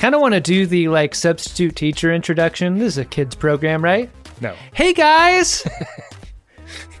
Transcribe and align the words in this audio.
Kind 0.00 0.14
of 0.14 0.22
want 0.22 0.32
to 0.32 0.40
do 0.40 0.64
the 0.64 0.88
like 0.88 1.14
substitute 1.14 1.76
teacher 1.76 2.10
introduction. 2.10 2.78
This 2.78 2.94
is 2.94 2.98
a 2.98 3.04
kids 3.04 3.34
program, 3.34 3.84
right? 3.84 4.08
No, 4.40 4.56
Hey 4.72 4.94
guys, 4.94 5.62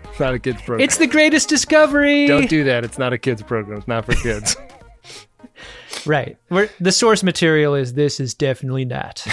it's 0.04 0.20
not 0.20 0.34
a 0.34 0.38
kids 0.38 0.60
program. 0.60 0.84
it's 0.84 0.98
the 0.98 1.06
greatest 1.06 1.48
discovery. 1.48 2.26
Don't 2.26 2.50
do 2.50 2.62
that. 2.64 2.84
It's 2.84 2.98
not 2.98 3.14
a 3.14 3.18
kids 3.18 3.42
program. 3.42 3.78
It's 3.78 3.88
not 3.88 4.04
for 4.04 4.12
kids. 4.16 4.54
right. 6.04 6.36
We're, 6.50 6.68
the 6.78 6.92
source 6.92 7.22
material 7.22 7.74
is 7.74 7.94
this 7.94 8.20
is 8.20 8.34
definitely 8.34 8.84
not. 8.84 9.26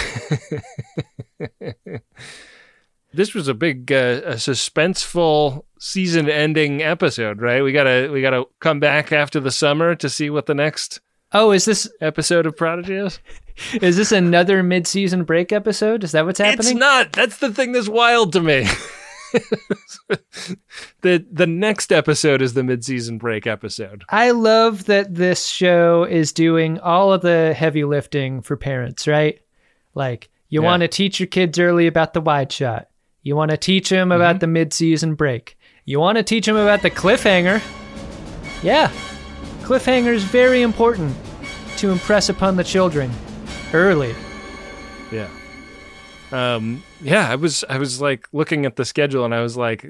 this 3.12 3.34
was 3.34 3.48
a 3.48 3.54
big, 3.54 3.92
uh, 3.92 4.22
a 4.24 4.34
suspenseful 4.36 5.64
season-ending 5.78 6.82
episode, 6.82 7.42
right? 7.42 7.62
We 7.62 7.72
gotta, 7.72 8.08
we 8.10 8.22
gotta 8.22 8.44
come 8.60 8.80
back 8.80 9.12
after 9.12 9.40
the 9.40 9.50
summer 9.50 9.94
to 9.96 10.08
see 10.08 10.30
what 10.30 10.46
the 10.46 10.54
next 10.54 11.02
Oh, 11.32 11.50
is 11.50 11.66
this 11.66 11.90
episode 12.00 12.46
of 12.46 12.56
Prodigy 12.56 12.94
is. 12.94 13.20
is 13.82 13.96
this 13.96 14.12
another 14.12 14.62
mid-season 14.62 15.24
break 15.24 15.52
episode? 15.52 16.04
Is 16.04 16.12
that 16.12 16.24
what's 16.26 16.38
happening? 16.38 16.58
It's 16.72 16.72
not. 16.78 17.12
That's 17.12 17.38
the 17.38 17.52
thing 17.52 17.72
that's 17.72 17.88
wild 17.88 18.32
to 18.34 18.40
me. 18.40 18.66
the 21.02 21.24
the 21.30 21.46
next 21.46 21.92
episode 21.92 22.40
is 22.42 22.54
the 22.54 22.62
mid-season 22.64 23.18
break 23.18 23.46
episode. 23.46 24.04
I 24.08 24.30
love 24.30 24.84
that 24.86 25.14
this 25.14 25.46
show 25.46 26.04
is 26.04 26.32
doing 26.32 26.78
all 26.80 27.12
of 27.12 27.20
the 27.22 27.54
heavy 27.54 27.84
lifting 27.84 28.40
for 28.42 28.56
parents, 28.56 29.06
right? 29.06 29.40
Like, 29.94 30.30
you 30.48 30.62
Yeah. 30.62 30.66
want 30.66 30.80
to 30.82 30.88
teach 30.88 31.20
your 31.20 31.26
kids 31.26 31.58
early 31.58 31.86
about 31.86 32.14
the 32.14 32.20
wide 32.20 32.52
shot. 32.52 32.88
You 33.22 33.36
want 33.36 33.50
to 33.50 33.56
teach 33.56 33.90
them 33.90 34.12
about 34.12 34.36
Mm-hmm. 34.36 34.40
the 34.40 34.46
mid-season 34.46 35.14
break. 35.14 35.58
You 35.84 36.00
want 36.00 36.16
to 36.16 36.22
teach 36.22 36.46
them 36.46 36.56
about 36.56 36.82
the 36.82 36.90
cliffhanger. 36.90 37.60
Yeah. 38.62 38.90
Cliffhanger 39.62 40.12
is 40.12 40.24
very 40.24 40.62
important 40.62 41.14
to 41.78 41.90
impress 41.90 42.28
upon 42.28 42.56
the 42.56 42.64
children 42.64 43.10
early. 43.72 44.14
Yeah. 45.10 45.28
Um 46.32 46.82
yeah, 47.00 47.30
I 47.30 47.36
was 47.36 47.64
I 47.68 47.78
was 47.78 48.00
like 48.00 48.28
looking 48.32 48.66
at 48.66 48.76
the 48.76 48.84
schedule 48.84 49.24
and 49.24 49.34
I 49.34 49.40
was 49.40 49.56
like 49.56 49.86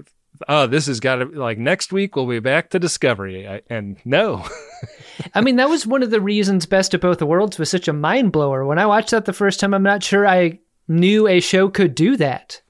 oh, 0.48 0.68
this 0.68 0.86
has 0.86 1.00
got 1.00 1.16
to 1.16 1.24
like 1.24 1.58
next 1.58 1.92
week 1.92 2.14
we'll 2.14 2.26
be 2.26 2.38
back 2.38 2.70
to 2.70 2.78
Discovery. 2.78 3.48
I, 3.48 3.60
and 3.68 3.96
no. 4.04 4.44
I 5.34 5.40
mean, 5.40 5.56
that 5.56 5.68
was 5.68 5.84
one 5.84 6.04
of 6.04 6.10
the 6.10 6.20
reasons 6.20 6.64
Best 6.64 6.94
of 6.94 7.00
Both 7.00 7.20
Worlds 7.22 7.58
was 7.58 7.68
such 7.70 7.88
a 7.88 7.92
mind 7.92 8.30
blower. 8.30 8.64
When 8.64 8.78
I 8.78 8.86
watched 8.86 9.10
that 9.10 9.24
the 9.24 9.32
first 9.32 9.58
time, 9.58 9.74
I'm 9.74 9.82
not 9.82 10.04
sure 10.04 10.28
I 10.28 10.60
knew 10.86 11.26
a 11.26 11.40
show 11.40 11.68
could 11.68 11.94
do 11.96 12.16
that. 12.18 12.60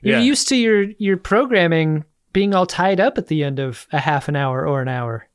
You're 0.00 0.18
Yeah. 0.18 0.24
used 0.24 0.48
to 0.48 0.56
your 0.56 0.82
your 0.98 1.16
programming 1.16 2.04
being 2.32 2.54
all 2.56 2.66
tied 2.66 2.98
up 2.98 3.18
at 3.18 3.28
the 3.28 3.44
end 3.44 3.60
of 3.60 3.86
a 3.92 4.00
half 4.00 4.26
an 4.28 4.34
hour 4.34 4.66
or 4.66 4.82
an 4.82 4.88
hour. 4.88 5.28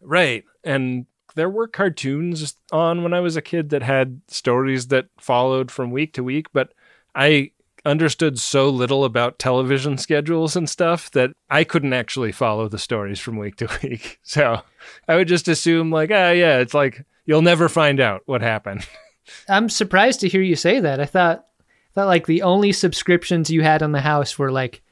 right. 0.00 0.44
And 0.64 1.06
there 1.34 1.50
were 1.50 1.68
cartoons 1.68 2.56
on 2.70 3.02
when 3.02 3.14
I 3.14 3.20
was 3.20 3.36
a 3.36 3.42
kid 3.42 3.70
that 3.70 3.82
had 3.82 4.20
stories 4.28 4.88
that 4.88 5.06
followed 5.18 5.70
from 5.70 5.90
week 5.90 6.12
to 6.14 6.24
week, 6.24 6.46
but 6.52 6.72
I 7.14 7.52
understood 7.84 8.38
so 8.38 8.68
little 8.68 9.04
about 9.04 9.38
television 9.38 9.98
schedules 9.98 10.56
and 10.56 10.68
stuff 10.68 11.10
that 11.12 11.32
I 11.50 11.64
couldn't 11.64 11.92
actually 11.92 12.32
follow 12.32 12.68
the 12.68 12.78
stories 12.78 13.20
from 13.20 13.36
week 13.36 13.56
to 13.56 13.68
week. 13.82 14.18
So 14.22 14.62
I 15.08 15.16
would 15.16 15.28
just 15.28 15.48
assume 15.48 15.90
like, 15.90 16.10
ah, 16.10 16.30
yeah, 16.30 16.58
it's 16.58 16.74
like 16.74 17.04
you'll 17.24 17.42
never 17.42 17.68
find 17.68 18.00
out 18.00 18.22
what 18.26 18.42
happened. 18.42 18.86
I'm 19.48 19.68
surprised 19.68 20.20
to 20.20 20.28
hear 20.28 20.42
you 20.42 20.56
say 20.56 20.80
that. 20.80 21.00
I 21.00 21.06
thought 21.06 21.46
thought 21.94 22.06
like 22.06 22.26
the 22.26 22.42
only 22.42 22.72
subscriptions 22.72 23.50
you 23.50 23.62
had 23.62 23.82
on 23.82 23.92
the 23.92 24.00
house 24.00 24.38
were 24.38 24.50
like 24.50 24.82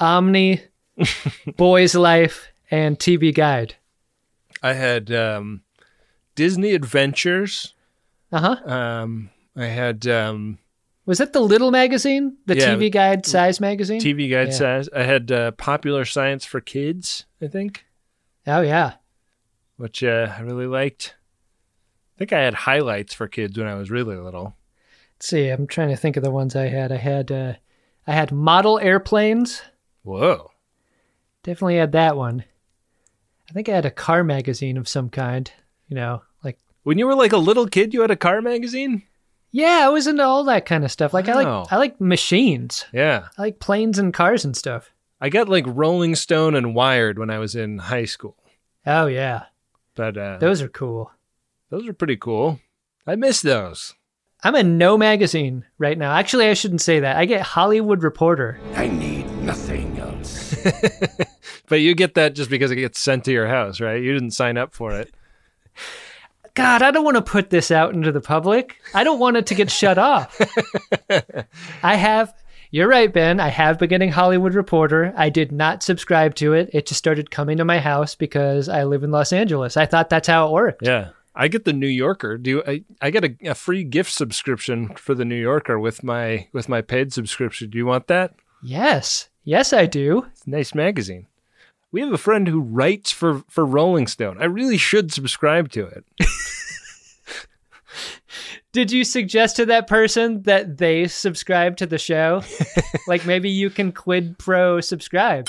Omni, 0.00 0.62
Boys 1.56 1.94
Life, 1.94 2.48
and 2.70 2.98
TV 2.98 3.34
Guide. 3.34 3.74
I 4.62 4.72
had 4.72 5.12
um, 5.12 5.62
Disney 6.38 6.72
Adventures. 6.72 7.74
Uh 8.30 8.38
huh. 8.56 8.72
Um, 8.72 9.30
I 9.56 9.64
had 9.66 10.06
um, 10.06 10.58
Was 11.04 11.18
that 11.18 11.32
the 11.32 11.40
little 11.40 11.72
magazine, 11.72 12.36
the 12.46 12.56
Yeah. 12.56 12.76
TV 12.76 12.92
Guide 12.92 13.26
size 13.26 13.60
magazine? 13.60 14.00
TV 14.00 14.30
Guide 14.30 14.48
Yeah. 14.48 14.54
size. 14.54 14.88
I 14.94 15.02
had 15.02 15.32
uh, 15.32 15.50
Popular 15.50 16.04
Science 16.04 16.44
for 16.44 16.60
Kids. 16.60 17.24
I 17.42 17.48
think, 17.48 17.84
Oh 18.46 18.60
yeah. 18.60 18.92
which 19.78 20.04
uh, 20.04 20.32
I 20.38 20.40
really 20.42 20.66
liked. 20.66 21.16
I 22.14 22.18
think 22.18 22.32
I 22.32 22.40
had 22.40 22.54
highlights 22.54 23.14
for 23.14 23.26
kids 23.26 23.58
when 23.58 23.66
I 23.66 23.74
was 23.74 23.90
really 23.90 24.16
little. 24.16 24.54
Let's 25.16 25.26
see, 25.28 25.48
I'm 25.48 25.66
trying 25.66 25.88
to 25.88 25.96
think 25.96 26.16
of 26.16 26.22
the 26.22 26.30
ones 26.30 26.54
I 26.54 26.68
had. 26.68 26.92
I 26.92 26.96
had 26.98 27.32
uh, 27.32 27.54
I 28.06 28.12
had 28.12 28.30
model 28.30 28.78
airplanes. 28.78 29.62
Whoa! 30.04 30.52
Definitely 31.42 31.76
had 31.78 31.92
that 31.92 32.16
one. 32.16 32.44
I 33.50 33.52
think 33.52 33.68
I 33.68 33.72
had 33.74 33.86
a 33.86 33.90
car 33.90 34.22
magazine 34.22 34.76
of 34.76 34.88
some 34.88 35.10
kind. 35.10 35.50
You 35.88 35.94
know, 35.96 36.22
When 36.82 36.98
you 36.98 37.06
were 37.06 37.14
like 37.14 37.32
a 37.32 37.36
little 37.38 37.66
kid, 37.68 37.92
you 37.94 38.00
had 38.02 38.10
a 38.10 38.16
car 38.16 38.40
magazine. 38.40 39.02
yeah, 39.50 39.80
I 39.84 39.88
was 39.88 40.06
into 40.06 40.22
all 40.24 40.44
that 40.44 40.66
kind 40.66 40.84
of 40.84 40.90
stuff. 40.92 41.12
Like 41.14 41.28
I 41.28 41.42
Wow. 41.42 41.60
like 41.62 41.72
I 41.72 41.76
like 41.76 42.00
machines. 42.00 42.84
Yeah, 42.92 43.28
I 43.36 43.42
like 43.42 43.60
planes 43.60 43.98
and 43.98 44.12
cars 44.14 44.44
and 44.44 44.56
stuff. 44.56 44.92
I 45.20 45.28
got 45.30 45.48
like 45.48 45.64
Rolling 45.66 46.14
Stone 46.14 46.54
and 46.54 46.74
Wired 46.74 47.18
when 47.18 47.30
I 47.30 47.38
was 47.38 47.54
in 47.56 47.78
high 47.78 48.04
school. 48.04 48.36
Oh 48.86 49.06
yeah, 49.06 49.44
But 49.94 50.16
uh, 50.16 50.38
those 50.38 50.60
those 50.60 50.62
are 50.62 50.68
cool. 50.68 51.10
those 51.70 51.86
are 51.88 51.92
pretty 51.92 52.16
cool. 52.16 52.60
I 53.06 53.16
miss 53.16 53.40
those. 53.42 53.94
I'm 54.44 54.54
in 54.54 54.78
no 54.78 54.96
magazine 54.96 55.64
right 55.78 55.98
now. 55.98 56.12
Actually, 56.12 56.48
I 56.48 56.54
shouldn't 56.54 56.80
say 56.82 57.00
that. 57.00 57.16
I 57.16 57.24
get 57.24 57.40
Hollywood 57.42 58.04
Reporter. 58.04 58.60
I 58.76 58.86
need 58.86 59.26
nothing 59.42 59.98
else. 59.98 60.54
But 61.68 61.80
you 61.82 61.94
get 61.94 62.14
that 62.14 62.34
just 62.34 62.48
because 62.48 62.70
it 62.70 62.76
gets 62.76 62.98
sent 62.98 63.24
to 63.26 63.32
your 63.32 63.46
house, 63.46 63.78
right? 63.78 64.00
You 64.02 64.14
didn't 64.14 64.30
sign 64.30 64.56
up 64.56 64.72
for 64.74 64.92
it. 64.94 65.12
God, 66.58 66.82
I 66.82 66.90
don't 66.90 67.04
want 67.04 67.16
to 67.16 67.22
put 67.22 67.50
this 67.50 67.70
out 67.70 67.94
into 67.94 68.10
the 68.10 68.20
public. 68.20 68.80
I 68.92 69.04
don't 69.04 69.20
want 69.20 69.36
it 69.36 69.46
to 69.46 69.54
get 69.54 69.70
shut 69.70 69.96
off. 69.96 70.36
I 71.84 71.94
have, 71.94 72.34
you're 72.72 72.88
right, 72.88 73.12
Ben. 73.12 73.38
I 73.38 73.46
have 73.46 73.78
been 73.78 73.88
getting 73.88 74.10
Hollywood 74.10 74.54
Reporter. 74.54 75.14
I 75.16 75.28
did 75.28 75.52
not 75.52 75.84
subscribe 75.84 76.34
to 76.34 76.54
it. 76.54 76.68
It 76.72 76.86
just 76.86 76.98
started 76.98 77.30
coming 77.30 77.58
to 77.58 77.64
my 77.64 77.78
house 77.78 78.16
because 78.16 78.68
I 78.68 78.82
live 78.82 79.04
in 79.04 79.12
Los 79.12 79.32
Angeles. 79.32 79.76
I 79.76 79.86
thought 79.86 80.10
that's 80.10 80.26
how 80.26 80.48
it 80.48 80.52
worked. 80.52 80.84
Yeah. 80.84 81.10
I 81.32 81.46
get 81.46 81.64
the 81.64 81.72
New 81.72 81.86
Yorker. 81.86 82.36
Do 82.36 82.50
you, 82.50 82.62
I, 82.66 82.82
I 83.00 83.10
get 83.10 83.24
a, 83.24 83.50
a 83.50 83.54
free 83.54 83.84
gift 83.84 84.12
subscription 84.12 84.88
for 84.96 85.14
the 85.14 85.24
New 85.24 85.40
Yorker 85.40 85.78
with 85.78 86.02
my 86.02 86.48
with 86.52 86.68
my 86.68 86.82
paid 86.82 87.12
subscription. 87.12 87.70
Do 87.70 87.78
you 87.78 87.86
want 87.86 88.08
that? 88.08 88.34
Yes. 88.64 89.28
Yes, 89.44 89.72
I 89.72 89.86
do. 89.86 90.26
It's 90.32 90.44
a 90.44 90.50
nice 90.50 90.74
magazine. 90.74 91.27
We 91.90 92.00
have 92.02 92.12
a 92.12 92.18
friend 92.18 92.46
who 92.46 92.60
writes 92.60 93.10
for 93.12 93.42
for 93.48 93.64
Rolling 93.64 94.06
Stone. 94.06 94.36
I 94.40 94.44
really 94.44 94.76
should 94.76 95.12
subscribe 95.12 95.70
to 95.72 95.86
it. 95.86 96.04
Did 98.72 98.92
you 98.92 99.04
suggest 99.04 99.56
to 99.56 99.66
that 99.66 99.86
person 99.86 100.42
that 100.42 100.76
they 100.76 101.08
subscribe 101.08 101.78
to 101.78 101.86
the 101.86 101.98
show? 101.98 102.42
like 103.08 103.24
maybe 103.24 103.48
you 103.48 103.70
can 103.70 103.92
quid 103.92 104.38
pro 104.38 104.80
subscribe. 104.80 105.48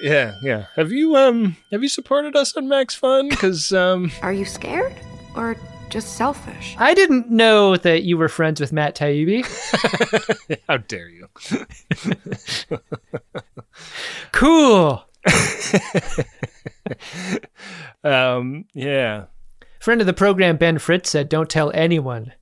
Yeah, 0.00 0.34
yeah. 0.42 0.66
Have 0.76 0.90
you 0.90 1.16
um 1.16 1.56
have 1.70 1.82
you 1.82 1.88
supported 1.88 2.34
us 2.34 2.56
on 2.56 2.66
Max 2.68 2.94
Fun? 2.94 3.28
Because 3.28 3.72
um 3.72 4.10
Are 4.22 4.32
you 4.32 4.46
scared? 4.46 4.94
Or 5.36 5.56
just 5.90 6.16
selfish? 6.16 6.74
I 6.78 6.94
didn't 6.94 7.30
know 7.30 7.76
that 7.76 8.02
you 8.04 8.16
were 8.16 8.28
friends 8.28 8.60
with 8.60 8.72
Matt 8.72 8.96
Taibbi. 8.96 9.44
how 10.68 10.78
dare 10.78 11.08
you? 11.08 11.28
Cool. 14.32 15.04
Um 18.04 18.66
yeah. 18.74 19.24
Friend 19.80 20.00
of 20.00 20.06
the 20.06 20.12
program, 20.12 20.56
Ben 20.56 20.78
Fritz 20.78 21.10
said, 21.10 21.28
"Don't 21.28 21.48
tell 21.48 21.70
anyone 21.74 22.32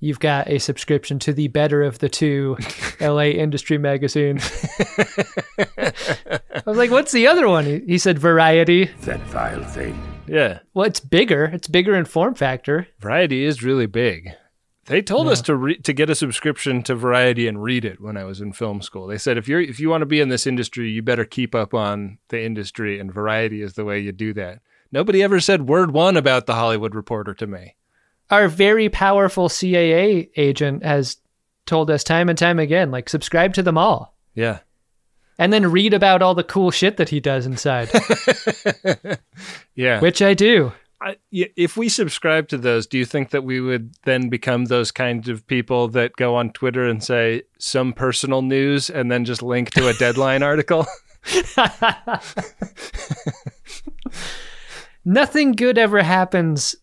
you've 0.00 0.20
got 0.20 0.48
a 0.48 0.58
subscription 0.58 1.18
to 1.20 1.32
the 1.32 1.48
better 1.48 1.82
of 1.82 1.98
the 1.98 2.08
two 2.08 2.56
LA 3.00 3.24
industry 3.24 3.76
magazine." 3.78 4.38
I 5.78 5.92
was 6.66 6.78
like, 6.78 6.90
"What's 6.90 7.12
the 7.12 7.26
other 7.26 7.48
one?" 7.48 7.66
He, 7.66 7.80
he 7.80 7.98
said, 7.98 8.18
"Variety." 8.18 8.86
that 9.02 9.20
vile 9.24 9.64
thing. 9.64 10.00
Yeah. 10.26 10.60
Well, 10.74 10.86
it's 10.86 11.00
bigger. 11.00 11.44
It's 11.46 11.68
bigger 11.68 11.94
in 11.94 12.04
form 12.04 12.34
factor. 12.34 12.86
Variety 13.00 13.44
is 13.44 13.62
really 13.62 13.86
big. 13.86 14.30
They 14.90 15.02
told 15.02 15.28
us 15.28 15.40
to 15.42 15.54
re- 15.54 15.78
to 15.78 15.92
get 15.92 16.10
a 16.10 16.16
subscription 16.16 16.82
to 16.82 16.96
Variety 16.96 17.46
and 17.46 17.62
read 17.62 17.84
it 17.84 18.00
when 18.00 18.16
I 18.16 18.24
was 18.24 18.40
in 18.40 18.52
film 18.52 18.82
school. 18.82 19.06
They 19.06 19.18
said 19.18 19.38
if 19.38 19.46
you're 19.46 19.60
if 19.60 19.78
you 19.78 19.88
want 19.88 20.02
to 20.02 20.06
be 20.06 20.20
in 20.20 20.30
this 20.30 20.48
industry, 20.48 20.90
you 20.90 21.00
better 21.00 21.24
keep 21.24 21.54
up 21.54 21.74
on 21.74 22.18
the 22.28 22.42
industry, 22.42 22.98
and 22.98 23.12
Variety 23.14 23.62
is 23.62 23.74
the 23.74 23.84
way 23.84 24.00
you 24.00 24.10
do 24.10 24.32
that. 24.34 24.58
Nobody 24.90 25.22
ever 25.22 25.38
said 25.38 25.68
word 25.68 25.92
one 25.92 26.16
about 26.16 26.46
the 26.46 26.54
Hollywood 26.56 26.96
Reporter 26.96 27.34
to 27.34 27.46
me. 27.46 27.76
Our 28.30 28.48
very 28.48 28.88
powerful 28.88 29.48
CAA 29.48 30.30
agent 30.36 30.84
has 30.84 31.18
told 31.66 31.88
us 31.88 32.02
time 32.02 32.28
and 32.28 32.36
time 32.36 32.58
again, 32.58 32.90
like 32.90 33.08
subscribe 33.08 33.54
to 33.54 33.62
them 33.62 33.78
all. 33.78 34.16
Yeah. 34.34 34.58
And 35.38 35.52
then 35.52 35.70
read 35.70 35.94
about 35.94 36.20
all 36.20 36.34
the 36.34 36.42
cool 36.42 36.72
shit 36.72 36.96
that 36.96 37.08
he 37.10 37.20
does 37.20 37.46
inside, 37.46 37.90
Yeah. 39.74 40.00
which 40.00 40.20
I 40.20 40.34
do. 40.34 40.72
I, 41.02 41.16
if 41.32 41.76
we 41.76 41.88
subscribe 41.88 42.48
to 42.48 42.58
those, 42.58 42.86
do 42.86 42.98
you 42.98 43.06
think 43.06 43.30
that 43.30 43.42
we 43.42 43.60
would 43.60 43.94
then 44.04 44.28
become 44.28 44.66
those 44.66 44.92
kinds 44.92 45.28
of 45.28 45.46
people 45.46 45.88
that 45.88 46.16
go 46.16 46.36
on 46.36 46.50
Twitter 46.50 46.86
and 46.86 47.02
say 47.02 47.42
some 47.58 47.94
personal 47.94 48.42
news 48.42 48.90
and 48.90 49.10
then 49.10 49.24
just 49.24 49.42
link 49.42 49.70
to 49.70 49.88
a 49.88 49.94
deadline 49.94 50.42
article? 50.42 50.86
Nothing 55.04 55.52
good 55.52 55.78
ever 55.78 56.02
happens. 56.02 56.76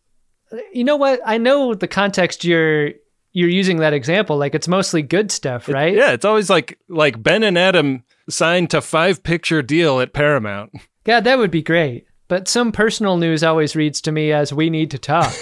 You 0.73 0.83
know 0.83 0.95
what? 0.95 1.19
I 1.23 1.37
know 1.37 1.75
the 1.75 1.87
context 1.87 2.43
you're 2.43 2.93
you're 3.33 3.49
using 3.49 3.77
that 3.77 3.93
example. 3.93 4.35
Like 4.37 4.55
it's 4.55 4.67
mostly 4.67 5.03
good 5.03 5.31
stuff, 5.31 5.69
right? 5.69 5.93
Yeah, 5.93 6.11
it's 6.11 6.25
always 6.25 6.49
like 6.49 6.79
like 6.89 7.21
Ben 7.21 7.43
and 7.43 7.57
Adam 7.57 8.03
signed 8.29 8.71
to 8.71 8.81
five 8.81 9.21
picture 9.21 9.61
deal 9.61 9.99
at 9.99 10.13
Paramount. 10.13 10.71
God, 11.03 11.23
that 11.25 11.37
would 11.37 11.51
be 11.51 11.61
great. 11.61 12.06
But 12.27 12.47
some 12.47 12.71
personal 12.71 13.17
news 13.17 13.43
always 13.43 13.75
reads 13.75 14.01
to 14.01 14.11
me 14.11 14.31
as 14.31 14.51
we 14.51 14.69
need 14.69 14.91
to 14.91 14.97
talk. 14.97 15.31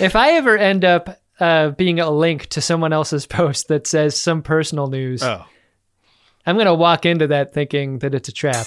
if 0.00 0.14
I 0.14 0.32
ever 0.32 0.56
end 0.56 0.84
up 0.84 1.20
uh, 1.40 1.70
being 1.70 1.98
a 1.98 2.10
link 2.10 2.46
to 2.48 2.60
someone 2.60 2.92
else's 2.92 3.26
post 3.28 3.68
that 3.68 3.86
says 3.86 4.16
some 4.16 4.42
personal 4.42 4.86
news, 4.88 5.22
Oh. 5.22 5.44
I'm 6.46 6.56
going 6.56 6.66
to 6.66 6.74
walk 6.74 7.06
into 7.06 7.26
that 7.28 7.54
thinking 7.54 8.00
that 8.00 8.14
it's 8.14 8.28
a 8.28 8.32
trap. 8.32 8.66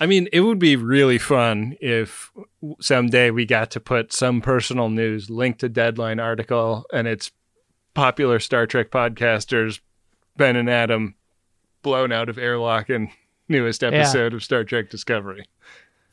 I 0.00 0.06
mean, 0.06 0.28
it 0.32 0.40
would 0.40 0.58
be 0.58 0.74
really 0.76 1.18
fun 1.18 1.76
if 1.80 2.32
someday 2.80 3.30
we 3.30 3.46
got 3.46 3.70
to 3.72 3.80
put 3.80 4.12
some 4.12 4.40
personal 4.40 4.88
news 4.88 5.30
linked 5.30 5.60
to 5.60 5.68
deadline 5.68 6.18
article 6.18 6.84
and 6.92 7.06
it's 7.06 7.30
popular 7.94 8.40
Star 8.40 8.66
Trek 8.66 8.90
podcasters 8.90 9.80
Ben 10.36 10.56
and 10.56 10.70
Adam 10.70 11.14
blown 11.82 12.12
out 12.12 12.28
of 12.28 12.38
airlock 12.38 12.90
in 12.90 13.10
newest 13.48 13.82
episode 13.82 14.32
of 14.34 14.42
Star 14.42 14.64
Trek 14.64 14.90
Discovery. 14.90 15.44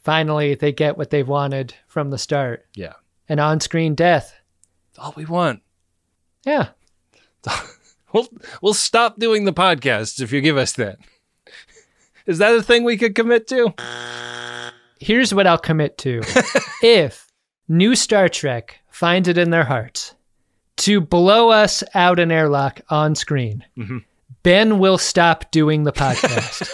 Finally, 0.03 0.55
they 0.55 0.71
get 0.71 0.97
what 0.97 1.09
they've 1.09 1.27
wanted 1.27 1.73
from 1.87 2.09
the 2.09 2.17
start 2.17 2.65
Yeah. 2.75 2.93
an 3.29 3.39
on 3.39 3.59
screen 3.59 3.93
death. 3.95 4.33
That's 4.89 4.99
all 5.05 5.13
we 5.15 5.25
want. 5.25 5.61
Yeah. 6.45 6.69
We'll 8.13 8.27
we'll 8.61 8.73
stop 8.73 9.19
doing 9.19 9.43
the 9.43 9.53
podcasts 9.53 10.21
if 10.21 10.31
you 10.31 10.39
give 10.41 10.57
us 10.57 10.71
that. 10.73 10.97
Is 12.25 12.37
that 12.37 12.55
a 12.55 12.63
thing 12.63 12.83
we 12.83 12.97
could 12.97 13.15
commit 13.15 13.47
to? 13.47 13.73
Here's 14.99 15.33
what 15.33 15.45
I'll 15.45 15.57
commit 15.57 15.97
to. 15.99 16.21
if 16.81 17.27
new 17.67 17.95
Star 17.95 18.29
Trek 18.29 18.79
finds 18.89 19.27
it 19.27 19.37
in 19.37 19.49
their 19.49 19.65
hearts 19.65 20.15
to 20.77 21.01
blow 21.01 21.49
us 21.49 21.83
out 21.93 22.19
an 22.19 22.31
airlock 22.31 22.81
on 22.89 23.13
screen, 23.13 23.65
mm-hmm. 23.77 23.97
Ben 24.43 24.79
will 24.79 24.97
stop 24.97 25.51
doing 25.51 25.83
the 25.83 25.91
podcast. 25.91 26.69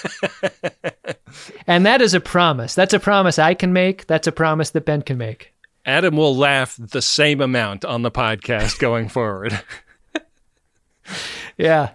and 1.67 1.85
that 1.85 2.01
is 2.01 2.13
a 2.13 2.19
promise. 2.19 2.75
That's 2.75 2.93
a 2.93 2.99
promise 2.99 3.39
I 3.39 3.53
can 3.53 3.73
make. 3.73 4.05
That's 4.07 4.27
a 4.27 4.31
promise 4.31 4.69
that 4.71 4.85
Ben 4.85 5.01
can 5.01 5.17
make. 5.17 5.53
Adam 5.85 6.15
will 6.15 6.35
laugh 6.35 6.77
the 6.79 7.01
same 7.01 7.41
amount 7.41 7.83
on 7.83 8.03
the 8.03 8.11
podcast 8.11 8.79
going 8.79 9.09
forward. 9.09 9.59
Yeah. 11.57 11.91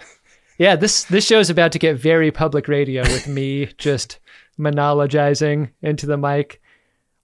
Yeah, 0.58 0.76
this 0.76 1.04
this 1.04 1.26
show's 1.26 1.50
about 1.50 1.72
to 1.72 1.78
get 1.78 1.96
very 1.98 2.30
public 2.30 2.68
radio 2.68 3.02
with 3.02 3.26
me 3.28 3.66
just 3.78 4.18
monologizing 4.58 5.70
into 5.82 6.06
the 6.06 6.16
mic, 6.16 6.60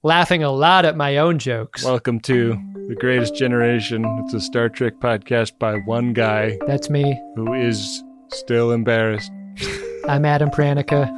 laughing 0.03 0.43
a 0.43 0.51
lot 0.51 0.85
at 0.85 0.97
my 0.97 1.17
own 1.17 1.39
jokes. 1.39 1.85
Welcome 1.85 2.21
to 2.21 2.59
The 2.89 2.95
Greatest 2.95 3.35
Generation. 3.35 4.05
It's 4.25 4.35
a 4.35 4.41
Star 4.41 4.69
Trek 4.69 4.95
podcast 5.01 5.59
by 5.59 5.75
one 5.79 6.13
guy 6.13 6.59
That's 6.67 6.89
me. 6.91 7.21
who 7.35 7.53
is 7.55 8.03
still 8.31 8.73
embarrassed. 8.73 9.31
I'm 10.09 10.25
Adam 10.25 10.51
Pranica. 10.51 11.11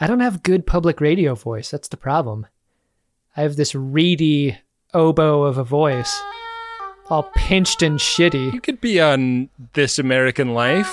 I 0.00 0.06
don't 0.06 0.20
have 0.20 0.42
good 0.42 0.66
public 0.66 1.00
radio 1.00 1.34
voice. 1.34 1.70
That's 1.70 1.88
the 1.88 1.96
problem. 1.96 2.46
I 3.36 3.42
have 3.42 3.56
this 3.56 3.74
reedy 3.74 4.58
oboe 4.94 5.42
of 5.42 5.58
a 5.58 5.64
voice, 5.64 6.20
all 7.10 7.30
pinched 7.34 7.82
and 7.82 7.98
shitty. 7.98 8.52
You 8.52 8.60
could 8.60 8.80
be 8.80 9.00
on 9.00 9.50
This 9.74 9.98
American 9.98 10.54
Life. 10.54 10.92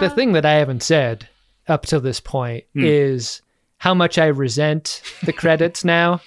The 0.00 0.10
thing 0.14 0.32
that 0.32 0.46
I 0.46 0.54
haven't 0.54 0.82
said 0.82 1.28
up 1.66 1.86
to 1.86 2.00
this 2.00 2.20
point 2.20 2.64
hmm. 2.72 2.84
is 2.84 3.42
how 3.78 3.94
much 3.94 4.18
I 4.18 4.26
resent 4.26 5.02
the 5.22 5.32
credits 5.32 5.84
now 5.84 6.20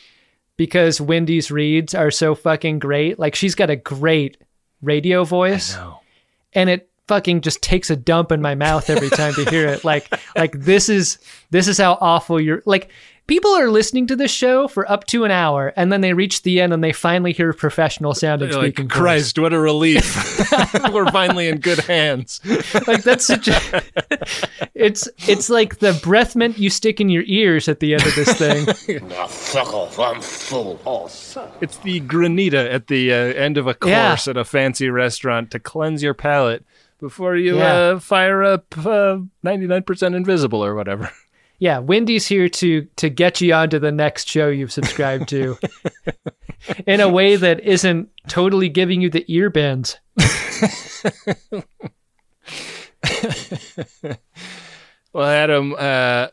because 0.58 1.02
Wendy's 1.02 1.50
reads 1.50 1.96
are 1.96 2.12
so 2.12 2.36
fucking 2.36 2.80
great. 2.80 3.18
Like 3.18 3.36
she's 3.36 3.56
got 3.56 3.70
a 3.70 3.76
great 3.76 4.38
radio 4.82 5.24
voice. 5.24 5.76
and 6.54 6.70
it 6.70 6.91
fucking 7.12 7.42
just 7.42 7.62
takes 7.62 7.90
a 7.90 7.96
dump 7.98 8.32
in 8.32 8.42
my 8.42 8.56
mouth 8.56 8.90
every 8.90 9.10
time 9.10 9.34
to 9.34 9.44
hear 9.50 9.68
it 9.68 9.84
like 9.84 10.08
like 10.38 10.54
this 10.54 10.88
is 10.88 11.18
this 11.50 11.68
is 11.68 11.78
how 11.78 11.98
awful 12.00 12.40
you're 12.40 12.64
like 12.66 12.90
people 13.28 13.52
are 13.52 13.70
listening 13.70 14.08
to 14.08 14.16
this 14.16 14.32
show 14.32 14.68
for 14.68 14.90
up 14.92 15.06
to 15.08 15.24
an 15.26 15.32
hour 15.32 15.72
and 15.76 15.92
then 15.92 16.02
they 16.02 16.14
reach 16.14 16.42
the 16.44 16.60
end 16.60 16.74
and 16.74 16.84
they 16.84 16.92
finally 16.92 17.32
hear 17.32 17.50
a 17.50 17.54
professional 17.54 18.14
sounding 18.14 18.52
speaking 18.52 18.86
like. 18.86 18.94
Christ, 18.94 19.40
what 19.40 19.54
a 19.54 19.60
relief. 19.60 20.04
We're 20.92 21.10
finally 21.12 21.48
in 21.48 21.60
good 21.60 21.80
hands. 21.80 22.42
like 22.88 23.04
that's 23.04 23.26
such 23.26 23.48
a 23.48 23.84
it's 24.74 25.08
it's 25.28 25.50
like 25.50 25.80
the 25.80 25.98
breath 26.04 26.36
mint 26.36 26.58
you 26.58 26.70
stick 26.70 27.00
in 27.00 27.10
your 27.10 27.24
ears 27.26 27.68
at 27.70 27.80
the 27.80 27.94
end 27.94 28.06
of 28.06 28.16
this 28.16 28.34
thing 28.34 28.66
Fuck 29.28 29.74
off, 29.74 30.00
I'm 30.00 30.22
full. 30.22 30.80
It's 31.62 31.78
the 31.78 32.02
granita 32.02 32.74
at 32.74 32.88
the 32.88 33.14
uh, 33.14 33.16
end 33.16 33.58
of 33.58 33.68
a 33.68 33.74
course 33.74 34.28
Yeah. 34.28 34.32
at 34.32 34.38
a 34.38 34.44
fancy 34.46 34.90
restaurant 34.90 35.52
to 35.52 35.60
cleanse 35.60 36.04
your 36.04 36.14
palate 36.14 36.66
before 37.02 37.36
you 37.36 37.58
Yeah. 37.58 37.74
uh, 37.74 38.00
fire 38.00 38.42
up 38.44 38.66
uh, 38.78 39.18
99% 39.44 40.16
invisible 40.16 40.64
or 40.64 40.74
whatever. 40.76 41.12
yeah 41.60 41.78
wendy's 41.80 42.26
here 42.26 42.50
to 42.50 42.88
to 42.96 43.08
get 43.10 43.40
you 43.42 43.54
onto 43.54 43.78
the 43.78 43.92
next 43.92 44.28
show 44.28 44.48
you've 44.50 44.72
subscribed 44.72 45.28
to 45.30 45.58
in 46.88 47.00
a 47.02 47.08
way 47.10 47.36
that 47.36 47.60
isn't 47.60 48.10
totally 48.28 48.68
giving 48.70 49.00
you 49.02 49.10
the 49.12 49.26
ear 49.28 49.50
bends 49.52 50.00
Well, 55.14 55.26
Adam, 55.28 55.76
uh, 55.78 56.28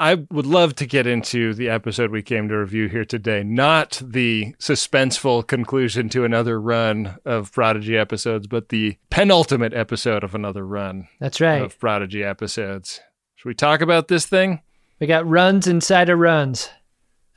I 0.00 0.14
would 0.30 0.46
love 0.46 0.76
to 0.76 0.86
get 0.86 1.06
into 1.06 1.52
the 1.52 1.68
episode 1.68 2.10
we 2.10 2.22
came 2.22 2.48
to 2.48 2.54
review 2.56 2.88
here 2.88 3.04
today, 3.04 3.42
not 3.42 4.00
the 4.02 4.54
suspenseful 4.58 5.46
conclusion 5.46 6.08
to 6.08 6.24
another 6.24 6.58
run 6.58 7.18
of 7.26 7.52
Prodigy 7.52 7.98
episodes, 7.98 8.46
but 8.46 8.70
the 8.70 8.96
penultimate 9.10 9.74
episode 9.74 10.24
of 10.24 10.34
another 10.34 10.66
run 10.66 11.06
that's 11.18 11.38
right 11.38 11.60
of 11.60 11.78
Prodigy 11.78 12.24
episodes. 12.24 13.02
Should 13.36 13.48
we 13.48 13.54
talk 13.54 13.82
about 13.82 14.08
this 14.08 14.24
thing? 14.24 14.62
We 15.00 15.06
got 15.06 15.28
runs 15.28 15.66
inside 15.66 16.08
of 16.08 16.18
runs 16.18 16.70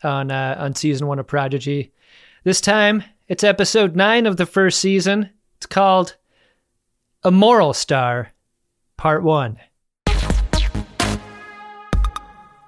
on 0.01 0.31
uh, 0.31 0.55
on 0.57 0.73
season 0.73 1.07
one 1.07 1.19
of 1.19 1.27
Prodigy. 1.27 1.91
This 2.45 2.61
time 2.61 3.03
it's 3.27 3.43
episode 3.43 3.97
nine 3.97 4.25
of 4.25 4.37
the 4.37 4.45
first 4.45 4.79
season. 4.79 5.31
It's 5.57 5.65
called 5.65 6.15
"A 7.23 7.31
Moral 7.31 7.73
Star," 7.73 8.31
Part 8.95 9.21
One. 9.21 9.59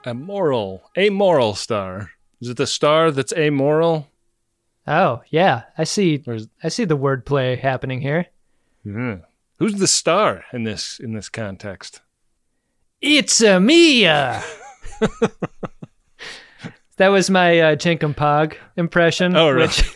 A 0.08 0.14
moral, 0.14 0.84
amoral 0.96 1.56
star. 1.56 2.12
Is 2.40 2.50
it 2.50 2.58
the 2.58 2.68
star 2.68 3.10
that's 3.10 3.34
amoral? 3.34 4.08
Oh 4.86 5.24
yeah, 5.30 5.64
I 5.80 5.84
see. 5.84 6.22
Is, 6.28 6.48
I 6.64 6.70
see 6.70 6.86
the 6.86 6.98
wordplay 6.98 7.58
happening 7.58 8.02
here. 8.02 8.28
Hmm. 8.84 9.16
Who's 9.58 9.76
the 9.76 9.88
star 9.88 10.46
in 10.54 10.64
this 10.64 11.00
in 11.00 11.14
this 11.14 11.28
context? 11.28 12.02
It's 13.02 13.42
a 13.42 13.60
me. 13.60 14.06
uh. 14.06 14.42
that 16.98 17.08
was 17.08 17.32
my 17.32 17.60
uh, 17.60 17.76
Pog 17.76 18.56
impression. 18.78 19.36
Oh, 19.36 19.50
really? 19.50 19.68
Which 19.68 19.96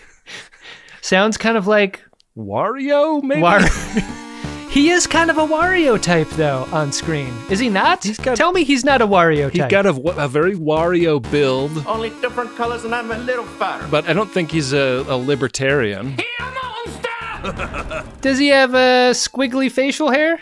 sounds 1.01 1.38
kind 1.38 1.56
of 1.56 1.68
like 1.68 2.04
Wario, 2.36 3.22
maybe. 3.22 3.42
War. 3.42 3.60
he 4.70 4.90
is 4.90 5.08
kind 5.08 5.30
of 5.30 5.38
a 5.38 5.46
Wario 5.46 6.02
type 6.02 6.30
though 6.32 6.68
on 6.72 6.92
screen. 6.92 7.34
Is 7.50 7.60
he 7.60 7.70
not? 7.70 8.06
got- 8.24 8.38
Tell 8.38 8.52
me 8.52 8.64
he's 8.64 8.84
not 8.86 9.02
a 9.02 9.08
Wario 9.08 9.46
type. 9.46 9.54
He's 9.54 9.66
got 9.66 9.86
a, 9.86 10.24
a 10.24 10.28
very 10.28 10.56
Wario 10.56 11.20
build, 11.32 11.86
Only 11.88 12.10
different 12.22 12.56
colors 12.56 12.84
and 12.86 12.94
I'm 12.94 13.12
a 13.12 13.18
little 13.18 13.46
fatter. 13.46 13.88
but 13.90 14.08
I 14.08 14.14
don't 14.14 14.30
think 14.30 14.52
he's 14.52 14.74
a, 14.74 15.04
a 15.08 15.18
libertarian. 15.18 16.18
He 16.18 16.26
a 16.40 16.52
monster 16.64 18.06
Does 18.22 18.38
he 18.38 18.50
have 18.50 18.74
a 18.74 19.12
squiggly 19.14 19.72
facial 19.72 20.12
hair? 20.12 20.40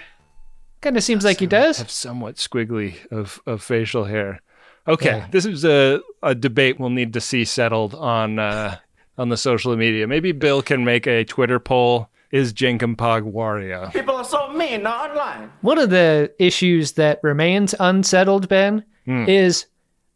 Kind 0.82 0.98
of 0.98 1.04
seems 1.04 1.24
like 1.26 1.40
he 1.40 1.48
does. 1.48 1.78
Have 1.80 1.90
somewhat 1.90 2.36
squiggly 2.36 2.96
of, 3.12 3.40
of 3.48 3.64
facial 3.64 4.04
hair. 4.06 4.42
Okay, 4.88 5.18
Yeah. 5.18 5.28
this 5.32 5.46
is 5.46 5.66
a, 5.66 6.02
a 6.22 6.36
debate 6.36 6.80
we'll 6.80 6.90
need 6.90 7.14
to 7.14 7.22
see 7.22 7.44
settled 7.46 7.94
on 7.96 8.40
uh, 8.40 8.78
on 9.18 9.30
the 9.30 9.36
social 9.38 9.76
media. 9.76 10.06
Maybe 10.08 10.32
Bill 10.32 10.62
can 10.62 10.86
make 10.86 11.08
a 11.08 11.24
Twitter 11.26 11.60
poll. 11.60 12.10
Is 12.32 12.54
Jankom 12.54 12.96
Pog 12.96 13.32
Wario? 13.32 13.92
People 13.94 14.16
are 14.16 14.24
so 14.26 14.50
mean 14.52 14.86
online. 14.86 15.52
One 15.62 15.78
of 15.78 15.90
the 15.90 16.34
issues 16.40 16.94
that 16.94 17.20
remains 17.24 17.74
unsettled, 17.80 18.50
Ben, 18.50 18.84
Hmm. 19.06 19.24
is 19.30 19.68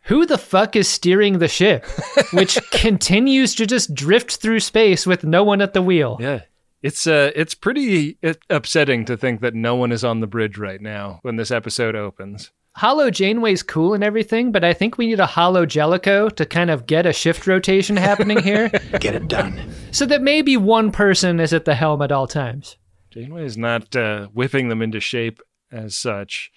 who 0.06 0.26
the 0.26 0.38
fuck 0.38 0.76
is 0.76 0.88
steering 0.90 1.40
the 1.40 1.48
ship, 1.48 1.86
which 2.34 2.60
continues 2.72 3.56
to 3.56 3.66
just 3.66 3.94
drift 3.94 4.38
through 4.38 4.60
space 4.60 5.06
with 5.08 5.24
no 5.24 5.44
one 5.44 5.62
at 5.62 5.74
the 5.74 5.82
wheel? 5.82 6.18
Yeah. 6.20 6.42
It's 6.84 7.06
uh 7.06 7.32
it's 7.36 7.54
pretty 7.54 8.18
uh, 8.24 8.34
upsetting 8.50 9.06
to 9.06 9.16
think 9.16 9.40
that 9.42 9.54
no 9.54 9.76
one 9.76 9.92
is 9.92 10.04
on 10.04 10.20
the 10.20 10.26
bridge 10.28 10.58
right 10.58 10.82
now 10.82 11.20
when 11.22 11.36
this 11.36 11.52
episode 11.52 11.96
opens. 11.96 12.52
Holo 12.76 13.10
Janeway's 13.10 13.64
cool 13.64 13.94
and 13.94 14.04
everything, 14.04 14.52
but 14.52 14.64
I 14.64 14.74
think 14.74 14.98
we 14.98 15.08
need 15.08 15.20
a 15.20 15.26
Holo 15.28 15.66
Jellicoe 15.66 16.30
to 16.30 16.46
kind 16.46 16.70
of 16.70 16.86
get 16.86 17.06
a 17.06 17.14
shift 17.14 17.46
rotation 17.46 17.98
happening 17.98 18.42
here 18.42 18.70
Get 19.00 19.14
it 19.16 19.28
done. 19.28 19.72
so 19.92 20.06
that 20.06 20.22
maybe 20.22 20.56
one 20.58 20.92
person 20.92 21.40
is 21.40 21.54
at 21.54 21.66
the 21.66 21.76
helm 21.76 22.02
at 22.02 22.12
all 22.12 22.28
times. 22.28 22.78
Janeway 23.12 23.44
is 23.44 23.58
not 23.58 23.94
uh, 23.96 24.28
whipping 24.28 24.70
them 24.70 24.82
into 24.82 25.02
shape 25.02 25.42
as 25.70 25.98
such. 25.98 26.50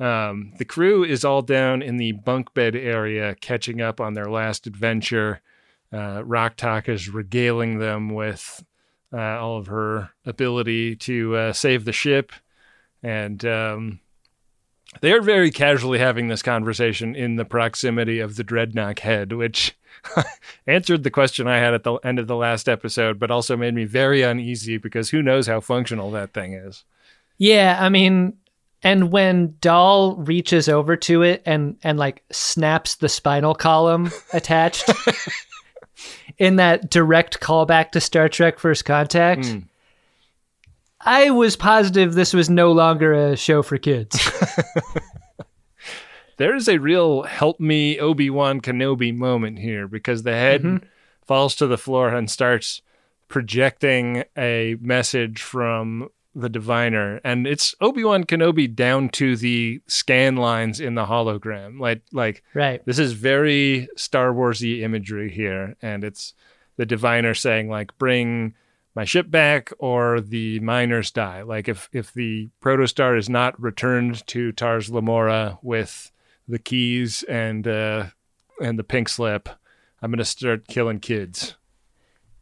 Um, 0.00 0.52
the 0.58 0.64
crew 0.64 1.04
is 1.04 1.24
all 1.24 1.42
down 1.42 1.82
in 1.82 1.96
the 1.98 2.12
bunk 2.12 2.54
bed 2.54 2.74
area, 2.74 3.34
catching 3.34 3.80
up 3.82 4.00
on 4.00 4.14
their 4.14 4.30
last 4.30 4.66
adventure. 4.66 5.42
Uh, 5.92 6.22
Rok-Tahk 6.24 6.88
is 6.88 7.08
regaling 7.10 7.78
them 7.78 8.14
with 8.14 8.64
uh, 9.12 9.18
all 9.18 9.58
of 9.58 9.66
her 9.66 10.10
ability 10.24 10.96
to 10.96 11.36
uh, 11.36 11.52
save 11.52 11.84
the 11.84 11.92
ship, 11.92 12.32
and 13.02 13.44
um, 13.44 14.00
they 15.00 15.12
are 15.12 15.20
very 15.20 15.50
casually 15.50 15.98
having 15.98 16.28
this 16.28 16.42
conversation 16.42 17.14
in 17.14 17.36
the 17.36 17.44
proximity 17.44 18.20
of 18.20 18.36
the 18.36 18.44
Drednok 18.44 18.98
head, 19.00 19.32
which 19.32 19.76
answered 20.66 21.02
the 21.02 21.10
question 21.10 21.46
I 21.46 21.58
had 21.58 21.74
at 21.74 21.84
the 21.84 21.94
end 21.96 22.18
of 22.18 22.26
the 22.26 22.36
last 22.36 22.68
episode, 22.68 23.18
but 23.18 23.30
also 23.30 23.56
made 23.56 23.74
me 23.74 23.84
very 23.84 24.22
uneasy 24.22 24.76
because 24.78 25.10
who 25.10 25.22
knows 25.22 25.46
how 25.46 25.60
functional 25.60 26.10
that 26.12 26.32
thing 26.32 26.52
is. 26.54 26.84
Yeah, 27.38 27.76
I 27.80 27.88
mean, 27.88 28.34
and 28.82 29.10
when 29.10 29.56
Dal 29.60 30.16
reaches 30.16 30.68
over 30.68 30.96
to 30.96 31.22
it 31.22 31.42
and 31.46 31.76
and 31.82 31.98
like 31.98 32.24
snaps 32.30 32.96
the 32.96 33.08
spinal 33.08 33.54
column 33.54 34.10
attached 34.32 34.90
in 36.38 36.56
that 36.56 36.90
direct 36.90 37.40
callback 37.40 37.90
to 37.92 38.00
Star 38.00 38.28
Trek 38.28 38.58
First 38.58 38.84
Contact, 38.84 39.46
Hmm. 39.46 39.58
I 41.00 41.30
was 41.30 41.56
positive 41.56 42.14
this 42.14 42.32
was 42.34 42.50
no 42.50 42.72
longer 42.72 43.12
a 43.12 43.36
show 43.36 43.62
for 43.62 43.78
kids. 43.78 44.18
There 46.38 46.54
is 46.54 46.68
a 46.68 46.78
real 46.78 47.24
help 47.24 47.58
me 47.60 47.98
Obi 47.98 48.30
Wan 48.30 48.60
Kenobi 48.60 49.14
moment 49.14 49.58
here 49.58 49.88
because 49.88 50.22
the 50.22 50.34
head 50.34 50.62
mm-hmm. 50.62 50.86
falls 51.26 51.56
to 51.56 51.66
the 51.66 51.76
floor 51.76 52.14
and 52.14 52.30
starts 52.30 52.80
projecting 53.26 54.22
a 54.36 54.76
message 54.80 55.42
from 55.42 56.08
the 56.34 56.48
diviner 56.48 57.20
and 57.24 57.48
it's 57.48 57.74
Obi-Wan 57.80 58.22
Kenobi 58.22 58.72
down 58.72 59.08
to 59.08 59.34
the 59.34 59.80
scan 59.88 60.36
lines 60.36 60.78
in 60.78 60.94
the 60.94 61.06
hologram 61.06 61.80
like 61.80 62.02
like 62.12 62.44
right. 62.54 62.84
this 62.86 63.00
is 63.00 63.12
very 63.12 63.88
Star 63.96 64.32
Warsy 64.32 64.82
imagery 64.82 65.30
here 65.32 65.74
and 65.82 66.04
it's 66.04 66.34
the 66.76 66.86
diviner 66.86 67.34
saying 67.34 67.68
like 67.68 67.96
bring 67.98 68.54
my 68.98 69.04
ship 69.04 69.30
back 69.30 69.72
or 69.78 70.20
the 70.20 70.58
miners 70.58 71.12
die 71.12 71.42
like 71.42 71.68
if 71.68 71.88
if 71.92 72.12
the 72.12 72.48
protostar 72.60 73.16
is 73.16 73.28
not 73.28 73.60
returned 73.62 74.26
to 74.26 74.50
Tars 74.50 74.90
Lamora 74.90 75.56
with 75.62 76.10
the 76.48 76.58
keys 76.58 77.22
and 77.28 77.68
uh 77.68 78.06
and 78.60 78.76
the 78.76 78.82
pink 78.82 79.08
slip 79.08 79.48
I'm 80.02 80.10
to 80.12 80.24
start 80.24 80.66
killing 80.66 80.98
kids 80.98 81.54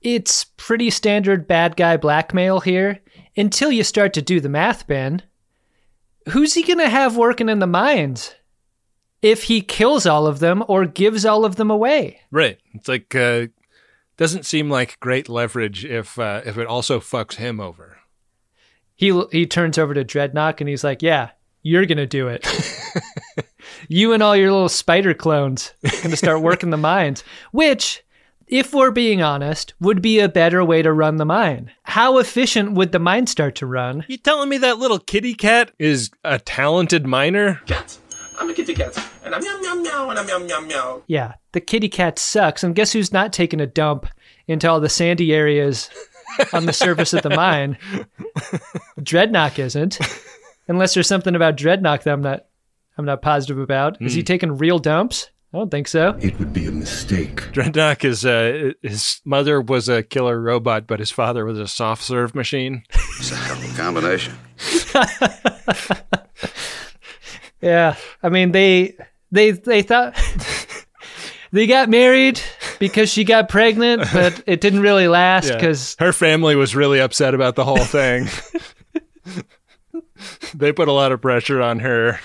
It's 0.00 0.44
pretty 0.56 0.88
standard 0.88 1.46
bad 1.46 1.76
guy 1.76 1.98
blackmail 1.98 2.60
here 2.60 3.00
until 3.36 3.70
you 3.70 3.84
start 3.84 4.14
to 4.14 4.22
do 4.22 4.40
the 4.40 4.48
math, 4.48 4.86
Ben. 4.86 5.20
Who's 6.30 6.54
he 6.54 6.62
to 6.62 6.88
have 6.88 7.18
working 7.18 7.50
in 7.50 7.58
the 7.58 7.66
mines 7.66 8.34
if 9.20 9.42
he 9.42 9.60
kills 9.60 10.06
all 10.06 10.26
of 10.26 10.38
them 10.38 10.64
or 10.68 10.86
gives 10.86 11.26
all 11.26 11.44
of 11.44 11.56
them 11.56 11.70
away? 11.70 12.22
Right. 12.30 12.58
It's 12.72 12.88
like 12.88 13.14
uh 13.14 13.48
doesn't 14.16 14.46
seem 14.46 14.70
like 14.70 15.00
great 15.00 15.28
leverage 15.28 15.84
if 15.84 16.18
uh, 16.18 16.42
if 16.44 16.58
it 16.58 16.66
also 16.66 17.00
fucks 17.00 17.34
him 17.34 17.60
over. 17.60 17.98
He 18.94 19.22
he 19.30 19.46
turns 19.46 19.78
over 19.78 19.94
to 19.94 20.04
Drednok 20.04 20.60
and 20.60 20.68
he's 20.68 20.84
like, 20.84 21.02
"Yeah, 21.02 21.30
you're 21.62 21.86
going 21.86 21.98
to 21.98 22.06
do 22.06 22.28
it. 22.28 22.46
you 23.88 24.12
and 24.12 24.22
all 24.22 24.36
your 24.36 24.50
little 24.52 24.68
spider 24.68 25.14
clones 25.14 25.74
are 25.84 25.90
going 25.90 26.10
to 26.10 26.16
start 26.16 26.40
working 26.40 26.70
the 26.70 26.76
mines." 26.76 27.24
Which 27.52 28.02
if 28.46 28.72
we're 28.72 28.92
being 28.92 29.22
honest, 29.22 29.74
would 29.80 30.00
be 30.00 30.20
a 30.20 30.28
better 30.28 30.64
way 30.64 30.80
to 30.80 30.92
run 30.92 31.16
the 31.16 31.24
mine. 31.24 31.72
How 31.82 32.18
efficient 32.18 32.72
would 32.72 32.92
the 32.92 32.98
mine 33.00 33.26
start 33.26 33.56
to 33.56 33.66
run? 33.66 34.04
You 34.08 34.18
telling 34.18 34.48
me 34.48 34.58
that 34.58 34.78
little 34.78 35.00
kitty 35.00 35.34
cat 35.34 35.72
is 35.78 36.10
a 36.22 36.38
talented 36.38 37.06
miner? 37.06 37.60
Cat. 37.66 37.98
I'm 38.38 38.50
a 38.50 38.54
kitty 38.54 38.74
cat. 38.74 38.96
And 39.24 39.34
I'm 39.34 39.42
meow 39.42 39.58
meow 39.60 39.74
meow 39.74 40.10
and 40.10 40.18
I'm 40.18 40.26
meow 40.26 40.38
meow 40.38 40.60
meow. 40.60 41.02
Yeah, 41.06 41.34
the 41.52 41.60
kitty 41.60 41.88
cat 41.88 42.18
sucks. 42.18 42.62
And 42.62 42.74
guess 42.74 42.92
who's 42.92 43.12
not 43.12 43.32
taking 43.32 43.60
a 43.60 43.66
dump 43.66 44.06
into 44.46 44.68
all 44.70 44.80
the 44.80 44.88
sandy 44.88 45.32
areas 45.34 45.90
on 46.52 46.66
the 46.66 46.72
surface 46.72 47.12
of 47.12 47.22
the 47.22 47.30
mine? 47.30 47.78
Drednok 49.00 49.58
isn't. 49.58 49.98
Unless 50.68 50.94
there's 50.94 51.08
something 51.08 51.34
about 51.34 51.56
Drednok 51.56 52.02
that 52.02 52.12
I'm 52.12 52.22
not 52.22 52.46
I'm 52.98 53.04
not 53.04 53.22
positive 53.22 53.58
about. 53.58 54.00
Is 54.00 54.14
he 54.14 54.22
taking 54.22 54.56
real 54.56 54.78
dumps? 54.78 55.30
I 55.52 55.58
don't 55.58 55.70
think 55.70 55.86
so. 55.88 56.16
It 56.20 56.38
would 56.38 56.52
be 56.52 56.66
a 56.66 56.72
mistake. 56.72 57.36
Drednok 57.52 58.04
is 58.04 58.26
uh, 58.26 58.72
his 58.82 59.20
mother 59.24 59.60
was 59.60 59.88
a 59.88 60.02
killer 60.02 60.40
robot, 60.40 60.86
but 60.86 60.98
his 60.98 61.10
father 61.10 61.44
was 61.44 61.58
a 61.58 61.68
soft 61.68 62.02
serve 62.02 62.34
machine. 62.34 62.82
It's 63.18 63.32
a 63.32 63.36
hell 63.36 63.56
of 63.56 63.72
a 63.72 63.76
combination. 63.76 64.34
Yeah. 67.60 67.96
I 68.22 68.28
mean 68.28 68.52
they 68.52 68.96
they 69.32 69.52
they 69.52 69.82
thought 69.82 70.14
they 71.52 71.66
got 71.66 71.88
married 71.88 72.40
because 72.78 73.10
she 73.10 73.24
got 73.24 73.48
pregnant, 73.48 74.04
but 74.12 74.42
it 74.46 74.60
didn't 74.60 74.80
really 74.80 75.08
last 75.08 75.48
Yeah. 75.48 75.54
because 75.56 75.96
her 75.98 76.12
family 76.12 76.56
was 76.56 76.76
really 76.76 77.00
upset 77.00 77.34
about 77.34 77.56
the 77.56 77.64
whole 77.64 77.78
thing. 77.84 78.28
they 80.54 80.72
put 80.72 80.88
a 80.88 80.92
lot 80.92 81.12
of 81.12 81.20
pressure 81.20 81.60
on 81.62 81.78
her. 81.80 82.18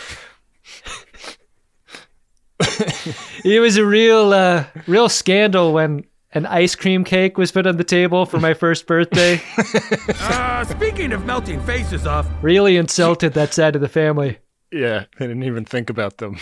It 3.43 3.59
was 3.59 3.77
a 3.77 3.85
real, 3.85 4.33
uh, 4.33 4.65
real 4.85 5.09
scandal 5.09 5.73
when 5.73 6.05
an 6.33 6.45
ice 6.45 6.75
cream 6.75 7.03
cake 7.03 7.37
was 7.37 7.51
put 7.51 7.65
on 7.65 7.77
the 7.77 7.83
table 7.83 8.25
for 8.27 8.39
my 8.39 8.53
first 8.53 8.85
birthday. 8.85 9.41
Uh, 10.19 10.63
speaking 10.65 11.11
of 11.11 11.25
melting 11.25 11.59
faces 11.63 12.05
off, 12.05 12.27
really 12.43 12.77
insulted 12.77 13.33
that 13.33 13.53
side 13.53 13.75
of 13.75 13.81
the 13.81 13.89
family. 13.89 14.37
Yeah, 14.71 15.05
I 15.17 15.19
didn't 15.19 15.43
even 15.43 15.65
think 15.65 15.89
about 15.89 16.17
them. 16.17 16.37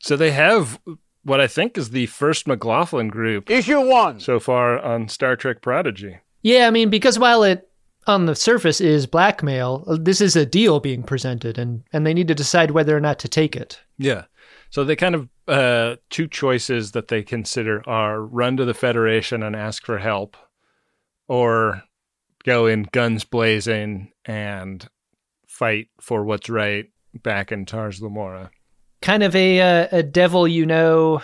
so 0.00 0.16
they 0.16 0.32
have 0.32 0.78
what 1.22 1.40
I 1.40 1.46
think 1.46 1.78
is 1.78 1.90
the 1.90 2.06
first 2.06 2.46
McLaughlin 2.46 3.08
group 3.08 3.50
issue 3.50 3.80
one. 3.80 4.20
so 4.20 4.38
far 4.38 4.78
on 4.78 5.08
Star 5.08 5.36
Trek 5.36 5.62
Prodigy. 5.62 6.18
Yeah, 6.42 6.66
I 6.66 6.70
mean, 6.70 6.90
because 6.90 7.18
while 7.18 7.42
it 7.42 7.68
on 8.06 8.26
the 8.26 8.34
surface 8.34 8.80
is 8.80 9.06
blackmail, 9.06 9.84
this 9.98 10.20
is 10.20 10.36
a 10.36 10.44
deal 10.44 10.80
being 10.80 11.02
presented, 11.02 11.58
and 11.58 11.82
and 11.92 12.06
they 12.06 12.14
need 12.14 12.28
to 12.28 12.34
decide 12.34 12.70
whether 12.72 12.96
or 12.96 13.00
not 13.00 13.18
to 13.20 13.28
take 13.28 13.56
it. 13.56 13.80
Yeah. 13.98 14.24
So 14.70 14.84
they 14.84 14.96
kind 14.96 15.14
of 15.14 15.28
uh, 15.46 15.96
two 16.10 16.26
choices 16.26 16.92
that 16.92 17.08
they 17.08 17.22
consider 17.22 17.88
are 17.88 18.20
run 18.20 18.56
to 18.56 18.64
the 18.64 18.74
Federation 18.74 19.42
and 19.42 19.54
ask 19.54 19.86
for 19.86 19.98
help, 19.98 20.36
or 21.28 21.82
go 22.44 22.66
in 22.66 22.88
guns 22.92 23.24
blazing 23.24 24.12
and 24.26 24.86
fight 25.54 25.88
for 26.00 26.24
what's 26.24 26.50
right 26.50 26.86
back 27.22 27.52
in 27.52 27.64
Tars 27.64 28.00
Lamora. 28.02 28.50
Kind 29.00 29.22
of 29.22 29.36
a 29.36 29.60
uh, 29.60 29.88
a 29.92 30.02
devil 30.02 30.48
you 30.48 30.66
know 30.66 31.22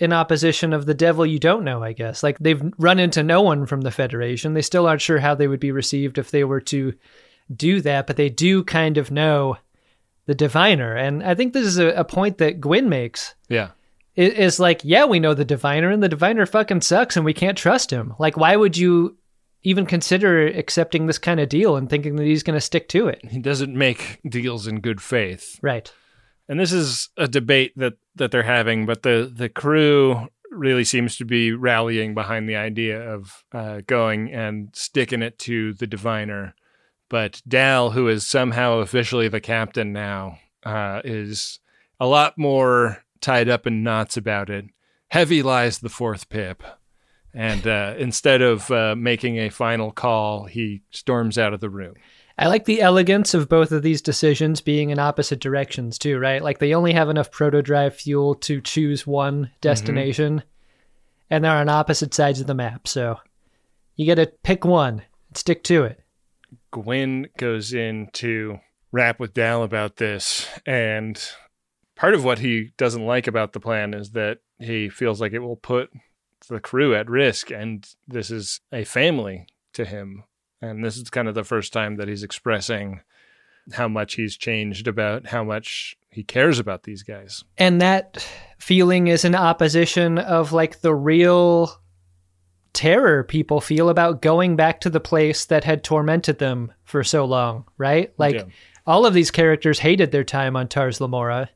in 0.00 0.12
opposition 0.12 0.72
of 0.72 0.86
the 0.86 0.94
devil 0.94 1.24
you 1.24 1.38
don't 1.38 1.64
know, 1.64 1.82
I 1.82 1.92
guess. 1.92 2.22
Like 2.22 2.38
they've 2.40 2.62
run 2.78 2.98
into 2.98 3.22
no 3.22 3.40
one 3.42 3.64
from 3.66 3.82
the 3.82 3.90
Federation. 3.92 4.52
They 4.54 4.62
still 4.62 4.86
aren't 4.86 5.00
sure 5.00 5.18
how 5.20 5.34
they 5.34 5.46
would 5.48 5.60
be 5.60 5.70
received 5.72 6.18
if 6.18 6.30
they 6.30 6.44
were 6.44 6.60
to 6.62 6.92
do 7.54 7.80
that, 7.82 8.06
but 8.06 8.16
they 8.16 8.28
do 8.28 8.64
kind 8.64 8.98
of 8.98 9.10
know 9.10 9.56
the 10.26 10.34
diviner. 10.34 10.94
And 10.94 11.22
I 11.22 11.34
think 11.34 11.52
this 11.52 11.66
is 11.66 11.78
a, 11.78 11.88
a 11.88 12.04
point 12.04 12.38
that 12.38 12.60
Gwyn 12.60 12.88
makes. 12.88 13.34
Yeah. 13.48 13.70
i- 14.18 14.22
Is 14.22 14.58
like, 14.58 14.80
yeah, 14.82 15.04
we 15.04 15.20
know 15.20 15.34
the 15.34 15.44
diviner, 15.44 15.90
and 15.90 16.02
the 16.02 16.08
diviner 16.08 16.44
fucking 16.46 16.80
sucks, 16.80 17.16
and 17.16 17.24
we 17.24 17.32
can't 17.34 17.56
trust 17.58 17.90
him. 17.92 18.14
Like, 18.18 18.36
why 18.36 18.56
would 18.56 18.76
you 18.76 19.16
even 19.64 19.86
consider 19.86 20.46
accepting 20.46 21.06
this 21.06 21.18
kind 21.18 21.40
of 21.40 21.48
deal 21.48 21.76
and 21.76 21.90
thinking 21.90 22.16
that 22.16 22.26
he's 22.26 22.42
going 22.42 22.56
to 22.56 22.60
stick 22.60 22.88
to 22.90 23.08
it? 23.08 23.24
He 23.24 23.40
doesn't 23.40 23.76
make 23.76 24.20
deals 24.28 24.66
in 24.66 24.80
good 24.80 25.00
faith. 25.02 25.58
Right. 25.62 25.92
and 26.48 26.60
this 26.60 26.72
is 26.72 27.08
a 27.16 27.26
debate 27.26 27.72
that 27.76 27.94
that 28.14 28.30
they're 28.30 28.42
having, 28.42 28.86
but 28.86 29.02
the 29.02 29.30
the 29.34 29.48
crew 29.48 30.28
really 30.50 30.84
seems 30.84 31.16
to 31.16 31.24
be 31.24 31.50
rallying 31.52 32.14
behind 32.14 32.48
the 32.48 32.56
idea 32.56 33.00
of 33.00 33.44
uh, 33.52 33.80
going 33.86 34.32
and 34.32 34.68
sticking 34.72 35.22
it 35.22 35.38
to 35.40 35.72
the 35.74 35.86
diviner. 35.86 36.54
But 37.08 37.42
Dal, 37.46 37.90
who 37.90 38.08
is 38.08 38.26
somehow 38.26 38.78
officially 38.78 39.28
the 39.28 39.40
captain 39.40 39.92
now, 39.92 40.38
uh, 40.62 41.00
is 41.04 41.58
a 41.98 42.06
lot 42.06 42.38
more 42.38 43.02
tied 43.20 43.48
up 43.48 43.66
in 43.66 43.82
knots 43.82 44.16
about 44.16 44.48
it. 44.48 44.66
Heavy 45.08 45.42
lies 45.42 45.78
the 45.78 45.88
fourth 45.88 46.28
pip. 46.28 46.62
And 47.34 47.66
uh, 47.66 47.94
instead 47.98 48.42
of 48.42 48.70
uh, 48.70 48.94
making 48.96 49.38
a 49.38 49.48
final 49.48 49.90
call, 49.90 50.44
he 50.44 50.82
storms 50.90 51.36
out 51.36 51.52
of 51.52 51.60
the 51.60 51.68
room. 51.68 51.94
I 52.38 52.48
like 52.48 52.64
the 52.64 52.80
elegance 52.80 53.34
of 53.34 53.48
both 53.48 53.70
of 53.70 53.82
these 53.82 54.02
decisions 54.02 54.60
being 54.60 54.90
in 54.90 54.98
opposite 54.98 55.40
directions 55.40 55.98
too, 55.98 56.18
right? 56.18 56.42
Like 56.42 56.58
they 56.58 56.74
only 56.74 56.92
have 56.92 57.08
enough 57.08 57.30
proto-drive 57.30 57.94
fuel 57.94 58.34
to 58.36 58.60
choose 58.60 59.06
one 59.06 59.50
destination, 59.60 60.42
and 61.30 61.44
they're 61.44 61.52
on 61.52 61.68
opposite 61.68 62.12
sides 62.12 62.40
of 62.40 62.46
the 62.46 62.54
map. 62.54 62.88
So 62.88 63.18
you 63.94 64.06
got 64.06 64.20
to 64.20 64.32
pick 64.42 64.64
one, 64.64 65.02
and 65.28 65.36
stick 65.36 65.62
to 65.64 65.84
it. 65.84 66.00
Gwyn 66.72 67.28
goes 67.36 67.72
in 67.72 68.08
to 68.14 68.58
rap 68.90 69.20
with 69.20 69.34
Dal 69.34 69.62
about 69.62 69.96
this, 69.96 70.48
and 70.66 71.20
part 71.94 72.14
of 72.14 72.24
what 72.24 72.40
he 72.40 72.72
doesn't 72.76 73.06
like 73.06 73.28
about 73.28 73.52
the 73.52 73.60
plan 73.60 73.94
is 73.94 74.10
that 74.10 74.38
he 74.58 74.88
feels 74.88 75.20
like 75.20 75.32
it 75.32 75.38
will 75.38 75.56
put 75.56 75.90
the 76.48 76.60
crew 76.60 76.94
at 76.94 77.08
risk, 77.10 77.50
and 77.50 77.86
this 78.08 78.30
is 78.30 78.60
a 78.72 78.84
family 78.84 79.46
to 79.74 79.84
him. 79.84 80.24
And 80.62 80.84
this 80.84 80.96
is 80.96 81.10
kind 81.10 81.28
of 81.28 81.34
the 81.34 81.44
first 81.44 81.72
time 81.72 81.96
that 81.96 82.08
he's 82.08 82.22
expressing 82.22 83.00
how 83.72 83.88
much 83.88 84.14
he's 84.14 84.36
changed 84.36 84.86
about 84.88 85.26
how 85.26 85.42
much 85.44 85.96
he 86.10 86.22
cares 86.22 86.58
about 86.58 86.82
these 86.84 87.02
guys. 87.02 87.44
And 87.58 87.80
that 87.80 88.26
feeling 88.58 89.08
is 89.08 89.24
in 89.24 89.34
opposition 89.34 90.18
of 90.18 90.52
like 90.52 90.80
the 90.80 90.94
real 90.94 91.70
terror 92.72 93.22
people 93.24 93.60
feel 93.60 93.88
about 93.88 94.20
going 94.22 94.56
back 94.56 94.80
to 94.80 94.90
the 94.90 95.00
place 95.00 95.44
that 95.46 95.64
had 95.64 95.84
tormented 95.84 96.38
them 96.38 96.72
for 96.84 97.04
so 97.04 97.24
long, 97.24 97.64
right? 97.78 98.12
Like 98.18 98.34
Yeah. 98.34 98.44
all 98.86 99.06
of 99.06 99.14
these 99.14 99.30
characters 99.30 99.78
hated 99.78 100.10
their 100.12 100.24
time 100.24 100.56
on 100.56 100.68
Tars 100.68 101.00
Lamora. 101.00 101.50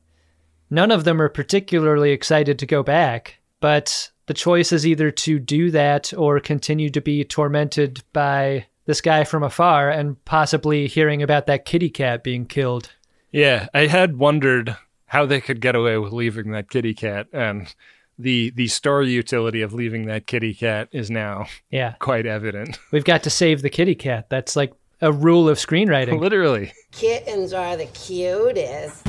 None 0.69 0.91
of 0.91 1.03
them 1.03 1.21
are 1.21 1.29
particularly 1.29 2.11
excited 2.11 2.59
to 2.59 2.65
go 2.65 2.83
back, 2.83 3.39
but 3.59 4.11
the 4.29 4.33
choice 4.35 4.71
is 4.71 4.85
either 4.85 5.09
to 5.09 5.39
do 5.39 5.71
that 5.71 6.13
or 6.13 6.39
continue 6.39 6.91
to 6.91 7.01
be 7.01 7.23
tormented 7.23 8.03
by 8.13 8.67
this 8.85 9.01
guy 9.01 9.23
from 9.23 9.41
afar 9.41 9.89
and 9.89 10.23
possibly 10.23 10.85
hearing 10.85 11.23
about 11.23 11.47
that 11.47 11.65
kitty 11.65 11.89
cat 11.89 12.23
being 12.23 12.45
killed. 12.45 12.91
Yeah, 13.31 13.69
I 13.73 13.87
had 13.87 14.17
wondered 14.17 14.77
how 15.07 15.25
they 15.25 15.41
could 15.41 15.61
get 15.61 15.75
away 15.75 15.97
with 15.97 16.13
leaving 16.13 16.51
that 16.51 16.69
kitty 16.69 16.93
cat, 16.93 17.25
and 17.33 17.73
the 18.19 18.51
the 18.51 18.67
story 18.67 19.09
utility 19.09 19.63
of 19.63 19.73
leaving 19.73 20.05
that 20.05 20.27
kitty 20.27 20.53
cat 20.53 20.89
is 20.91 21.09
now 21.09 21.47
Yeah. 21.71 21.93
quite 21.97 22.27
evident. 22.27 22.77
We've 22.91 23.03
got 23.03 23.23
to 23.23 23.31
save 23.31 23.63
the 23.63 23.69
kitty 23.71 23.95
cat. 23.95 24.29
That's 24.29 24.55
like 24.55 24.73
a 25.01 25.11
rule 25.11 25.49
of 25.49 25.57
screenwriting. 25.57 26.19
Literally. 26.19 26.71
Kittens 26.91 27.51
are 27.51 27.75
the 27.75 27.87
cutest. 27.87 29.07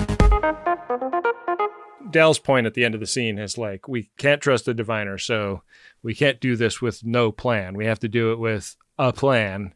Dal's 2.11 2.39
point 2.39 2.67
at 2.67 2.75
the 2.75 2.85
end 2.85 2.95
of 2.95 3.01
the 3.01 3.07
scene 3.07 3.39
is 3.39 3.59
like, 3.59 3.89
we 3.89 4.11
can't 4.17 4.41
trust 4.41 4.65
the 4.65 4.75
diviner, 4.75 5.19
so 5.19 5.63
we 6.03 6.15
can't 6.15 6.41
do 6.41 6.57
this 6.57 6.81
with 6.81 7.05
no 7.05 7.33
plan. 7.33 7.77
We 7.77 7.87
have 7.87 8.01
to 8.01 8.09
do 8.09 8.33
it 8.33 8.39
with 8.39 8.77
a 8.99 9.13
plan. 9.13 9.75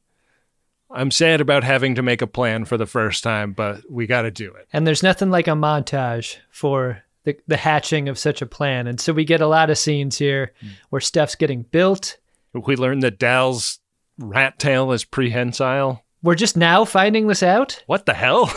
I'm 0.90 1.10
sad 1.10 1.40
about 1.40 1.64
having 1.64 1.96
to 1.96 2.02
make 2.02 2.22
a 2.22 2.26
plan 2.26 2.64
for 2.64 2.76
the 2.76 2.86
first 2.86 3.22
time, 3.22 3.52
but 3.52 3.82
we 3.90 4.06
got 4.06 4.22
to 4.22 4.30
do 4.30 4.52
it. 4.54 4.68
And 4.72 4.86
there's 4.86 5.02
nothing 5.02 5.30
like 5.30 5.48
a 5.48 5.52
montage 5.52 6.36
for 6.50 7.02
the, 7.24 7.36
the 7.46 7.56
hatching 7.56 8.08
of 8.08 8.18
such 8.18 8.42
a 8.42 8.46
plan. 8.46 8.86
And 8.86 9.00
so 9.00 9.12
we 9.12 9.24
get 9.24 9.40
a 9.40 9.46
lot 9.46 9.70
of 9.70 9.78
scenes 9.78 10.18
here 10.18 10.52
hmm. 10.60 10.68
where 10.90 11.00
stuff's 11.00 11.34
getting 11.34 11.62
built. 11.62 12.18
We 12.52 12.76
learn 12.76 13.00
that 13.00 13.18
Dal's 13.18 13.80
rat 14.18 14.58
tail 14.58 14.92
is 14.92 15.04
prehensile. 15.04 16.02
We're 16.22 16.36
just 16.36 16.56
now 16.56 16.84
finding 16.84 17.26
this 17.26 17.42
out. 17.42 17.82
What 17.86 18.06
the 18.06 18.14
hell? 18.14 18.52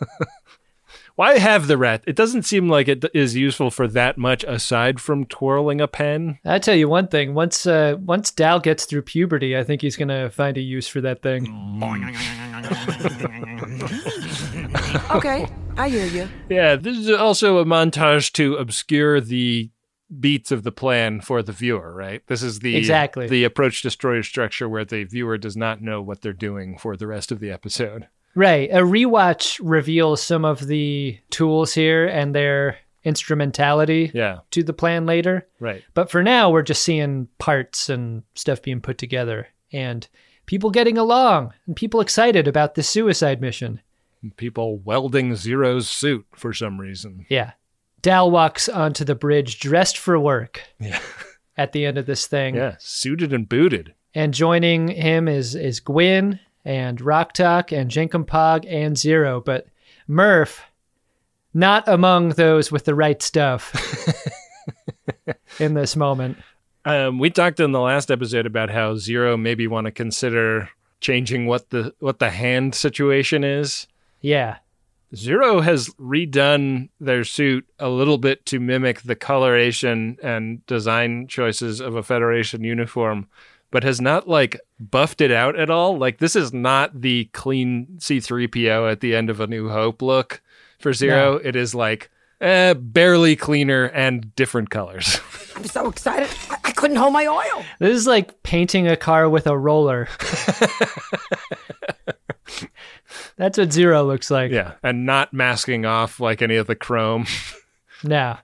Why 1.20 1.38
have 1.38 1.66
the 1.66 1.76
rat? 1.76 2.02
It 2.06 2.16
doesn't 2.16 2.44
seem 2.44 2.70
like 2.70 2.88
it 2.88 3.04
is 3.12 3.36
useful 3.36 3.70
for 3.70 3.86
that 3.88 4.16
much 4.16 4.42
aside 4.44 5.02
from 5.02 5.26
twirling 5.26 5.78
a 5.78 5.86
pen. 5.86 6.38
I 6.46 6.58
tell 6.58 6.74
you 6.74 6.88
one 6.88 7.08
thing: 7.08 7.34
once 7.34 7.66
uh, 7.66 7.96
once 8.00 8.30
Dal 8.30 8.58
gets 8.58 8.86
through 8.86 9.02
puberty, 9.02 9.54
I 9.54 9.62
think 9.62 9.82
he's 9.82 9.98
gonna 9.98 10.30
find 10.30 10.56
a 10.56 10.62
use 10.62 10.88
for 10.88 11.02
that 11.02 11.20
thing. 11.20 11.44
Okay, 15.10 15.46
I 15.76 15.90
hear 15.90 16.06
you. 16.06 16.26
Yeah, 16.48 16.76
this 16.76 16.96
is 16.96 17.10
also 17.10 17.58
a 17.58 17.66
montage 17.66 18.32
to 18.32 18.54
obscure 18.54 19.20
the 19.20 19.70
beats 20.20 20.50
of 20.50 20.62
the 20.62 20.72
plan 20.72 21.20
for 21.20 21.42
the 21.42 21.52
viewer, 21.52 21.92
right? 21.92 22.26
This 22.28 22.42
is 22.42 22.60
the 22.60 22.76
Exactly. 22.76 23.28
the 23.28 23.44
approach 23.44 23.82
destroyer 23.82 24.22
structure 24.22 24.70
where 24.70 24.86
the 24.86 25.04
viewer 25.04 25.36
does 25.36 25.56
not 25.56 25.82
know 25.82 26.00
what 26.00 26.22
they're 26.22 26.32
doing 26.32 26.78
for 26.78 26.96
the 26.96 27.06
rest 27.06 27.30
of 27.30 27.40
the 27.40 27.50
episode. 27.50 28.08
Right. 28.34 28.70
A 28.70 28.78
rewatch 28.78 29.60
reveals 29.62 30.22
some 30.22 30.44
of 30.44 30.66
the 30.66 31.18
tools 31.30 31.72
here 31.74 32.06
and 32.06 32.34
their 32.34 32.78
instrumentality 33.04 34.10
Yeah, 34.14 34.38
to 34.50 34.62
the 34.62 34.72
plan 34.72 35.06
later. 35.06 35.46
right. 35.58 35.82
But 35.94 36.10
for 36.10 36.22
now, 36.22 36.50
we're 36.50 36.62
just 36.62 36.82
seeing 36.82 37.28
parts 37.38 37.88
and 37.88 38.22
stuff 38.34 38.62
being 38.62 38.80
put 38.80 38.98
together 38.98 39.48
and 39.72 40.06
people 40.46 40.70
getting 40.70 40.98
along 40.98 41.52
and 41.66 41.76
people 41.76 42.00
excited 42.00 42.48
about 42.48 42.74
this 42.74 42.88
suicide 42.88 43.40
mission. 43.40 43.80
People 44.36 44.78
welding 44.78 45.34
Zero's 45.36 45.88
suit 45.88 46.26
for 46.34 46.52
some 46.52 46.78
reason. 46.80 47.24
Yeah. 47.28 47.52
Dal 48.02 48.30
walks 48.30 48.68
onto 48.68 49.04
the 49.04 49.14
bridge 49.14 49.60
dressed 49.60 49.96
for 49.98 50.18
work 50.18 50.62
Yeah. 50.78 50.98
at 51.56 51.72
the 51.72 51.86
end 51.86 51.98
of 51.98 52.06
this 52.06 52.26
thing. 52.26 52.54
Yeah, 52.56 52.76
suited 52.78 53.32
and 53.32 53.48
booted. 53.48 53.94
And 54.14 54.34
joining 54.34 54.88
him 54.88 55.28
is 55.28 55.54
is 55.54 55.80
Gwyn 55.80 56.40
and 56.64 57.00
Rok-Tahk 57.00 57.72
and 57.72 57.90
Jankom 57.90 58.26
Pog 58.26 58.66
and 58.68 58.96
Zero, 58.96 59.40
but 59.40 59.66
Murf 60.08 60.60
not 61.52 61.86
among 61.88 62.30
those 62.30 62.70
with 62.70 62.84
the 62.84 62.94
right 62.94 63.20
stuff 63.22 63.74
in 65.58 65.74
this 65.74 65.96
moment. 65.96 66.38
Um, 66.84 67.18
we 67.18 67.30
talked 67.30 67.60
in 67.60 67.72
the 67.72 67.80
last 67.80 68.10
episode 68.10 68.46
about 68.46 68.70
how 68.70 68.96
Zero 68.96 69.36
maybe 69.36 69.66
want 69.66 69.86
to 69.86 69.90
consider 69.90 70.70
changing 71.00 71.46
what 71.46 71.70
the 71.70 71.94
what 71.98 72.18
the 72.18 72.30
hand 72.30 72.74
situation 72.74 73.44
is. 73.44 73.86
Yeah. 74.20 74.58
Zero 75.14 75.60
has 75.60 75.88
redone 76.00 76.88
their 77.00 77.24
suit 77.24 77.66
a 77.80 77.88
little 77.88 78.16
bit 78.16 78.46
to 78.46 78.60
mimic 78.60 79.02
the 79.02 79.16
coloration 79.16 80.16
and 80.22 80.64
design 80.66 81.26
choices 81.26 81.80
of 81.80 81.96
a 81.96 82.02
Federation 82.02 82.62
uniform, 82.62 83.26
but 83.70 83.84
has 83.84 84.00
not 84.00 84.28
like 84.28 84.58
buffed 84.78 85.20
it 85.20 85.30
out 85.30 85.56
at 85.58 85.70
all. 85.70 85.96
Like 85.98 86.18
this 86.18 86.34
is 86.36 86.52
not 86.52 87.00
the 87.00 87.24
clean 87.32 87.86
C3PO 87.98 88.90
at 88.90 89.00
the 89.00 89.14
end 89.14 89.30
of 89.30 89.40
A 89.40 89.46
New 89.46 89.68
Hope 89.68 90.02
look 90.02 90.42
for 90.78 90.92
Zero. 90.92 91.36
It 91.36 91.56
is 91.56 91.74
like 91.74 92.10
eh, 92.40 92.74
barely 92.74 93.36
cleaner 93.36 93.84
and 93.86 94.34
different 94.34 94.70
colors. 94.70 95.20
I'm 95.56 95.64
so 95.64 95.88
excited. 95.88 96.28
I, 96.50 96.56
I 96.64 96.72
couldn't 96.72 96.96
hold 96.96 97.12
my 97.12 97.26
oil. 97.26 97.64
This 97.78 97.96
is 97.96 98.06
like 98.06 98.42
painting 98.42 98.88
a 98.88 98.96
car 98.96 99.28
with 99.28 99.46
a 99.46 99.56
roller. 99.56 100.08
That's 103.36 103.56
what 103.58 103.72
Zero 103.72 104.02
looks 104.04 104.30
like. 104.30 104.50
yeah, 104.52 104.74
and 104.82 105.06
not 105.06 105.32
masking 105.32 105.84
off 105.86 106.20
like 106.20 106.42
any 106.42 106.56
of 106.56 106.66
the 106.66 106.76
chrome. 106.76 107.26
Now, 108.02 108.38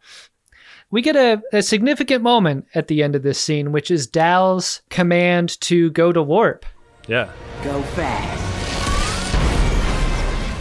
we 0.97 1.03
get 1.03 1.15
a, 1.15 1.43
a 1.53 1.61
significant 1.61 2.23
moment 2.23 2.67
at 2.75 2.89
the 2.89 3.03
end 3.03 3.15
of 3.15 3.23
this 3.23 3.39
scene, 3.39 3.71
which 3.71 3.91
is 3.91 4.07
Dal's 4.07 4.81
command 4.89 5.61
to 5.61 5.91
go 5.91 6.11
to 6.11 6.23
warp. 6.23 6.65
yeah. 7.07 7.31
Go 7.63 7.83
fast. 7.83 8.43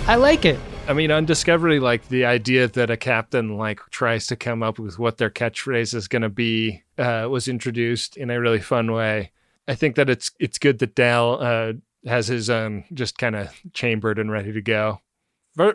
I 0.10 0.16
like 0.16 0.44
it. 0.44 0.60
I 0.90 0.94
mean, 0.94 1.10
on 1.10 1.24
Discovery, 1.24 1.80
like 1.80 2.10
the 2.10 2.26
idea 2.26 2.68
that 2.68 2.90
a 2.90 2.98
captain 2.98 3.56
like 3.56 3.80
tries 3.92 4.28
to 4.28 4.36
come 4.36 4.62
up 4.62 4.78
with 4.78 5.00
what 5.00 5.20
their 5.20 5.30
catchphrase 5.30 5.94
is 5.94 6.10
going 6.10 6.24
to 6.24 6.28
be 6.30 6.84
uh, 6.98 7.30
was 7.32 7.48
introduced 7.48 8.18
in 8.18 8.30
a 8.30 8.38
really 8.38 8.60
fun 8.60 8.92
way. 8.92 9.32
I 9.70 9.76
think 9.76 9.96
that 9.96 10.10
it's 10.10 10.32
it's 10.38 10.60
good 10.60 10.80
that 10.80 10.96
Dal 10.96 11.42
uh, 11.42 11.74
has 12.06 12.28
his 12.28 12.50
own 12.50 12.84
just 12.94 13.18
kind 13.18 13.38
of 13.38 13.58
chambered 13.72 14.20
and 14.20 14.30
ready 14.30 14.52
to 14.52 14.62
go. 14.62 15.00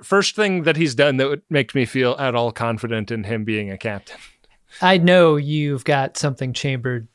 First 0.02 0.36
thing 0.36 0.64
that 0.64 0.76
he's 0.76 0.94
done 0.94 1.16
that 1.16 1.30
would 1.30 1.42
make 1.48 1.74
me 1.74 1.86
feel 1.86 2.14
at 2.18 2.34
all 2.34 2.52
confident 2.52 3.10
in 3.10 3.24
him 3.24 3.44
being 3.44 3.70
a 3.70 3.78
captain. 3.78 4.18
I 4.80 4.98
know 4.98 5.36
you've 5.36 5.84
got 5.84 6.16
something 6.16 6.52
chambered 6.52 7.08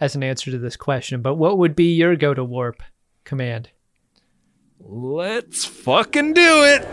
as 0.00 0.14
an 0.14 0.22
answer 0.22 0.50
to 0.50 0.58
this 0.58 0.76
question, 0.76 1.22
but 1.22 1.34
what 1.34 1.58
would 1.58 1.74
be 1.74 1.94
your 1.94 2.16
go 2.16 2.34
to 2.34 2.44
warp 2.44 2.82
command? 3.24 3.70
Let's 4.80 5.64
fucking 5.64 6.34
do 6.34 6.64
it. 6.64 6.86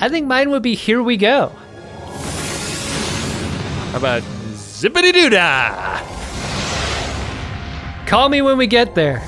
I 0.00 0.08
think 0.08 0.26
mine 0.26 0.50
would 0.50 0.62
be 0.62 0.74
here 0.74 1.02
we 1.02 1.16
go. 1.16 1.48
How 3.92 3.98
about 3.98 4.22
zippity 4.52 5.12
doo 5.12 5.30
dah? 5.30 6.00
Call 8.06 8.28
me 8.28 8.42
when 8.42 8.58
we 8.58 8.66
get 8.66 8.94
there. 8.94 9.18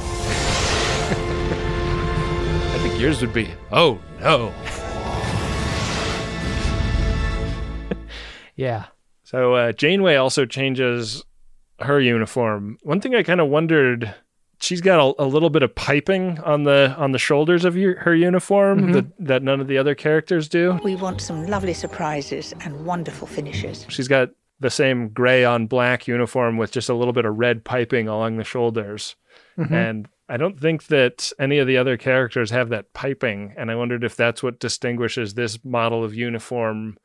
I 2.75 2.79
think 2.83 3.01
yours 3.01 3.21
would 3.21 3.33
be 3.33 3.51
oh 3.71 3.99
no. 4.21 4.53
Yeah. 8.57 8.87
So 9.23 9.55
uh, 9.55 9.73
Janeway 9.73 10.17
also 10.17 10.45
changes 10.47 11.25
her 11.81 12.01
uniform. 12.01 12.79
One 12.83 13.01
thing 13.01 13.15
I 13.15 13.23
kind 13.23 13.41
of 13.41 13.49
wondered, 13.49 14.15
she's 14.61 14.81
got 14.81 14.99
a, 14.99 15.23
a 15.23 15.27
little 15.27 15.51
bit 15.51 15.63
of 15.63 15.75
piping 15.75 16.39
on 16.41 16.65
the 16.65 16.95
on 16.97 17.13
the 17.13 17.19
shoulders 17.19 17.65
of 17.65 17.77
your, 17.77 17.99
her 18.01 18.15
uniform 18.15 18.93
that, 18.93 19.07
that 19.19 19.43
none 19.43 19.61
of 19.61 19.67
the 19.67 19.79
other 19.79 19.95
characters 19.95 20.49
do. 20.49 20.81
We 20.83 20.97
want 20.97 21.21
some 21.21 21.47
lovely 21.47 21.75
surprises 21.75 22.55
and 22.61 22.87
wonderful 22.87 23.27
finishes. 23.27 23.85
She's 23.89 24.09
got 24.09 24.31
the 24.59 24.71
same 24.71 25.11
gray 25.11 25.45
on 25.45 25.67
black 25.67 26.09
uniform 26.09 26.57
with 26.57 26.73
just 26.73 26.89
a 26.89 26.95
little 26.95 27.13
bit 27.13 27.27
of 27.27 27.37
red 27.37 27.63
piping 27.63 28.09
along 28.09 28.39
the 28.39 28.45
shoulders. 28.45 29.17
And 29.59 30.09
I 30.29 30.37
don't 30.37 30.59
think 30.59 30.87
that 30.87 31.33
any 31.39 31.59
of 31.59 31.67
the 31.67 31.77
other 31.77 31.97
characters 31.97 32.51
have 32.51 32.69
that 32.71 32.93
piping. 32.93 33.55
And 33.57 33.71
I 33.71 33.75
wondered 33.75 34.05
if 34.05 34.17
that's 34.17 34.43
what 34.43 34.61
distinguishes 34.61 35.35
this 35.35 35.59
model 35.65 36.05
of 36.05 36.15
uniform 36.15 36.97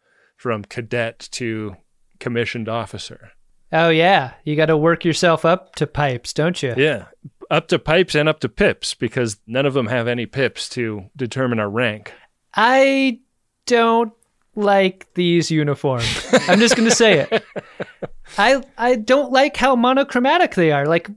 from 0.41 0.63
cadet 0.63 1.29
to 1.31 1.75
commissioned 2.19 2.67
officer. 2.67 3.31
Oh 3.71 3.89
yeah, 3.89 4.33
you 4.43 4.55
got 4.55 4.65
to 4.65 4.75
work 4.75 5.05
yourself 5.05 5.45
up 5.45 5.75
to 5.75 5.85
pipes, 5.85 6.33
don't 6.33 6.63
you? 6.63 6.73
Yeah. 6.75 7.05
Up 7.51 7.67
to 7.67 7.77
pipes 7.77 8.15
and 8.15 8.27
up 8.27 8.39
to 8.39 8.49
pips 8.49 8.95
because 8.95 9.37
none 9.45 9.67
of 9.67 9.75
them 9.75 9.85
have 9.85 10.07
any 10.07 10.25
pips 10.25 10.67
to 10.69 11.05
determine 11.15 11.59
a 11.59 11.69
rank. 11.69 12.11
I 12.55 13.19
don't 13.67 14.13
like 14.55 15.13
these 15.13 15.51
uniforms. 15.51 16.25
I'm 16.47 16.59
just 16.59 16.75
going 16.75 16.89
to 16.89 16.95
say 16.95 17.19
it. 17.19 17.45
I 18.37 18.63
I 18.79 18.95
don't 18.95 19.31
like 19.31 19.57
how 19.57 19.75
monochromatic 19.75 20.55
they 20.55 20.71
are. 20.71 20.87
Like 20.87 21.07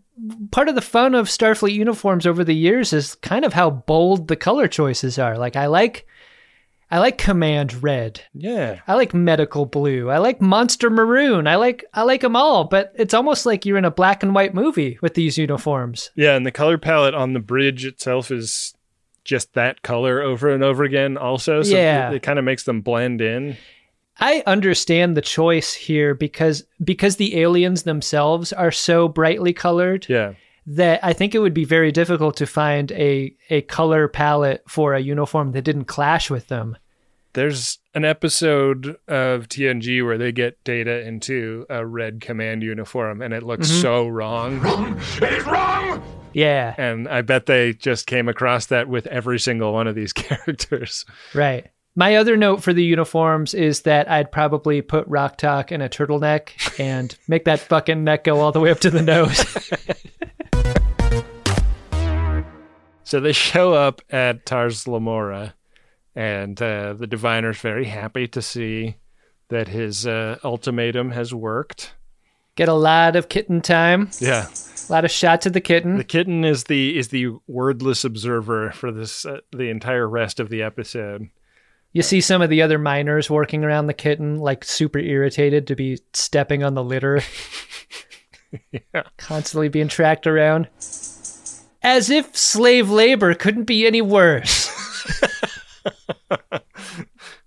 part 0.50 0.68
of 0.68 0.74
the 0.74 0.82
fun 0.82 1.14
of 1.14 1.28
Starfleet 1.28 1.72
uniforms 1.72 2.26
over 2.26 2.44
the 2.44 2.54
years 2.54 2.92
is 2.92 3.14
kind 3.16 3.46
of 3.46 3.54
how 3.54 3.70
bold 3.70 4.28
the 4.28 4.36
color 4.36 4.68
choices 4.68 5.18
are. 5.18 5.38
Like 5.38 5.56
I 5.56 5.66
like 5.66 6.06
I 6.90 6.98
like 6.98 7.18
command 7.18 7.82
red. 7.82 8.20
Yeah. 8.34 8.80
I 8.86 8.94
like 8.94 9.12
medical 9.14 9.66
blue. 9.66 10.10
I 10.10 10.18
like 10.18 10.40
monster 10.40 10.90
maroon. 10.90 11.46
I 11.46 11.56
like 11.56 11.84
I 11.94 12.02
like 12.02 12.20
them 12.20 12.36
all, 12.36 12.64
but 12.64 12.92
it's 12.96 13.14
almost 13.14 13.46
like 13.46 13.64
you're 13.66 13.78
in 13.78 13.84
a 13.84 13.90
black 13.90 14.22
and 14.22 14.34
white 14.34 14.54
movie 14.54 14.98
with 15.02 15.14
these 15.14 15.36
uniforms. 15.38 16.10
Yeah, 16.14 16.36
and 16.36 16.46
the 16.46 16.52
color 16.52 16.78
palette 16.78 17.14
on 17.14 17.32
the 17.32 17.40
bridge 17.40 17.84
itself 17.84 18.30
is 18.30 18.74
just 19.24 19.54
that 19.54 19.82
color 19.82 20.20
over 20.20 20.50
and 20.50 20.62
over 20.62 20.84
again 20.84 21.16
also. 21.16 21.62
So 21.62 21.74
Yeah. 21.74 22.10
it, 22.10 22.16
it 22.16 22.22
kind 22.22 22.38
of 22.38 22.44
makes 22.44 22.64
them 22.64 22.82
blend 22.82 23.20
in. 23.20 23.56
I 24.20 24.44
understand 24.46 25.16
the 25.16 25.22
choice 25.22 25.74
here 25.74 26.14
because 26.14 26.62
because 26.84 27.16
the 27.16 27.40
aliens 27.40 27.82
themselves 27.82 28.52
are 28.52 28.70
so 28.70 29.08
brightly 29.08 29.52
colored 29.52 30.06
Yeah. 30.08 30.34
That 30.66 31.04
I 31.04 31.12
think 31.12 31.34
it 31.34 31.40
would 31.40 31.54
be 31.54 31.64
very 31.64 31.92
difficult 31.92 32.36
to 32.38 32.46
find 32.46 32.90
a 32.92 33.34
a 33.50 33.62
color 33.62 34.08
palette 34.08 34.64
for 34.66 34.94
a 34.94 35.00
uniform 35.00 35.52
that 35.52 35.62
didn't 35.62 35.84
clash 35.84 36.30
with 36.30 36.48
them. 36.48 36.76
There's 37.34 37.80
an 37.94 38.04
episode 38.04 38.96
of 39.08 39.48
TNG 39.48 40.04
where 40.04 40.16
they 40.16 40.30
get 40.30 40.62
data 40.62 41.04
into 41.04 41.66
a 41.68 41.84
red 41.84 42.20
command 42.20 42.62
uniform 42.62 43.20
and 43.20 43.34
it 43.34 43.42
looks 43.42 43.68
mm-hmm. 43.70 43.82
so 43.82 44.06
wrong. 44.06 44.60
It's 45.20 45.44
wrong! 45.44 46.02
Yeah, 46.32 46.74
And 46.76 47.08
I 47.08 47.22
bet 47.22 47.46
they 47.46 47.72
just 47.72 48.06
came 48.06 48.28
across 48.28 48.66
that 48.66 48.88
with 48.88 49.06
every 49.06 49.38
single 49.38 49.72
one 49.72 49.86
of 49.86 49.94
these 49.94 50.12
characters. 50.14 51.06
right. 51.34 51.68
My 51.96 52.16
other 52.16 52.36
note 52.36 52.60
for 52.60 52.72
the 52.72 52.82
uniforms 52.82 53.54
is 53.54 53.82
that 53.82 54.10
I'd 54.10 54.32
probably 54.32 54.82
put 54.82 55.06
Rok-Tahk 55.06 55.70
in 55.70 55.80
a 55.80 55.88
turtleneck 55.88 56.80
and 56.80 57.16
make 57.28 57.44
that 57.44 57.60
fucking 57.60 58.02
neck 58.02 58.24
go 58.24 58.40
all 58.40 58.50
the 58.50 58.58
way 58.58 58.72
up 58.72 58.80
to 58.80 58.90
the 58.90 59.00
nose. 59.02 59.44
So 63.04 63.20
they 63.20 63.32
show 63.52 63.72
up 63.72 64.02
at 64.10 64.44
Tars 64.46 64.88
Lamora, 64.88 65.54
and 66.14 66.60
uh, 66.60 66.94
the 66.94 67.06
diviner's 67.06 67.58
very 67.58 67.84
happy 67.84 68.26
to 68.28 68.42
see 68.42 68.96
that 69.48 69.68
his 69.68 70.06
uh, 70.06 70.38
ultimatum 70.42 71.10
has 71.12 71.32
worked. 71.34 71.94
Get 72.56 72.68
a 72.68 72.74
lot 72.74 73.16
of 73.16 73.28
kitten 73.28 73.60
time, 73.60 74.10
Yeah, 74.20 74.46
a 74.88 74.92
lot 74.92 75.04
of 75.04 75.10
shots 75.10 75.44
of 75.44 75.52
the 75.54 75.60
kitten. 75.60 75.96
the 75.98 76.04
kitten 76.04 76.44
is 76.44 76.64
the 76.64 76.96
is 76.96 77.08
the 77.08 77.30
wordless 77.48 78.04
observer 78.04 78.70
for 78.70 78.92
this 78.92 79.26
uh, 79.26 79.40
the 79.50 79.70
entire 79.70 80.08
rest 80.08 80.38
of 80.38 80.50
the 80.50 80.62
episode. 80.62 81.28
You 81.92 82.02
see 82.02 82.20
some 82.20 82.42
of 82.42 82.50
the 82.50 82.62
other 82.62 82.78
miners 82.78 83.28
working 83.28 83.64
around 83.64 83.86
the 83.88 83.94
kitten, 83.94 84.38
like 84.38 84.64
super 84.64 84.98
irritated 85.00 85.66
to 85.68 85.76
be 85.76 85.98
stepping 86.12 86.62
on 86.64 86.74
the 86.74 86.82
litter, 86.82 87.22
constantly 89.16 89.68
being 89.68 89.88
tracked 89.88 90.26
around. 90.26 90.68
As 91.84 92.10
if 92.10 92.36
slave 92.36 92.90
labor 92.90 93.34
couldn't 93.34 93.64
be 93.64 93.86
any 93.86 94.02
worse. 94.02 94.70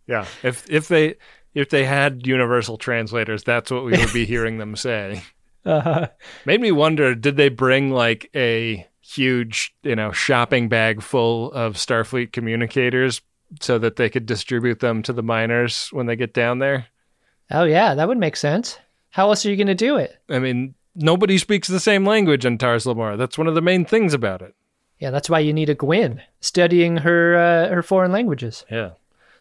Yeah, 0.07 0.25
if 0.41 0.69
if 0.69 0.87
they 0.87 1.15
if 1.53 1.69
they 1.69 1.83
had 1.83 2.25
universal 2.25 2.77
translators, 2.77 3.43
that's 3.43 3.69
what 3.69 3.83
we 3.83 3.91
would 3.91 4.13
be 4.13 4.25
hearing 4.25 4.57
them 4.57 4.75
say. 4.75 5.21
Uh, 5.65 6.07
Made 6.45 6.61
me 6.61 6.71
wonder, 6.71 7.13
did 7.13 7.35
they 7.35 7.49
bring 7.49 7.91
like 7.91 8.29
a 8.33 8.87
huge, 9.01 9.75
you 9.83 9.97
know, 9.97 10.13
shopping 10.13 10.69
bag 10.69 11.01
full 11.01 11.51
of 11.51 11.73
Starfleet 11.73 12.31
communicators 12.31 13.19
so 13.59 13.77
that 13.77 13.97
they 13.97 14.09
could 14.09 14.25
distribute 14.25 14.79
them 14.79 15.03
to 15.03 15.11
the 15.11 15.21
miners 15.23 15.89
when 15.91 16.05
they 16.05 16.15
get 16.15 16.33
down 16.33 16.59
there? 16.59 16.87
oh, 17.51 17.65
yeah, 17.65 17.95
that 17.95 18.07
would 18.07 18.17
make 18.17 18.37
sense. 18.37 18.79
How 19.09 19.27
else 19.27 19.45
are 19.45 19.49
you 19.49 19.57
going 19.57 19.67
to 19.67 19.75
do 19.75 19.97
it? 19.97 20.15
I 20.29 20.39
mean, 20.39 20.73
nobody 20.97 21.37
speaks 21.37 21.67
the 21.67 21.79
same 21.79 22.05
language 22.05 22.45
in 22.45 22.57
Tars. 22.57 22.83
That's 22.83 23.37
one 23.37 23.47
of 23.47 23.55
the 23.55 23.61
main 23.61 23.85
things 23.85 24.13
about 24.13 24.41
it. 24.41 24.55
Yeah, 24.99 25.11
that's 25.11 25.29
why 25.29 25.39
you 25.39 25.53
need 25.53 25.69
a 25.69 25.75
Gwyn 25.75 26.21
studying 26.41 26.97
her 26.97 27.35
uh, 27.35 27.73
her 27.73 27.83
foreign 27.83 28.11
languages. 28.11 28.65
Yeah. 28.69 28.91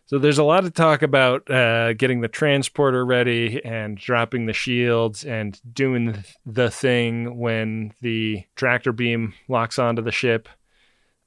So 0.05 0.19
there's 0.19 0.39
a 0.39 0.45
lot 0.45 0.65
of 0.65 0.73
talk 0.73 1.03
about 1.03 1.51
uh, 1.51 1.95
getting 1.95 2.21
the 2.21 2.29
transporter 2.29 3.05
ready 3.05 3.61
and 3.65 3.99
dropping 3.99 4.47
the 4.47 4.53
shields 4.53 5.25
and 5.25 5.61
doing 5.75 6.23
the 6.45 6.71
thing 6.71 7.39
when 7.39 7.93
the 8.03 8.45
tractor 8.55 8.93
beam 8.93 9.35
locks 9.49 9.81
onto 9.81 10.03
the 10.03 10.13
ship, 10.13 10.49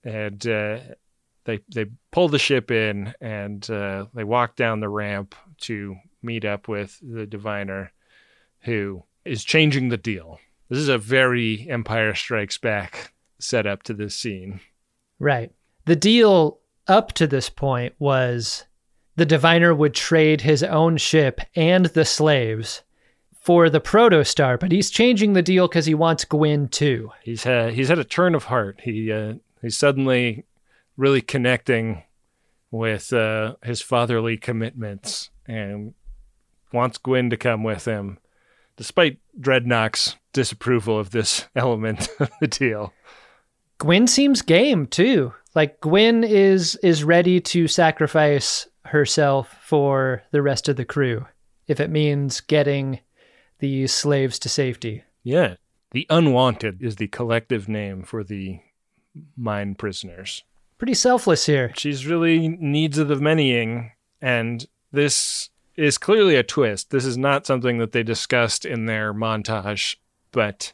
and 0.04 0.48
uh, 0.48 0.80
they 1.44 1.60
they 1.74 1.88
pull 2.12 2.30
the 2.30 2.40
ship 2.40 2.72
in 2.72 3.14
and 3.20 3.70
uh, 3.70 4.06
they 4.14 4.24
walk 4.24 4.56
down 4.56 4.80
the 4.80 4.90
ramp 4.90 5.36
to 5.62 5.98
meet 6.22 6.46
up 6.46 6.68
with 6.68 7.00
the 7.02 7.26
diviner, 7.26 7.92
who 8.62 9.04
is 9.30 9.44
changing 9.44 9.90
the 9.90 9.98
deal. 9.98 10.40
This 10.70 10.80
is 10.80 10.90
a 10.90 10.98
very 10.98 11.68
Empire 11.70 12.14
Strikes 12.16 12.58
Back 12.58 13.14
setup 13.40 13.84
to 13.84 13.94
this 13.94 14.16
scene. 14.16 14.60
Right. 15.20 15.52
The 15.86 15.96
deal 15.96 16.60
up 16.88 17.14
to 17.14 17.28
this 17.28 17.50
point 17.50 17.94
was 18.00 18.66
the 19.16 19.26
diviner 19.26 19.74
would 19.74 19.94
trade 19.94 20.42
his 20.42 20.64
own 20.64 20.98
ship 20.98 21.42
and 21.56 21.88
the 21.88 22.06
slaves 22.06 22.84
for 23.42 23.70
the 23.70 23.82
protostar, 23.82 24.60
but 24.60 24.72
he's 24.72 24.90
changing 24.90 25.34
the 25.34 25.42
deal 25.42 25.68
because 25.68 25.86
he 25.86 25.96
wants 25.96 26.26
Gwyn 26.26 26.68
too. 26.68 27.12
He's 27.24 27.44
had 27.44 27.74
he's 27.74 27.88
had 27.88 28.00
a 28.00 28.04
turn 28.04 28.36
of 28.36 28.46
heart. 28.46 28.82
He 28.84 29.12
uh, 29.12 29.36
he's 29.62 29.78
suddenly 29.78 30.46
really 30.98 31.22
connecting 31.22 32.04
with 32.72 33.12
uh, 33.14 33.56
his 33.64 33.82
fatherly 33.82 34.38
commitments 34.38 35.30
and 35.48 35.94
wants 36.72 36.98
Gwyn 36.98 37.30
to 37.30 37.38
come 37.38 37.64
with 37.64 37.86
him, 37.86 38.20
despite 38.80 39.20
Drednok's 39.38 40.16
disapproval 40.32 40.98
of 40.98 41.12
this 41.12 41.46
element 41.56 42.08
of 42.22 42.32
the 42.40 42.48
deal. 42.48 42.94
Gwyn 43.78 44.08
seems 44.08 44.42
game 44.42 44.88
too. 44.88 45.34
Like 45.54 45.82
Gwyn 45.82 46.24
is 46.24 46.76
is 46.78 47.04
ready 47.04 47.42
to 47.42 47.68
sacrifice 47.68 48.68
herself 48.86 49.54
for 49.62 50.24
the 50.32 50.42
rest 50.42 50.70
of 50.70 50.78
the 50.78 50.86
crew 50.86 51.26
if 51.68 51.82
it 51.82 51.90
means 51.90 52.40
getting 52.40 53.02
these 53.60 53.94
slaves 53.94 54.40
to 54.40 54.50
safety. 54.50 55.04
Yeah, 55.24 55.56
the 55.92 56.08
unwanted 56.10 56.82
is 56.82 56.96
the 56.96 57.08
collective 57.10 57.68
name 57.68 58.04
for 58.04 58.24
the 58.24 58.60
mine 59.36 59.76
prisoners. 59.76 60.46
Pretty 60.78 60.94
selfless 60.94 61.46
here. 61.46 61.74
she's 61.76 62.08
really 62.08 62.48
needs 62.48 62.98
of 62.98 63.10
the 63.10 63.16
manying 63.16 63.92
and 64.22 64.66
this 64.94 65.50
is 65.80 65.98
clearly 65.98 66.36
a 66.36 66.44
twist. 66.44 66.90
This 66.90 67.06
is 67.06 67.18
not 67.18 67.46
something 67.46 67.78
that 67.78 67.92
they 67.92 68.04
discussed 68.04 68.66
in 68.66 68.86
their 68.86 69.14
montage 69.14 69.96
but 70.32 70.74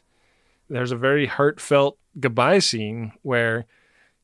there's 0.68 0.92
a 0.92 0.96
very 0.96 1.26
heartfelt 1.26 1.98
goodbye 2.18 2.58
scene 2.58 3.12
where 3.22 3.66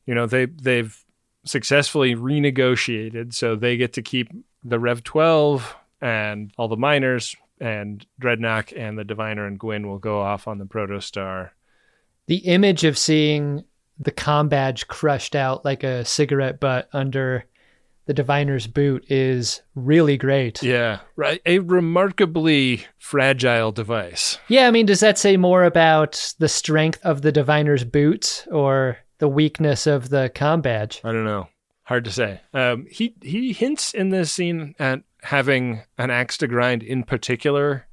you 0.05 0.13
know 0.13 0.25
they 0.25 0.45
they've 0.45 1.03
successfully 1.45 2.15
renegotiated 2.15 3.33
so 3.33 3.55
they 3.55 3.77
get 3.77 3.93
to 3.93 4.01
keep 4.01 4.29
the 4.63 4.79
rev 4.79 5.03
12 5.03 5.75
and 6.01 6.51
all 6.57 6.67
the 6.67 6.77
miners 6.77 7.35
and 7.59 8.05
Drednok 8.21 8.73
and 8.75 8.97
the 8.97 9.03
diviner 9.03 9.45
and 9.45 9.59
gwyn 9.59 9.87
will 9.87 9.99
go 9.99 10.19
off 10.19 10.47
on 10.47 10.57
the 10.57 10.65
protostar. 10.65 11.51
The 12.25 12.37
image 12.37 12.83
of 12.83 12.97
seeing 12.97 13.63
the 13.99 14.11
com 14.11 14.49
badge 14.49 14.87
crushed 14.87 15.35
out 15.35 15.63
like 15.63 15.83
a 15.83 16.03
cigarette 16.03 16.59
butt 16.59 16.89
under 16.91 17.45
the 18.05 18.13
diviner's 18.13 18.67
boot 18.67 19.05
is 19.09 19.61
really 19.75 20.17
great. 20.17 20.61
yeah 20.63 20.99
right 21.15 21.41
a 21.45 21.59
remarkably 21.59 22.85
fragile 22.97 23.71
device 23.71 24.37
Yeah, 24.47 24.67
I 24.67 24.71
mean, 24.71 24.85
does 24.85 24.99
that 24.99 25.17
say 25.17 25.37
more 25.37 25.63
about 25.63 26.33
the 26.39 26.49
strength 26.49 26.99
of 27.03 27.21
the 27.21 27.31
diviner's 27.31 27.83
boot 27.83 28.45
or 28.51 28.97
the 29.19 29.27
weakness 29.29 29.87
of 29.87 30.09
the 30.09 30.31
com 30.35 30.61
badge? 30.61 30.99
I 31.03 31.11
don't 31.11 31.23
know. 31.25 31.47
Hard 31.83 32.05
to 32.05 32.11
say. 32.11 32.41
Um, 32.53 32.87
he 32.89 33.13
he 33.21 33.53
hints 33.53 33.93
in 33.93 34.09
this 34.09 34.31
scene 34.31 34.73
at 34.79 35.01
having 35.21 35.83
an 35.97 36.09
axe 36.11 36.37
to 36.39 36.47
grind 36.47 36.83
in 36.83 37.03
particular 37.03 37.87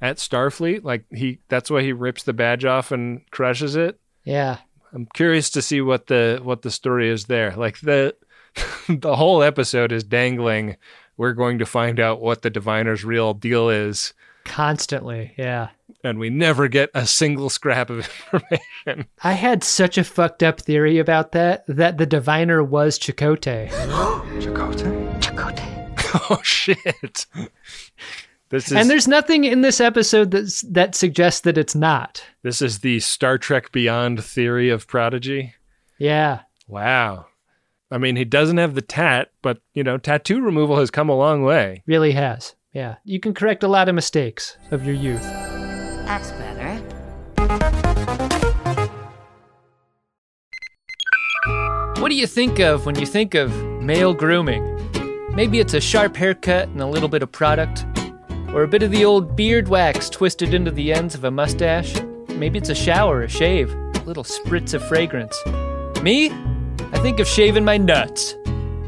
at 0.00 0.16
Starfleet. 0.16 0.82
Like 0.84 1.04
he, 1.12 1.38
that's 1.48 1.70
why 1.70 1.82
he 1.82 1.92
rips 1.92 2.22
the 2.22 2.32
badge 2.32 2.64
off 2.64 2.92
and 2.92 3.28
crushes 3.30 3.74
it. 3.76 3.98
Yeah. 4.24 4.58
I'm 4.92 5.06
curious 5.14 5.50
to 5.50 5.62
see 5.62 5.80
what 5.80 6.06
the 6.08 6.40
what 6.42 6.62
the 6.62 6.70
story 6.70 7.08
is 7.08 7.24
there. 7.26 7.54
Like 7.56 7.80
the 7.80 8.14
the 8.88 9.16
whole 9.16 9.42
episode 9.42 9.92
is 9.92 10.04
dangling. 10.04 10.76
We're 11.16 11.32
going 11.34 11.58
to 11.58 11.66
find 11.66 12.00
out 12.00 12.20
what 12.20 12.42
the 12.42 12.50
diviner's 12.50 13.04
real 13.04 13.34
deal 13.34 13.68
is 13.68 14.14
Constantly, 14.44 15.34
yeah. 15.36 15.68
and 16.02 16.18
we 16.18 16.30
never 16.30 16.66
get 16.66 16.90
a 16.94 17.06
single 17.06 17.50
scrap 17.50 17.90
of 17.90 18.08
information. 18.32 19.06
I 19.22 19.32
had 19.32 19.62
such 19.62 19.98
a 19.98 20.04
fucked 20.04 20.42
up 20.42 20.60
theory 20.60 20.98
about 20.98 21.32
that 21.32 21.64
that 21.68 21.98
the 21.98 22.06
diviner 22.06 22.64
was 22.64 22.98
Chakotay. 22.98 23.70
oh 26.30 26.40
shit! 26.42 27.26
This 28.48 28.66
is 28.66 28.72
And 28.72 28.90
there's 28.90 29.06
nothing 29.06 29.44
in 29.44 29.60
this 29.60 29.80
episode 29.80 30.32
that's, 30.32 30.62
that 30.62 30.94
suggests 30.94 31.42
that 31.42 31.58
it's 31.58 31.74
not. 31.74 32.24
this 32.42 32.60
is 32.60 32.80
the 32.80 32.98
Star 33.00 33.38
Trek 33.38 33.70
Beyond 33.70 34.24
theory 34.24 34.70
of 34.70 34.88
Prodigy. 34.88 35.54
Yeah. 35.98 36.40
Wow. 36.66 37.26
I 37.92 37.98
mean, 37.98 38.14
he 38.14 38.24
doesn't 38.24 38.58
have 38.58 38.74
the 38.74 38.82
tat, 38.82 39.32
but 39.42 39.60
you 39.74 39.82
know, 39.82 39.98
tattoo 39.98 40.40
removal 40.40 40.76
has 40.76 40.90
come 40.90 41.08
a 41.08 41.16
long 41.16 41.42
way. 41.42 41.82
Really 41.86 42.12
has. 42.12 42.54
Yeah. 42.72 42.96
You 43.04 43.18
can 43.18 43.34
correct 43.34 43.64
a 43.64 43.68
lot 43.68 43.88
of 43.88 43.96
mistakes 43.96 44.56
of 44.70 44.84
your 44.84 44.94
youth. 44.94 45.22
That's 45.22 46.30
better. 46.32 46.76
What 52.00 52.10
do 52.10 52.14
you 52.14 52.28
think 52.28 52.60
of 52.60 52.86
when 52.86 52.98
you 52.98 53.06
think 53.06 53.34
of 53.34 53.52
male 53.82 54.14
grooming? 54.14 54.64
Maybe 55.34 55.58
it's 55.58 55.74
a 55.74 55.80
sharp 55.80 56.16
haircut 56.16 56.68
and 56.68 56.80
a 56.80 56.86
little 56.86 57.08
bit 57.08 57.22
of 57.22 57.32
product, 57.32 57.84
or 58.54 58.62
a 58.62 58.68
bit 58.68 58.82
of 58.84 58.90
the 58.90 59.04
old 59.04 59.36
beard 59.36 59.68
wax 59.68 60.08
twisted 60.08 60.54
into 60.54 60.70
the 60.70 60.92
ends 60.92 61.14
of 61.14 61.24
a 61.24 61.30
mustache. 61.30 61.94
Maybe 62.28 62.58
it's 62.58 62.68
a 62.68 62.74
shower, 62.74 63.22
a 63.22 63.28
shave, 63.28 63.72
a 63.72 64.02
little 64.06 64.24
spritz 64.24 64.74
of 64.74 64.86
fragrance. 64.86 65.36
Me? 66.02 66.30
I 66.92 66.98
think 67.00 67.20
of 67.20 67.26
shaving 67.26 67.64
my 67.64 67.76
nuts. 67.76 68.36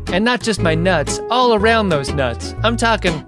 And 0.08 0.24
not 0.24 0.42
just 0.42 0.60
my 0.60 0.74
nuts, 0.74 1.20
all 1.30 1.54
around 1.54 1.88
those 1.88 2.12
nuts. 2.12 2.54
I'm 2.62 2.76
talking 2.76 3.26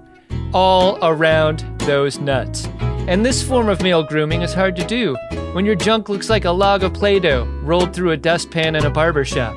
all 0.53 0.97
around 1.01 1.59
those 1.79 2.19
nuts. 2.19 2.67
And 3.07 3.25
this 3.25 3.43
form 3.43 3.69
of 3.69 3.81
male 3.81 4.03
grooming 4.03 4.41
is 4.41 4.53
hard 4.53 4.75
to 4.77 4.85
do 4.85 5.15
when 5.53 5.65
your 5.65 5.75
junk 5.75 6.09
looks 6.09 6.29
like 6.29 6.45
a 6.45 6.51
log 6.51 6.83
of 6.83 6.93
Play 6.93 7.19
Doh 7.19 7.45
rolled 7.61 7.93
through 7.93 8.11
a 8.11 8.17
dustpan 8.17 8.75
in 8.75 8.85
a 8.85 8.89
barber 8.89 9.23
shop. 9.23 9.55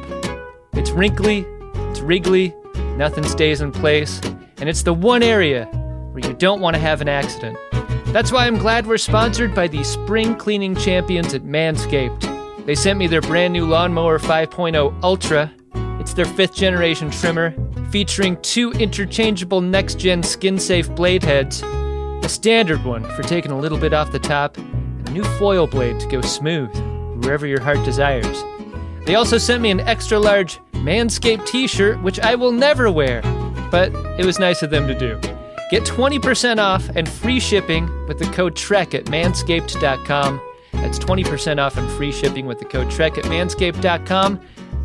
It's 0.74 0.90
wrinkly, 0.90 1.46
it's 1.90 2.00
wriggly, 2.00 2.54
nothing 2.96 3.24
stays 3.24 3.60
in 3.60 3.72
place, 3.72 4.20
and 4.58 4.68
it's 4.68 4.82
the 4.82 4.92
one 4.92 5.22
area 5.22 5.64
where 6.12 6.26
you 6.26 6.34
don't 6.34 6.60
want 6.60 6.74
to 6.74 6.80
have 6.80 7.00
an 7.00 7.08
accident. 7.08 7.56
That's 8.12 8.32
why 8.32 8.46
I'm 8.46 8.58
glad 8.58 8.86
we're 8.86 8.98
sponsored 8.98 9.54
by 9.54 9.68
the 9.68 9.82
spring 9.82 10.34
cleaning 10.34 10.76
champions 10.76 11.32
at 11.32 11.42
Manscaped. 11.42 12.27
They 12.68 12.74
sent 12.74 12.98
me 12.98 13.07
their 13.07 13.22
brand 13.22 13.54
new 13.54 13.64
Lawnmower 13.64 14.18
5.0 14.18 15.02
Ultra. 15.02 15.50
It's 16.00 16.12
their 16.12 16.26
fifth 16.26 16.54
generation 16.54 17.11
trimmer, 17.11 17.54
featuring 17.90 18.37
two 18.42 18.72
interchangeable 18.72 19.62
next 19.62 19.98
gen 19.98 20.22
skin 20.22 20.59
safe 20.59 20.94
blade 20.94 21.22
heads, 21.22 21.62
a 21.62 22.28
standard 22.28 22.85
one 22.85 23.04
for 23.16 23.22
taking 23.22 23.52
a 23.52 23.59
little 23.59 23.78
bit 23.78 23.94
off 23.94 24.12
the 24.12 24.18
top, 24.18 24.59
and 24.59 25.09
a 25.09 25.12
new 25.12 25.24
foil 25.38 25.66
blade 25.66 25.98
to 25.98 26.07
go 26.09 26.20
smooth 26.20 26.68
wherever 27.24 27.46
your 27.46 27.62
heart 27.62 27.83
desires. 27.87 28.44
They 29.07 29.14
also 29.14 29.38
sent 29.38 29.62
me 29.62 29.70
an 29.70 29.81
extra 29.81 30.18
large 30.18 30.59
Manscaped 30.72 31.46
t 31.46 31.68
shirt, 31.68 32.02
which 32.02 32.20
I 32.20 32.35
will 32.35 32.52
never 32.52 32.90
wear, 32.90 33.22
but 33.70 33.94
it 34.18 34.26
was 34.26 34.38
nice 34.38 34.62
of 34.62 34.68
them 34.68 34.87
to 34.88 34.94
do. 34.94 35.18
Get 35.70 35.85
20% 35.85 36.59
off 36.59 36.87
and 36.94 37.09
free 37.09 37.40
shipping 37.40 37.88
with 38.07 38.18
the 38.18 38.26
code 38.26 38.54
TREK 38.54 38.94
at 38.94 39.04
manscaped.com. 39.07 40.42
That's 40.82 40.98
20% 40.98 41.58
off 41.58 41.76
and 41.76 41.90
free 41.92 42.12
shipping 42.12 42.46
with 42.46 42.58
the 42.58 42.64
code 42.64 42.90
TREK 42.90 43.18
at 43.18 43.24
manscaped.com. 43.24 44.40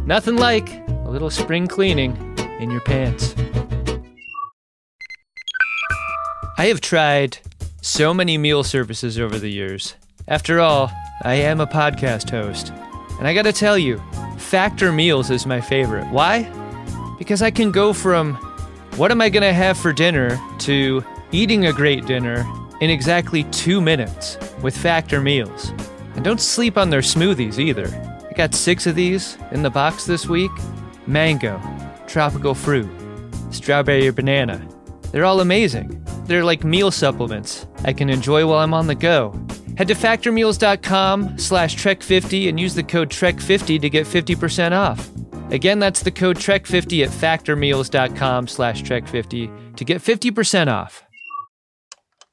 Nothing 0.06 0.36
like 0.36 0.88
a 0.90 1.10
little 1.10 1.30
spring 1.30 1.68
cleaning 1.68 2.18
in 2.60 2.70
your 2.72 2.82
pants. 2.82 3.36
I 6.58 6.66
have 6.66 6.82
tried 6.82 7.38
so 7.82 8.14
many 8.14 8.38
meal 8.38 8.64
services 8.64 9.20
over 9.20 9.38
the 9.38 9.50
years. 9.50 9.96
After 10.28 10.60
all, 10.60 10.92
I 11.24 11.36
am 11.36 11.60
a 11.60 11.68
podcast 11.68 12.30
host. 12.30 12.72
And 13.20 13.28
I 13.28 13.34
gotta 13.34 13.54
tell 13.54 13.78
you, 13.78 14.02
Factor 14.38 14.92
Meals 14.92 15.30
is 15.30 15.46
my 15.46 15.62
favorite. 15.62 16.08
Why? 16.08 16.44
Because 17.18 17.42
I 17.42 17.52
can 17.52 17.72
go 17.72 17.94
from 17.94 18.36
what 18.98 19.12
am 19.12 19.22
I 19.22 19.30
gonna 19.30 19.54
have 19.54 19.78
for 19.78 19.94
dinner 19.94 20.40
to 20.60 21.04
eating 21.32 21.66
a 21.66 21.74
great 21.74 22.06
dinner 22.06 22.46
in 22.84 22.90
exactly 22.90 23.46
two 23.46 23.80
minutes 23.80 24.38
with 24.62 24.76
Factor 24.76 25.22
Meals. 25.22 25.70
And 26.16 26.24
don't 26.24 26.42
sleep 26.42 26.78
on 26.78 26.90
their 26.90 27.00
smoothies 27.00 27.58
either. 27.58 27.88
I 28.30 28.34
got 28.34 28.54
six 28.54 28.86
of 28.86 28.96
these 28.96 29.38
in 29.52 29.64
the 29.64 29.70
box 29.70 30.06
this 30.06 30.28
week 30.28 30.52
mango, 31.08 31.62
tropical 32.08 32.54
fruit, 32.54 32.90
strawberry 33.52 34.06
or 34.08 34.12
banana. 34.12 34.68
They're 35.12 35.24
all 35.24 35.40
amazing. 35.40 36.04
They're 36.26 36.44
like 36.44 36.66
meal 36.66 36.92
supplements 36.92 37.68
I 37.86 37.94
can 37.94 38.10
enjoy 38.10 38.46
while 38.46 38.60
I'm 38.60 38.74
on 38.74 38.88
the 38.88 38.96
go. 38.96 39.32
Head 39.78 39.88
to 39.88 39.96
factormeals.com 39.96 41.38
slash 41.38 41.78
trek50 41.78 42.50
and 42.50 42.60
use 42.60 42.76
the 42.76 42.84
code 42.84 43.10
trek50 43.10 43.80
to 43.80 43.90
get 43.90 44.06
50% 44.06 44.74
off. 44.74 45.10
Again, 45.52 45.80
that's 45.80 46.04
the 46.04 46.12
code 46.12 46.38
trek50 46.38 47.06
at 47.06 47.10
factormeals.com 47.10 48.48
slash 48.48 48.84
trek50 48.84 49.76
to 49.78 49.86
get 49.86 50.02
50% 50.02 50.68
off. 50.68 51.03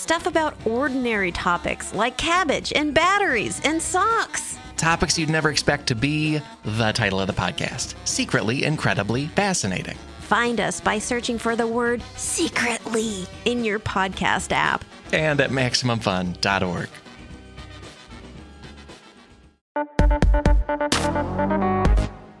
Stuff 0.00 0.26
about 0.26 0.54
ordinary 0.64 1.30
topics 1.30 1.92
like 1.92 2.16
cabbage 2.16 2.72
and 2.74 2.94
batteries 2.94 3.60
and 3.64 3.82
socks. 3.82 4.58
Topics 4.78 5.18
you'd 5.18 5.28
never 5.28 5.50
expect 5.50 5.86
to 5.88 5.94
be 5.94 6.40
the 6.64 6.92
title 6.92 7.20
of 7.20 7.26
the 7.26 7.34
podcast 7.34 7.94
Secretly 8.06 8.64
Incredibly 8.64 9.26
Fascinating. 9.26 9.98
Find 10.20 10.58
us 10.58 10.80
by 10.80 10.98
searching 10.98 11.36
for 11.36 11.54
the 11.54 11.66
word 11.66 12.02
secretly 12.16 13.26
in 13.44 13.62
your 13.62 13.78
podcast 13.78 14.52
app 14.52 14.86
and 15.12 15.38
at 15.38 15.50
MaximumFun.org. 15.50 16.88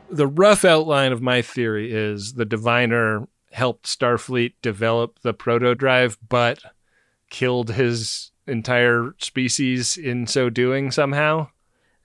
The 0.08 0.26
rough 0.26 0.64
outline 0.64 1.12
of 1.12 1.20
my 1.20 1.42
theory 1.42 1.92
is 1.92 2.32
the 2.32 2.46
diviner 2.46 3.28
helped 3.52 3.84
Starfleet 3.84 4.54
develop 4.62 5.18
the 5.20 5.34
proto 5.34 5.74
drive, 5.74 6.16
but 6.26 6.60
killed 7.30 7.70
his 7.70 8.30
entire 8.46 9.14
species 9.18 9.96
in 9.96 10.26
so 10.26 10.50
doing 10.50 10.90
somehow. 10.90 11.48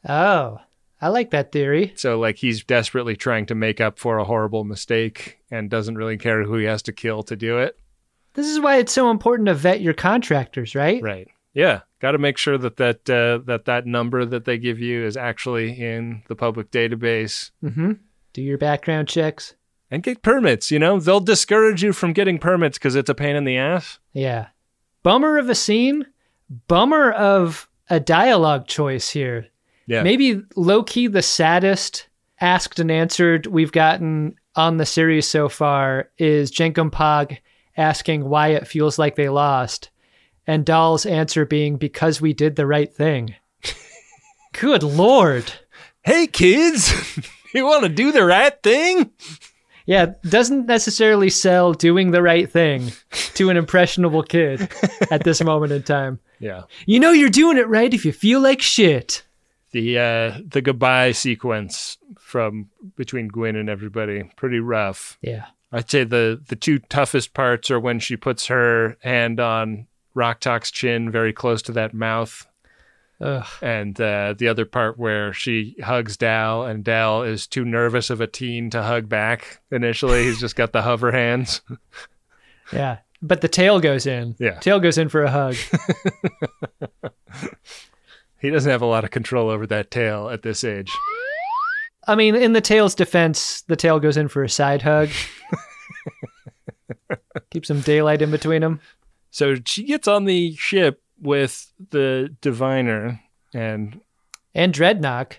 Oh, 0.07 0.59
I 1.01 1.09
like 1.09 1.31
that 1.31 1.51
theory. 1.51 1.93
So, 1.95 2.19
like, 2.19 2.37
he's 2.37 2.63
desperately 2.63 3.15
trying 3.15 3.47
to 3.47 3.55
make 3.55 3.81
up 3.81 3.99
for 3.99 4.17
a 4.17 4.23
horrible 4.23 4.63
mistake 4.63 5.39
and 5.51 5.69
doesn't 5.69 5.97
really 5.97 6.17
care 6.17 6.43
who 6.43 6.55
he 6.57 6.65
has 6.65 6.81
to 6.83 6.93
kill 6.93 7.23
to 7.23 7.35
do 7.35 7.57
it. 7.57 7.77
This 8.33 8.47
is 8.47 8.59
why 8.59 8.77
it's 8.77 8.93
so 8.93 9.11
important 9.11 9.47
to 9.47 9.53
vet 9.53 9.81
your 9.81 9.93
contractors, 9.93 10.75
right? 10.75 11.01
Right. 11.01 11.27
Yeah, 11.53 11.81
got 12.01 12.11
to 12.11 12.17
make 12.17 12.37
sure 12.37 12.57
that 12.57 12.77
that 12.77 13.09
uh, 13.09 13.39
that 13.45 13.65
that 13.65 13.85
number 13.85 14.25
that 14.25 14.43
they 14.43 14.57
give 14.57 14.79
you 14.79 15.05
is 15.05 15.15
actually 15.15 15.71
in 15.71 16.21
the 16.27 16.35
public 16.35 16.69
database. 16.69 17.51
Mm-hmm. 17.63 17.93
Do 18.33 18.41
your 18.41 18.57
background 18.57 19.07
checks 19.07 19.55
and 19.89 20.03
get 20.03 20.21
permits. 20.21 20.69
You 20.69 20.79
know, 20.79 20.99
they'll 20.99 21.21
discourage 21.21 21.81
you 21.81 21.93
from 21.93 22.11
getting 22.11 22.39
permits 22.39 22.77
because 22.77 22.95
it's 22.95 23.09
a 23.09 23.15
pain 23.15 23.37
in 23.37 23.45
the 23.45 23.57
ass. 23.57 23.99
Yeah. 24.11 24.47
Bummer 25.05 25.37
of 25.37 25.51
a 25.51 25.55
scene. 25.55 26.07
Bummer 26.67 27.11
of 27.11 27.69
a 27.91 27.99
dialogue 27.99 28.65
choice 28.65 29.11
here. 29.11 29.45
Yeah. 29.85 30.01
Maybe 30.01 30.41
low 30.55 30.81
key 30.81 31.05
the 31.05 31.21
saddest 31.21 32.07
asked 32.41 32.79
and 32.79 32.89
answered 32.89 33.45
we've 33.45 33.71
gotten 33.71 34.35
on 34.55 34.77
the 34.77 34.85
series 34.87 35.27
so 35.27 35.47
far 35.47 36.09
is 36.17 36.49
Jankom 36.49 36.89
Pog 36.89 37.37
asking 37.77 38.27
why 38.27 38.47
it 38.47 38.67
feels 38.67 38.97
like 38.97 39.15
they 39.15 39.29
lost, 39.29 39.91
and 40.47 40.65
Dal's 40.65 41.05
answer 41.05 41.45
being 41.45 41.77
because 41.77 42.19
we 42.19 42.33
did 42.33 42.55
the 42.55 42.65
right 42.65 42.91
thing. 42.91 43.35
Good 44.53 44.81
lord. 44.81 45.53
Hey, 46.03 46.25
kids, 46.25 46.91
you 47.53 47.63
want 47.63 47.83
to 47.83 47.89
do 47.89 48.11
the 48.11 48.25
right 48.25 48.59
thing? 48.63 49.11
Yeah, 49.85 50.13
doesn't 50.27 50.65
necessarily 50.65 51.29
sell 51.29 51.73
doing 51.73 52.11
the 52.11 52.21
right 52.21 52.51
thing 52.51 52.91
to 53.35 53.49
an 53.49 53.57
impressionable 53.57 54.23
kid 54.23 54.69
at 55.11 55.23
this 55.23 55.43
moment 55.43 55.71
in 55.71 55.83
time. 55.83 56.19
Yeah. 56.37 56.63
You 56.85 56.99
know 56.99 57.11
you're 57.11 57.29
doing 57.29 57.57
it 57.57 57.69
right 57.69 57.93
if 57.93 58.03
you 58.03 58.11
feel 58.11 58.41
like 58.41 58.61
shit. 58.61 59.23
The 59.71 59.97
uh, 59.97 60.39
the 60.45 60.61
goodbye 60.61 61.13
sequence 61.13 61.97
from 62.19 62.69
between 62.97 63.29
Gwen 63.29 63.55
and 63.55 63.69
everybody 63.69 64.29
pretty 64.35 64.59
rough. 64.59 65.17
Yeah. 65.21 65.45
I'd 65.71 65.89
say 65.89 66.03
the 66.03 66.41
the 66.45 66.57
two 66.57 66.79
toughest 66.79 67.33
parts 67.33 67.71
are 67.71 67.79
when 67.79 67.99
she 67.99 68.17
puts 68.17 68.47
her 68.47 68.97
hand 69.01 69.39
on 69.39 69.87
Rok-Tahk's 70.13 70.71
chin, 70.71 71.09
very 71.09 71.31
close 71.31 71.61
to 71.63 71.71
that 71.71 71.93
mouth, 71.93 72.45
Ugh. 73.21 73.45
and 73.61 73.99
uh, 74.01 74.33
the 74.37 74.47
other 74.49 74.65
part 74.65 74.97
where 74.99 75.31
she 75.31 75.75
hugs 75.81 76.17
Dal, 76.17 76.63
and 76.65 76.83
Dal 76.83 77.23
is 77.23 77.47
too 77.47 77.63
nervous 77.63 78.09
of 78.09 78.19
a 78.19 78.27
teen 78.27 78.69
to 78.71 78.83
hug 78.83 79.07
back. 79.07 79.61
Initially, 79.71 80.23
he's 80.23 80.39
just 80.39 80.55
got 80.55 80.73
the 80.73 80.81
hover 80.81 81.11
hands. 81.11 81.61
Yeah. 82.73 82.97
But 83.21 83.41
the 83.41 83.47
tail 83.47 83.79
goes 83.79 84.07
in. 84.07 84.35
Yeah. 84.39 84.59
Tail 84.59 84.79
goes 84.79 84.97
in 84.97 85.07
for 85.09 85.23
a 85.23 85.29
hug. 85.29 85.55
he 88.39 88.49
doesn't 88.49 88.71
have 88.71 88.81
a 88.81 88.87
lot 88.87 89.03
of 89.03 89.11
control 89.11 89.49
over 89.49 89.67
that 89.67 89.91
tail 89.91 90.29
at 90.29 90.41
this 90.41 90.63
age. 90.63 90.91
I 92.07 92.15
mean, 92.15 92.35
in 92.35 92.53
the 92.53 92.61
tail's 92.61 92.95
defense, 92.95 93.61
the 93.67 93.75
tail 93.75 93.99
goes 93.99 94.17
in 94.17 94.27
for 94.27 94.43
a 94.43 94.49
side 94.49 94.81
hug. 94.81 95.09
Keep 97.51 97.65
some 97.65 97.81
daylight 97.81 98.21
in 98.21 98.31
between 98.31 98.61
them. 98.61 98.79
So 99.31 99.55
she 99.65 99.83
gets 99.83 100.07
on 100.07 100.25
the 100.25 100.55
ship 100.55 101.01
with 101.21 101.71
the 101.91 102.35
diviner 102.41 103.21
and 103.53 103.99
And 104.53 104.73
Drednok. 104.73 105.33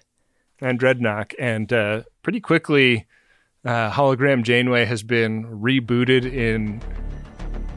and 0.61 0.79
Drednok, 0.81 1.33
and 1.39 1.73
uh, 1.73 2.03
pretty 2.23 2.41
quickly, 2.41 3.07
uh, 3.65 3.91
hologram 3.91 4.43
Janeway 4.43 4.85
has 4.87 5.03
been 5.03 5.45
rebooted 5.61 6.25
in 6.33 6.81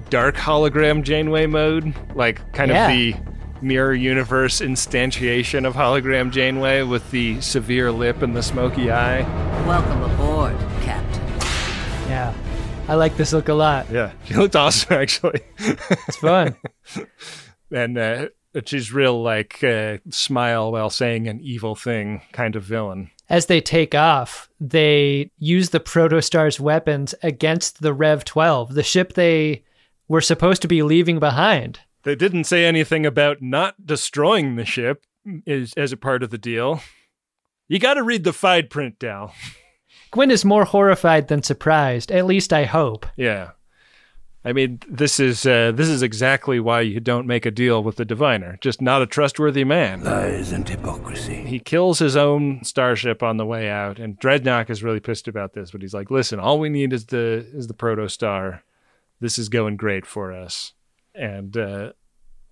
dark 0.10 0.36
hologram 0.36 1.04
Janeway 1.04 1.46
mode, 1.46 1.94
like 2.16 2.42
kind 2.54 2.72
Yeah. 2.72 2.88
of 2.90 2.96
the 2.98 3.16
mirror 3.62 3.94
universe 3.94 4.62
instantiation 4.62 5.66
of 5.68 5.76
hologram 5.76 6.32
Janeway 6.32 6.84
with 6.84 7.12
the 7.12 7.42
severe 7.42 7.92
lip 7.92 8.22
and 8.22 8.36
the 8.36 8.42
smoky 8.44 8.90
eye. 8.92 9.22
Welcome 9.68 10.02
aboard, 10.04 10.56
Captain. 10.82 11.22
Yeah. 12.10 12.34
I 12.88 12.96
like 12.96 13.18
this 13.18 13.34
look 13.34 13.50
a 13.50 13.54
lot. 13.54 13.88
Yeah, 13.92 14.12
she 14.26 14.34
looked 14.34 14.56
awesome 14.56 14.94
actually. 14.94 15.42
It's 15.60 16.18
fun. 16.18 16.56
and 17.72 17.98
uh, 17.98 18.28
she's 18.66 18.94
real 18.94 19.22
like 19.22 19.64
uh, 19.64 19.98
smile 20.10 20.72
while 20.72 20.90
saying 20.90 21.28
an 21.28 21.40
evil 21.42 21.76
thing 21.76 22.22
kind 22.32 22.56
of 22.56 22.64
villain. 22.64 23.12
As 23.30 23.46
they 23.46 23.62
take 23.62 23.94
off, 23.94 24.50
they 24.60 25.32
use 25.38 25.70
the 25.70 25.80
Protostar's 25.80 26.60
weapons 26.60 27.14
against 27.22 27.82
the 27.82 27.94
Rev 27.94 28.26
12, 28.26 28.74
the 28.74 28.84
ship 28.84 29.14
they 29.14 29.64
were 30.08 30.22
supposed 30.22 30.62
to 30.64 30.68
be 30.68 30.82
leaving 30.82 31.20
behind. 31.20 31.80
They 32.04 32.16
didn't 32.16 32.46
say 32.46 32.66
anything 32.66 33.06
about 33.06 33.42
not 33.42 33.86
destroying 33.86 34.56
the 34.56 34.66
ship 34.66 35.06
is, 35.46 35.74
as 35.78 35.92
a 35.92 35.98
part 35.98 36.24
of 36.24 36.32
the 36.32 36.38
deal. 36.38 36.82
You 37.68 37.78
got 37.78 37.96
to 37.96 38.04
read 38.04 38.24
the 38.24 38.34
fine 38.34 38.68
print, 38.68 38.98
Dal. 38.98 39.34
Gwen 40.12 40.32
is 40.32 40.44
more 40.44 40.66
horrified 40.66 41.28
than 41.28 41.44
surprised, 41.44 42.12
at 42.12 42.26
least 42.26 42.52
I 42.52 42.64
hope. 42.64 43.06
Yeah. 43.16 43.52
I 44.44 44.54
mean, 44.54 44.80
this 44.88 45.20
is 45.20 45.46
uh, 45.46 45.74
this 45.74 45.90
is 45.90 46.02
exactly 46.02 46.62
why 46.62 46.82
you 46.82 47.02
don't 47.02 47.28
make 47.28 47.46
a 47.46 47.52
deal 47.52 47.84
with 47.84 47.98
the 47.98 48.06
diviner. 48.06 48.58
Just 48.62 48.82
not 48.82 49.02
a 49.02 49.06
trustworthy 49.06 49.66
man. 49.66 50.04
Lies 50.04 50.54
and 50.54 50.68
hypocrisy. 50.68 51.44
He 51.46 51.60
kills 51.60 52.00
his 52.00 52.16
own 52.16 52.64
starship 52.64 53.22
on 53.22 53.36
the 53.36 53.46
way 53.46 53.70
out, 53.70 54.00
and 54.00 54.18
Drednok 54.20 54.70
is 54.70 54.82
really 54.82 55.02
pissed 55.02 55.28
about 55.28 55.54
this. 55.54 55.72
But 55.72 55.82
he's 55.82 55.94
like, 55.94 56.10
"Listen, 56.10 56.40
all 56.40 56.58
we 56.58 56.70
need 56.70 56.94
is 56.94 57.08
the 57.08 57.46
is 57.54 57.68
the 57.68 57.74
protostar. 57.74 58.62
This 59.20 59.38
is 59.38 59.50
going 59.50 59.76
great 59.76 60.06
for 60.06 60.32
us." 60.32 60.72
And 61.14 61.58
uh, 61.58 61.92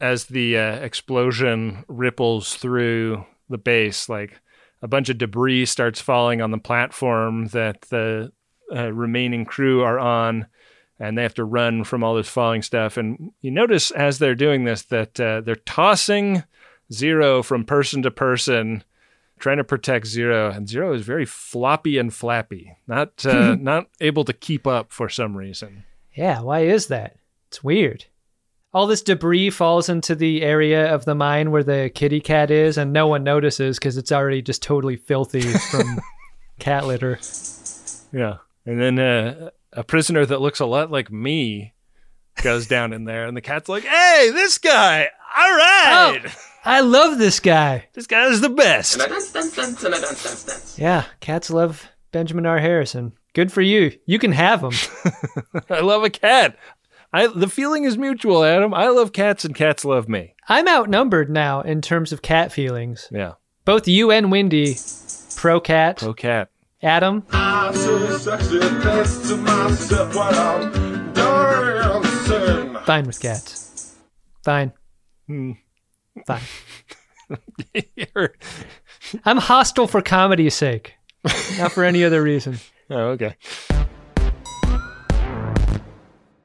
as 0.02 0.26
the 0.26 0.58
uh, 0.58 0.76
explosion 0.80 1.86
ripples 1.88 2.56
through 2.56 3.26
the 3.50 3.58
base, 3.58 4.10
like 4.10 4.42
a 4.82 4.90
bunch 4.90 5.08
of 5.08 5.18
debris 5.18 5.66
starts 5.66 6.02
falling 6.02 6.42
on 6.42 6.52
the 6.52 6.58
platform 6.58 7.48
that 7.48 7.82
the 7.84 8.34
uh, 8.76 8.92
remaining 8.92 9.46
crew 9.46 9.82
are 9.84 9.98
on 9.98 10.48
and 11.00 11.18
they 11.18 11.24
have 11.24 11.34
to 11.36 11.44
run 11.44 11.84
from 11.84 12.04
all 12.04 12.16
this 12.16 12.30
falling 12.30 12.62
stuff. 12.62 12.98
And 12.98 13.32
you 13.42 13.52
notice 13.52 13.92
as 13.92 14.20
they're 14.20 14.36
doing 14.36 14.64
this 14.64 14.84
that 14.84 15.20
uh, 15.20 15.42
they're 15.42 15.56
tossing 15.56 16.44
Zero 16.92 17.44
from 17.44 17.66
person 17.66 18.02
to 18.04 18.12
person, 18.12 18.84
trying 19.40 19.58
to 19.58 19.64
protect 19.64 20.08
Zero. 20.08 20.50
And 20.50 20.70
Zero 20.70 20.94
is 20.94 21.02
very 21.02 21.26
floppy 21.26 21.98
and 21.98 22.14
flappy, 22.14 22.78
not 22.88 23.26
uh, 23.26 23.56
not 23.60 23.88
able 24.00 24.24
to 24.26 24.34
keep 24.34 24.66
up 24.66 24.92
for 24.92 25.10
some 25.10 25.36
reason. 25.36 25.84
Yeah, 26.14 26.42
why 26.42 26.62
is 26.62 26.88
that? 26.88 27.18
It's 27.50 27.64
weird. 27.64 28.06
All 28.74 28.88
this 28.88 29.02
debris 29.02 29.50
falls 29.50 29.90
into 29.90 30.14
the 30.14 30.42
area 30.44 30.94
of 30.94 31.06
the 31.06 31.16
mine 31.16 31.52
where 31.52 31.64
the 31.64 31.92
kitty 31.94 32.20
cat 32.20 32.52
is, 32.52 32.78
and 32.78 32.94
no 32.94 33.08
one 33.08 33.24
notices 33.24 33.78
because 33.78 33.98
it's 33.98 34.12
already 34.12 34.42
just 34.42 34.62
totally 34.62 34.98
filthy 34.98 35.42
from 35.42 36.00
cat 36.60 36.86
litter. 36.86 37.20
Yeah. 38.12 38.38
And 38.66 38.82
then 38.82 39.00
uh, 39.00 39.50
a 39.74 39.84
prisoner 39.84 40.26
that 40.26 40.42
looks 40.42 40.60
a 40.60 40.66
lot 40.66 40.92
like 40.92 41.12
me 41.12 41.74
goes 42.44 42.68
down 42.68 42.94
in 42.94 43.04
there, 43.06 43.26
and 43.26 43.36
the 43.36 43.42
cat's 43.42 43.68
like, 43.70 43.84
"Hey, 43.84 44.30
this 44.32 44.58
guy! 44.58 45.10
All 45.38 45.56
right, 45.56 46.22
oh, 46.26 46.32
I 46.66 46.82
love 46.82 47.18
this 47.18 47.40
guy. 47.40 47.88
this 47.94 48.08
guy 48.08 48.26
is 48.28 48.42
the 48.42 48.50
best." 48.50 48.98
Yeah, 50.80 51.06
cats 51.20 51.50
love 51.50 51.88
Benjamin 52.12 52.46
R. 52.46 52.60
Harrison. 52.60 53.14
Good 53.34 53.52
for 53.52 53.62
you. 53.62 53.98
You 54.06 54.20
can 54.20 54.32
have 54.32 54.62
him. 54.64 54.72
I 55.70 55.80
love 55.82 56.04
a 56.04 56.10
cat. 56.10 56.58
I 57.14 57.28
the 57.28 57.48
feeling 57.50 57.84
is 57.84 57.98
mutual, 57.98 58.44
Adam. 58.44 58.74
I 58.74 58.88
love 58.90 59.14
cats, 59.14 59.46
and 59.46 59.56
cats 59.56 59.84
love 59.86 60.08
me. 60.10 60.36
I'm 60.50 60.68
outnumbered 60.68 61.30
now 61.30 61.62
in 61.62 61.82
terms 61.82 62.12
of 62.14 62.22
cat 62.22 62.52
feelings. 62.52 63.08
Yeah, 63.12 63.34
Both 63.66 63.88
you 63.88 64.12
and 64.12 64.32
Wendy, 64.32 64.76
pro 65.36 65.60
cat. 65.60 65.98
pro 65.98 66.14
cat. 66.14 66.50
Adam, 66.84 67.24
I 67.32 67.74
say 67.74 68.18
sexy 68.20 68.60
to 68.60 69.38
myself 69.38 70.16
while 70.16 70.36
I'm 70.36 71.12
dancing. 71.14 72.76
fine 72.86 73.06
with 73.08 73.20
cats. 73.20 73.96
Fine. 74.44 74.74
Hmm. 75.26 75.54
Fine. 76.28 76.42
I'm 79.26 79.38
hostile 79.38 79.88
for 79.88 80.04
comedy's 80.04 80.54
sake, 80.54 80.94
not 81.58 81.72
for 81.72 81.84
any 81.84 82.04
other 82.04 82.22
reason. 82.22 82.60
oh, 82.92 83.18
okay. 83.18 83.36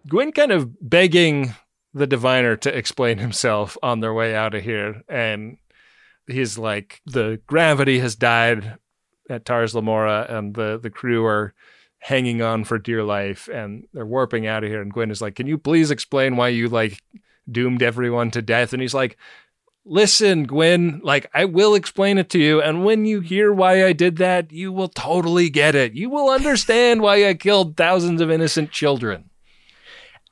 Gwen 0.08 0.32
kind 0.32 0.50
of 0.50 0.70
begging 0.80 1.54
the 1.92 2.06
diviner 2.06 2.56
to 2.56 2.74
explain 2.74 3.18
himself 3.18 3.76
on 3.82 4.00
their 4.00 4.14
way 4.14 4.34
out 4.34 4.54
of 4.54 4.64
here, 4.64 5.02
and 5.10 5.58
he's 6.26 6.56
like, 6.56 7.02
"The 7.04 7.38
gravity 7.46 7.98
has 7.98 8.16
died 8.16 8.78
at 9.28 9.44
Tars 9.44 9.74
Lamora, 9.74 10.26
and 10.28 10.54
the 10.54 10.78
the 10.78 10.90
crew 10.90 11.24
are." 11.24 11.54
hanging 12.02 12.42
on 12.42 12.64
for 12.64 12.80
dear 12.80 13.04
life 13.04 13.48
and 13.52 13.86
they're 13.92 14.04
warping 14.04 14.44
out 14.44 14.64
of 14.64 14.70
here 14.70 14.82
and 14.82 14.92
Gwen 14.92 15.12
is 15.12 15.22
like 15.22 15.36
can 15.36 15.46
you 15.46 15.56
please 15.56 15.92
explain 15.92 16.34
why 16.34 16.48
you 16.48 16.68
like 16.68 17.00
doomed 17.48 17.80
everyone 17.80 18.32
to 18.32 18.42
death 18.42 18.72
and 18.72 18.82
he's 18.82 18.92
like 18.92 19.16
listen 19.84 20.42
Gwen 20.42 21.00
like 21.04 21.30
I 21.32 21.44
will 21.44 21.76
explain 21.76 22.18
it 22.18 22.28
to 22.30 22.40
you 22.40 22.60
and 22.60 22.84
when 22.84 23.04
you 23.04 23.20
hear 23.20 23.52
why 23.52 23.86
I 23.86 23.92
did 23.92 24.16
that 24.16 24.50
you 24.50 24.72
will 24.72 24.88
totally 24.88 25.48
get 25.48 25.76
it 25.76 25.94
you 25.94 26.10
will 26.10 26.28
understand 26.28 27.02
why 27.02 27.28
I 27.28 27.34
killed 27.34 27.76
thousands 27.76 28.20
of 28.20 28.32
innocent 28.32 28.72
children 28.72 29.30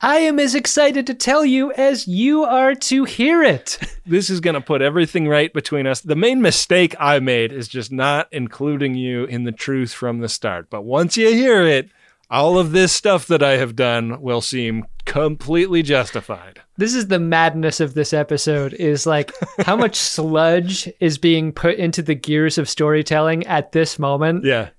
I 0.03 0.21
am 0.21 0.39
as 0.39 0.55
excited 0.55 1.07
to 1.09 1.15
tell 1.15 1.45
you 1.45 1.73
as 1.73 2.09
you 2.09 2.43
are 2.45 2.75
to 2.75 3.05
hear 3.05 3.43
it. 3.43 3.79
this 4.07 4.31
is 4.31 4.41
going 4.41 4.55
to 4.55 4.61
put 4.63 4.81
everything 4.81 5.29
right 5.29 5.53
between 5.53 5.87
us. 5.87 6.01
The 6.01 6.17
main 6.17 6.41
mistake 6.41 6.95
I 6.99 7.19
made 7.19 7.53
is 7.53 7.69
just 7.69 7.93
not 7.93 8.27
including 8.33 8.95
you 8.95 9.25
in 9.25 9.45
the 9.45 9.53
truth 9.53 9.93
from 9.93 10.21
the 10.21 10.29
start. 10.31 10.71
But 10.71 10.87
once 10.87 11.19
you 11.19 11.29
hear 11.29 11.67
it, 11.67 11.91
all 12.31 12.59
of 12.59 12.73
this 12.73 12.95
stuff 12.95 13.27
that 13.27 13.43
I 13.43 13.59
have 13.59 13.77
done 13.77 14.23
will 14.23 14.41
seem 14.41 14.87
completely 15.05 15.83
justified. 15.83 16.63
This 16.79 16.95
is 16.95 17.09
the 17.09 17.19
madness 17.19 17.79
of 17.79 17.93
this 17.93 18.15
episode 18.15 18.73
is 18.73 19.05
like 19.05 19.33
how 19.67 19.77
much 19.77 19.97
sludge 19.97 20.91
is 21.01 21.19
being 21.19 21.53
put 21.53 21.77
into 21.77 22.01
the 22.01 22.15
gears 22.15 22.57
of 22.57 22.71
storytelling 22.71 23.47
at 23.47 23.73
this 23.73 23.99
moment. 23.99 24.47
Yeah. 24.47 24.71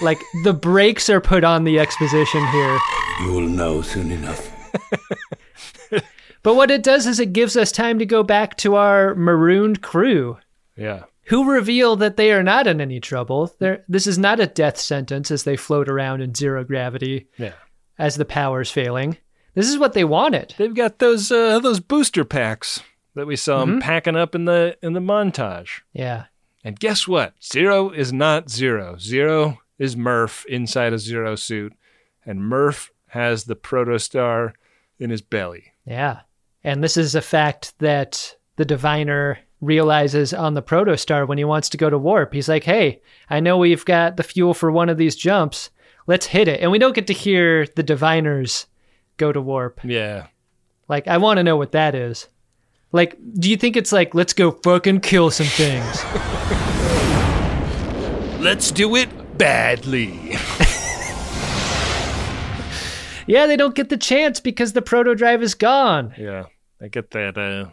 Like 0.00 0.20
the 0.42 0.54
brakes 0.54 1.10
are 1.10 1.20
put 1.20 1.44
on 1.44 1.64
the 1.64 1.78
exposition 1.78 2.46
here. 2.48 2.78
You'll 3.20 3.42
know 3.42 3.82
soon 3.82 4.10
enough. 4.10 4.49
But 6.42 6.54
what 6.54 6.70
it 6.70 6.82
does 6.82 7.06
is 7.06 7.20
it 7.20 7.34
gives 7.34 7.54
us 7.54 7.70
time 7.70 7.98
to 7.98 8.06
go 8.06 8.22
back 8.22 8.56
to 8.58 8.74
our 8.76 9.14
marooned 9.14 9.82
crew 9.82 10.38
Yeah. 10.74 11.04
who 11.26 11.50
reveal 11.50 11.96
that 11.96 12.16
they 12.16 12.32
are 12.32 12.42
not 12.42 12.66
in 12.66 12.80
any 12.80 12.98
trouble. 12.98 13.54
They're, 13.58 13.84
this 13.88 14.06
is 14.06 14.16
not 14.18 14.40
a 14.40 14.46
death 14.46 14.78
sentence 14.78 15.30
as 15.30 15.44
they 15.44 15.56
float 15.56 15.86
around 15.86 16.22
in 16.22 16.34
zero 16.34 16.64
gravity 16.64 17.28
Yeah. 17.36 17.52
as 17.98 18.16
the 18.16 18.24
power's 18.24 18.70
failing. 18.70 19.18
This 19.54 19.68
is 19.68 19.76
what 19.76 19.92
they 19.92 20.04
wanted. 20.04 20.54
They've 20.56 20.74
got 20.74 20.98
those 20.98 21.30
uh, 21.30 21.58
those 21.58 21.80
booster 21.80 22.24
packs 22.24 22.80
that 23.16 23.26
we 23.26 23.36
saw 23.36 23.60
'em 23.60 23.76
Mhm. 23.78 23.82
packing 23.82 24.16
up 24.16 24.34
in 24.34 24.46
the 24.46 24.78
in 24.82 24.94
the 24.94 25.00
montage. 25.00 25.80
Yeah. 25.92 26.24
And 26.64 26.80
guess 26.80 27.06
what? 27.06 27.34
Zero 27.42 27.90
is 27.90 28.14
not 28.14 28.48
Zero. 28.48 28.96
Zero 28.98 29.58
is 29.78 29.94
Murf 29.94 30.46
inside 30.46 30.94
a 30.94 30.98
Zero 30.98 31.34
suit, 31.34 31.74
and 32.24 32.40
Murf 32.40 32.88
has 33.08 33.44
the 33.44 33.56
protostar 33.56 34.52
in 35.00 35.10
his 35.10 35.22
belly. 35.22 35.72
Yeah. 35.84 36.20
And 36.62 36.84
this 36.84 36.96
is 36.96 37.14
a 37.14 37.22
fact 37.22 37.74
that 37.78 38.36
the 38.56 38.64
diviner 38.64 39.38
realizes 39.60 40.32
on 40.32 40.54
the 40.54 40.62
protostar 40.62 41.26
when 41.26 41.38
he 41.38 41.44
wants 41.44 41.68
to 41.70 41.76
go 41.76 41.90
to 41.90 41.98
warp. 41.98 42.32
He's 42.32 42.48
like, 42.48 42.64
hey, 42.64 43.00
I 43.28 43.40
know 43.40 43.58
we've 43.58 43.84
got 43.84 44.16
the 44.16 44.22
fuel 44.22 44.54
for 44.54 44.70
one 44.70 44.88
of 44.88 44.98
these 44.98 45.16
jumps. 45.16 45.70
Let's 46.06 46.26
hit 46.26 46.48
it. 46.48 46.60
And 46.60 46.70
we 46.70 46.78
don't 46.78 46.94
get 46.94 47.06
to 47.08 47.12
hear 47.12 47.66
the 47.66 47.82
diviners 47.82 48.66
go 49.16 49.32
to 49.32 49.40
warp. 49.40 49.80
Yeah. 49.84 50.26
Like, 50.88 51.08
I 51.08 51.18
want 51.18 51.38
to 51.38 51.44
know 51.44 51.56
what 51.56 51.72
that 51.72 51.94
is. 51.94 52.28
Like, 52.92 53.16
do 53.34 53.50
you 53.50 53.56
think 53.56 53.76
it's 53.76 53.92
like, 53.92 54.14
let's 54.14 54.32
go 54.32 54.50
fucking 54.50 55.00
kill 55.00 55.30
some 55.30 55.46
things? 55.46 56.04
Let's 58.40 58.70
do 58.70 58.96
it 58.96 59.36
badly. 59.36 60.38
yeah, 63.30 63.46
they 63.46 63.56
don't 63.56 63.74
get 63.74 63.88
the 63.88 63.96
chance 63.96 64.40
because 64.40 64.72
the 64.72 64.82
proto 64.82 65.14
drive 65.14 65.42
is 65.42 65.54
gone. 65.54 66.14
Yeah, 66.18 66.46
I 66.80 66.88
get 66.88 67.12
that. 67.12 67.38
Uh, 67.38 67.70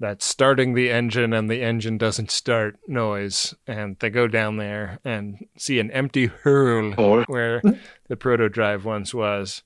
that 0.00 0.22
starting 0.22 0.74
the 0.74 0.90
engine 0.90 1.32
and 1.32 1.48
the 1.50 1.62
engine 1.62 1.98
doesn't 1.98 2.30
start 2.30 2.78
noise, 2.88 3.54
and 3.66 3.96
they 4.00 4.10
go 4.10 4.26
down 4.26 4.56
there 4.56 4.98
and 5.04 5.46
see 5.56 5.78
an 5.78 5.90
empty 5.90 6.26
hurl 6.26 6.92
where 7.26 7.62
the 8.08 8.16
proto 8.16 8.48
drive 8.48 8.84
once 8.84 9.14
was. 9.14 9.62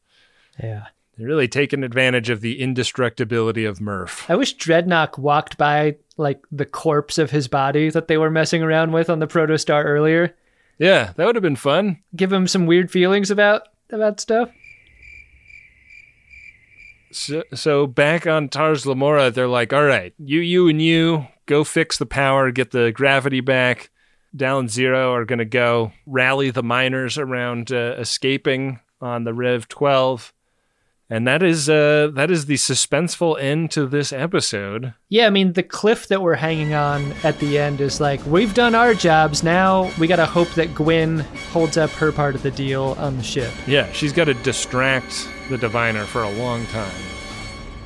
Yeah. 0.62 0.86
They're 1.16 1.28
really 1.28 1.46
taking 1.46 1.84
advantage 1.84 2.28
of 2.28 2.40
the 2.40 2.60
indestructibility 2.60 3.64
of 3.64 3.78
Murf. 3.78 4.28
I 4.28 4.34
wish 4.34 4.56
Drednok 4.56 5.16
walked 5.16 5.56
by 5.56 5.96
like 6.16 6.44
the 6.50 6.66
corpse 6.66 7.18
of 7.18 7.30
his 7.30 7.46
body 7.46 7.88
that 7.90 8.08
they 8.08 8.18
were 8.18 8.30
messing 8.30 8.62
around 8.62 8.92
with 8.92 9.08
on 9.08 9.20
the 9.20 9.28
protostar 9.28 9.84
earlier. 9.84 10.34
Yeah, 10.78 11.12
that 11.14 11.24
would 11.24 11.36
have 11.36 11.42
been 11.42 11.54
fun. 11.54 12.00
Give 12.16 12.32
him 12.32 12.48
some 12.48 12.66
weird 12.66 12.90
feelings 12.90 13.30
about 13.30 13.68
about 13.90 14.18
stuff. 14.18 14.50
So, 17.14 17.44
so 17.54 17.86
back 17.86 18.26
on 18.26 18.48
Tars 18.48 18.86
Lamora, 18.86 19.30
they're 19.30 19.46
like, 19.46 19.72
all 19.72 19.84
right, 19.84 20.12
you, 20.18 20.40
you, 20.40 20.68
and 20.68 20.82
you 20.82 21.28
go 21.46 21.62
fix 21.62 21.96
the 21.96 22.06
power, 22.06 22.50
get 22.50 22.72
the 22.72 22.90
gravity 22.90 23.40
back. 23.40 23.90
Down 24.34 24.66
Zero 24.66 25.12
are 25.12 25.24
going 25.24 25.38
to 25.38 25.44
go 25.44 25.92
rally 26.06 26.50
the 26.50 26.64
miners 26.64 27.16
around 27.16 27.70
uh, 27.70 27.94
escaping 27.98 28.80
on 29.00 29.22
the 29.22 29.32
Rev 29.32 29.68
12. 29.68 30.32
And 31.10 31.26
that 31.28 31.42
is 31.42 31.68
uh, 31.68 32.10
that 32.14 32.30
is 32.30 32.46
the 32.46 32.54
suspenseful 32.54 33.38
end 33.40 33.70
to 33.72 33.86
this 33.86 34.12
episode. 34.12 34.94
Yeah, 35.10 35.26
I 35.26 35.30
mean 35.30 35.52
the 35.52 35.62
cliff 35.62 36.08
that 36.08 36.22
we're 36.22 36.34
hanging 36.34 36.72
on 36.72 37.12
at 37.22 37.38
the 37.40 37.58
end 37.58 37.80
is 37.82 38.00
like 38.00 38.24
we've 38.24 38.54
done 38.54 38.74
our 38.74 38.94
jobs. 38.94 39.42
Now 39.42 39.90
we 39.98 40.06
gotta 40.06 40.24
hope 40.24 40.48
that 40.54 40.74
Gwen 40.74 41.20
holds 41.52 41.76
up 41.76 41.90
her 41.90 42.10
part 42.10 42.34
of 42.34 42.42
the 42.42 42.50
deal 42.50 42.96
on 42.98 43.18
the 43.18 43.22
ship. 43.22 43.52
Yeah, 43.66 43.90
she's 43.92 44.12
got 44.14 44.24
to 44.24 44.34
distract 44.34 45.28
the 45.50 45.58
diviner 45.58 46.04
for 46.06 46.22
a 46.22 46.30
long 46.30 46.64
time. 46.66 46.94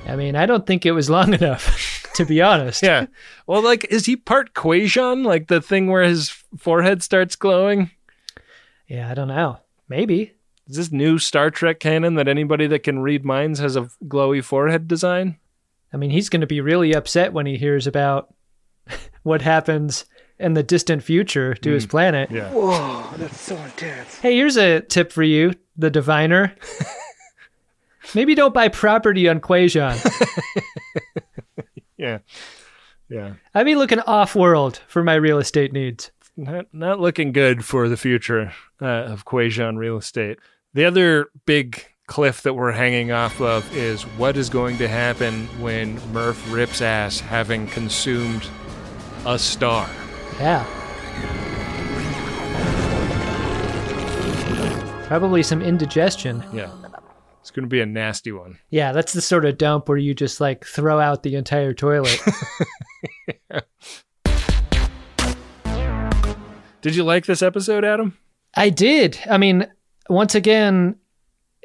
I 0.07 0.15
mean, 0.17 0.37
I 0.37 0.47
don't 0.47 0.67
think 0.67 0.87
it 0.87 0.93
was 0.93 1.11
long 1.11 1.35
enough, 1.35 2.09
to 2.15 2.25
be 2.25 2.41
honest. 2.41 2.83
Yeah. 2.83 3.07
Well, 3.47 3.63
like, 3.63 3.85
is 3.91 4.07
he 4.07 4.17
part 4.17 4.55
Kwejian? 4.55 5.27
Like 5.27 5.49
the 5.49 5.61
thing 5.61 5.89
where 5.89 6.05
his 6.05 6.31
forehead 6.57 7.03
starts 7.03 7.37
glowing? 7.37 7.91
Yeah, 8.87 9.11
I 9.11 9.15
don't 9.15 9.29
know. 9.29 9.59
Maybe. 9.89 10.35
Is 10.69 10.77
this 10.77 10.93
new 10.93 11.19
Star 11.19 11.51
Trek 11.51 11.81
canon 11.81 12.15
that 12.15 12.29
anybody 12.29 12.67
that 12.67 12.83
can 12.83 12.99
read 12.99 13.25
minds 13.25 13.59
has 13.61 13.77
a 13.77 13.89
glowy 14.05 14.45
forehead 14.45 14.87
design? 14.87 15.39
I 15.93 15.97
mean, 15.97 16.11
he's 16.11 16.29
going 16.29 16.43
to 16.43 16.47
be 16.47 16.61
really 16.61 16.95
upset 16.95 17.33
when 17.33 17.47
he 17.47 17.57
hears 17.57 17.87
about 17.87 18.35
what 19.23 19.43
happens 19.43 20.05
in 20.39 20.55
the 20.55 20.63
distant 20.63 21.03
future 21.03 21.55
to 21.55 21.71
his 21.73 21.87
planet. 21.87 22.31
Yeah. 22.31 22.51
Whoa, 22.53 23.09
that's 23.17 23.41
so 23.41 23.57
intense. 23.57 24.19
Hey, 24.19 24.37
here's 24.37 24.57
a 24.57 24.81
tip 24.81 25.11
for 25.11 25.23
you, 25.23 25.55
the 25.77 25.91
diviner. 25.91 26.55
Maybe 28.15 28.35
don't 28.35 28.55
buy 28.55 28.69
property 28.69 29.29
on 29.29 29.41
Kwejian. 29.41 29.97
Yeah. 31.99 32.19
Yeah. 33.11 33.35
I'd 33.55 33.67
be 33.67 33.75
looking 33.75 34.01
off 34.01 34.35
world 34.35 34.81
for 34.87 35.03
my 35.03 35.15
real 35.15 35.39
estate 35.39 35.73
needs. 35.73 36.11
Not, 36.37 36.67
not 36.73 37.01
looking 37.01 37.33
good 37.33 37.65
for 37.65 37.89
the 37.89 37.97
future 37.97 38.53
uh, 38.81 38.87
of 38.87 39.25
Kwejian 39.25 39.77
real 39.77 39.97
estate. 39.97 40.39
The 40.75 40.85
other 40.85 41.31
big 41.47 41.83
cliff 42.07 42.43
that 42.43 42.53
we're 42.53 42.73
hanging 42.73 43.11
off 43.11 43.41
of 43.41 43.75
is 43.75 44.03
what 44.03 44.37
is 44.37 44.51
going 44.51 44.77
to 44.79 44.87
happen 44.87 45.47
when 45.61 45.99
Murf 46.13 46.53
rips 46.53 46.83
ass 46.83 47.21
having 47.21 47.67
consumed 47.69 48.47
a 49.25 49.39
star. 49.39 49.89
Yeah. 50.39 50.65
Probably 55.07 55.43
some 55.43 55.63
indigestion. 55.63 56.45
Yeah. 56.53 56.71
It's 57.41 57.51
going 57.51 57.65
to 57.65 57.69
be 57.69 57.81
a 57.81 57.87
nasty 57.87 58.31
one. 58.31 58.59
Yeah, 58.69 58.93
that's 58.93 59.15
the 59.15 59.23
sort 59.23 59.47
of 59.47 59.57
dump 59.57 59.89
where 59.89 59.97
you 59.97 60.13
just 60.13 60.39
like 60.39 60.67
throw 60.67 61.01
out 61.01 61.23
the 61.23 61.35
entire 61.35 61.73
toilet. 61.73 62.21
Did 66.83 66.95
you 66.95 67.05
like 67.05 67.25
this 67.25 67.41
episode, 67.41 67.85
Adam? 67.85 68.19
I 68.55 68.69
did. 68.71 69.19
I 69.31 69.39
mean, 69.39 69.67
once 70.09 70.35
again, 70.35 70.97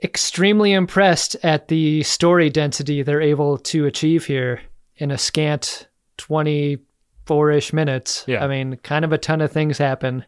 extremely 0.04 0.74
impressed 0.74 1.36
at 1.44 1.68
the 1.70 2.04
story 2.04 2.50
density 2.50 3.02
they're 3.02 3.22
able 3.22 3.58
to 3.58 3.86
achieve 3.86 4.26
here 4.26 4.62
in 4.98 5.12
a 5.12 5.18
scant 5.18 5.88
24 6.18 7.52
ish 7.52 7.74
minutes. 7.74 8.26
Yeah. 8.28 8.44
I 8.44 8.48
mean, 8.48 8.76
kind 8.78 9.06
of 9.06 9.14
a 9.14 9.18
ton 9.18 9.42
of 9.42 9.52
things 9.52 9.78
happen. 9.78 10.26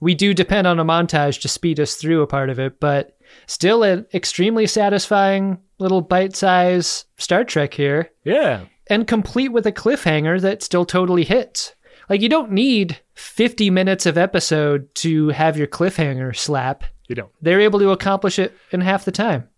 We 0.00 0.14
do 0.14 0.34
depend 0.34 0.66
on 0.66 0.78
a 0.78 0.84
montage 0.84 1.40
to 1.40 1.48
speed 1.48 1.80
us 1.80 1.94
through 1.94 2.22
a 2.22 2.26
part 2.26 2.50
of 2.50 2.58
it, 2.58 2.78
but 2.80 3.16
still 3.46 3.82
an 3.82 4.06
extremely 4.12 4.66
satisfying 4.66 5.58
little 5.78 6.02
bite 6.02 6.36
size 6.36 7.06
Star 7.16 7.44
Trek 7.44 7.72
here. 7.72 8.10
Yeah. 8.24 8.66
And 8.88 9.06
complete 9.06 9.48
with 9.48 9.66
a 9.66 9.72
cliffhanger 9.72 10.40
that 10.42 10.62
still 10.62 10.84
totally 10.84 11.24
hits. 11.24 11.74
Like, 12.08 12.20
you 12.20 12.28
don't 12.28 12.52
need 12.52 13.00
50 13.14 13.70
minutes 13.70 14.06
of 14.06 14.16
episode 14.16 14.94
to 14.96 15.30
have 15.30 15.56
your 15.56 15.66
cliffhanger 15.66 16.36
slap. 16.36 16.84
You 17.08 17.14
don't. 17.14 17.32
They're 17.40 17.60
able 17.60 17.78
to 17.80 17.90
accomplish 17.90 18.38
it 18.38 18.56
in 18.72 18.80
half 18.80 19.04
the 19.04 19.12
time. 19.12 19.48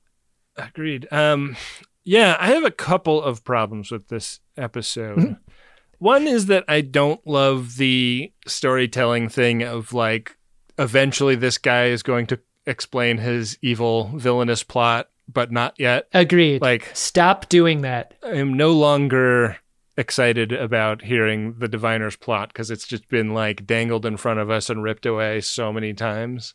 Agreed. 0.56 1.06
Um, 1.10 1.56
yeah, 2.04 2.36
I 2.40 2.48
have 2.48 2.64
a 2.64 2.70
couple 2.70 3.22
of 3.22 3.44
problems 3.44 3.90
with 3.90 4.08
this 4.08 4.40
episode. 4.56 5.36
One 5.98 6.26
is 6.26 6.46
that 6.46 6.64
I 6.68 6.80
don't 6.80 7.24
love 7.26 7.76
the 7.76 8.32
storytelling 8.46 9.28
thing 9.28 9.62
of 9.62 9.92
like, 9.92 10.36
eventually 10.78 11.34
this 11.34 11.58
guy 11.58 11.86
is 11.86 12.02
going 12.02 12.26
to 12.28 12.40
explain 12.66 13.18
his 13.18 13.58
evil 13.62 14.12
villainous 14.14 14.62
plot, 14.62 15.08
but 15.32 15.50
not 15.50 15.74
yet. 15.78 16.08
Agreed. 16.12 16.62
Like, 16.62 16.90
stop 16.94 17.48
doing 17.48 17.82
that. 17.82 18.14
I'm 18.22 18.54
no 18.54 18.72
longer 18.72 19.56
excited 19.96 20.52
about 20.52 21.02
hearing 21.02 21.54
the 21.58 21.66
diviner's 21.66 22.14
plot 22.14 22.50
because 22.50 22.70
it's 22.70 22.86
just 22.86 23.08
been 23.08 23.34
like 23.34 23.66
dangled 23.66 24.06
in 24.06 24.16
front 24.16 24.38
of 24.38 24.48
us 24.48 24.70
and 24.70 24.82
ripped 24.82 25.04
away 25.04 25.40
so 25.40 25.72
many 25.72 25.92
times. 25.92 26.54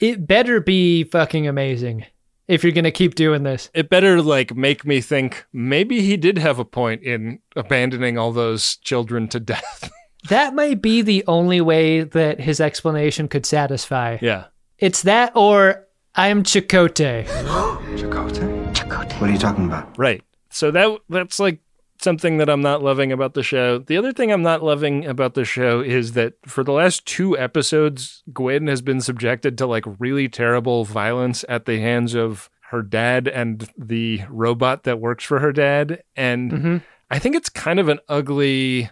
It 0.00 0.26
better 0.26 0.60
be 0.60 1.04
fucking 1.04 1.46
amazing 1.46 2.04
if 2.48 2.62
you're 2.62 2.72
going 2.72 2.84
to 2.84 2.90
keep 2.90 3.14
doing 3.14 3.42
this. 3.42 3.70
It 3.74 3.88
better 3.88 4.20
like 4.20 4.54
make 4.54 4.84
me 4.84 5.00
think 5.00 5.46
maybe 5.52 6.02
he 6.02 6.16
did 6.16 6.38
have 6.38 6.58
a 6.58 6.64
point 6.64 7.02
in 7.02 7.38
abandoning 7.56 8.18
all 8.18 8.32
those 8.32 8.76
children 8.78 9.28
to 9.28 9.40
death. 9.40 9.90
That 10.30 10.54
might 10.54 10.80
be 10.80 11.02
the 11.02 11.22
only 11.26 11.60
way 11.60 12.02
that 12.02 12.40
his 12.40 12.58
explanation 12.58 13.28
could 13.28 13.44
satisfy. 13.44 14.16
yeah. 14.22 14.44
It's 14.78 15.02
that 15.02 15.32
or 15.36 15.86
I'm 16.14 16.42
Chakotay. 16.44 17.26
Chakotay? 17.98 19.20
What 19.20 19.28
are 19.28 19.32
you 19.34 19.38
talking 19.38 19.66
about? 19.66 19.98
Right. 19.98 20.22
So 20.48 20.70
that 20.70 20.98
that's 21.10 21.38
like 21.38 21.58
something 22.00 22.38
that 22.38 22.48
I'm 22.50 22.60
not 22.60 22.82
loving 22.82 23.12
about 23.12 23.34
the 23.34 23.42
show. 23.42 23.78
The 23.78 23.96
other 23.96 24.12
thing 24.12 24.30
I'm 24.32 24.42
not 24.42 24.62
loving 24.62 25.06
about 25.06 25.34
the 25.34 25.44
show 25.44 25.80
is 25.80 26.12
that 26.12 26.34
for 26.46 26.62
the 26.64 26.72
last 26.72 27.06
two 27.06 27.38
episodes, 27.38 28.22
Gwen 28.32 28.66
has 28.66 28.82
been 28.82 29.00
subjected 29.00 29.56
to 29.58 29.66
like 29.66 29.84
really 29.98 30.28
terrible 30.28 30.84
violence 30.84 31.44
at 31.48 31.66
the 31.66 31.78
hands 31.80 32.14
of 32.14 32.50
her 32.70 32.82
dad 32.82 33.28
and 33.28 33.70
the 33.78 34.22
robot 34.28 34.82
that 34.84 35.00
works 35.00 35.24
for 35.24 35.38
her 35.38 35.52
dad. 35.52 36.02
And 36.16 36.52
Mhm. 36.52 36.82
I 37.10 37.18
think 37.18 37.36
it's 37.36 37.48
kind 37.48 37.78
of 37.78 37.88
an 37.88 38.00
ugly 38.08 38.90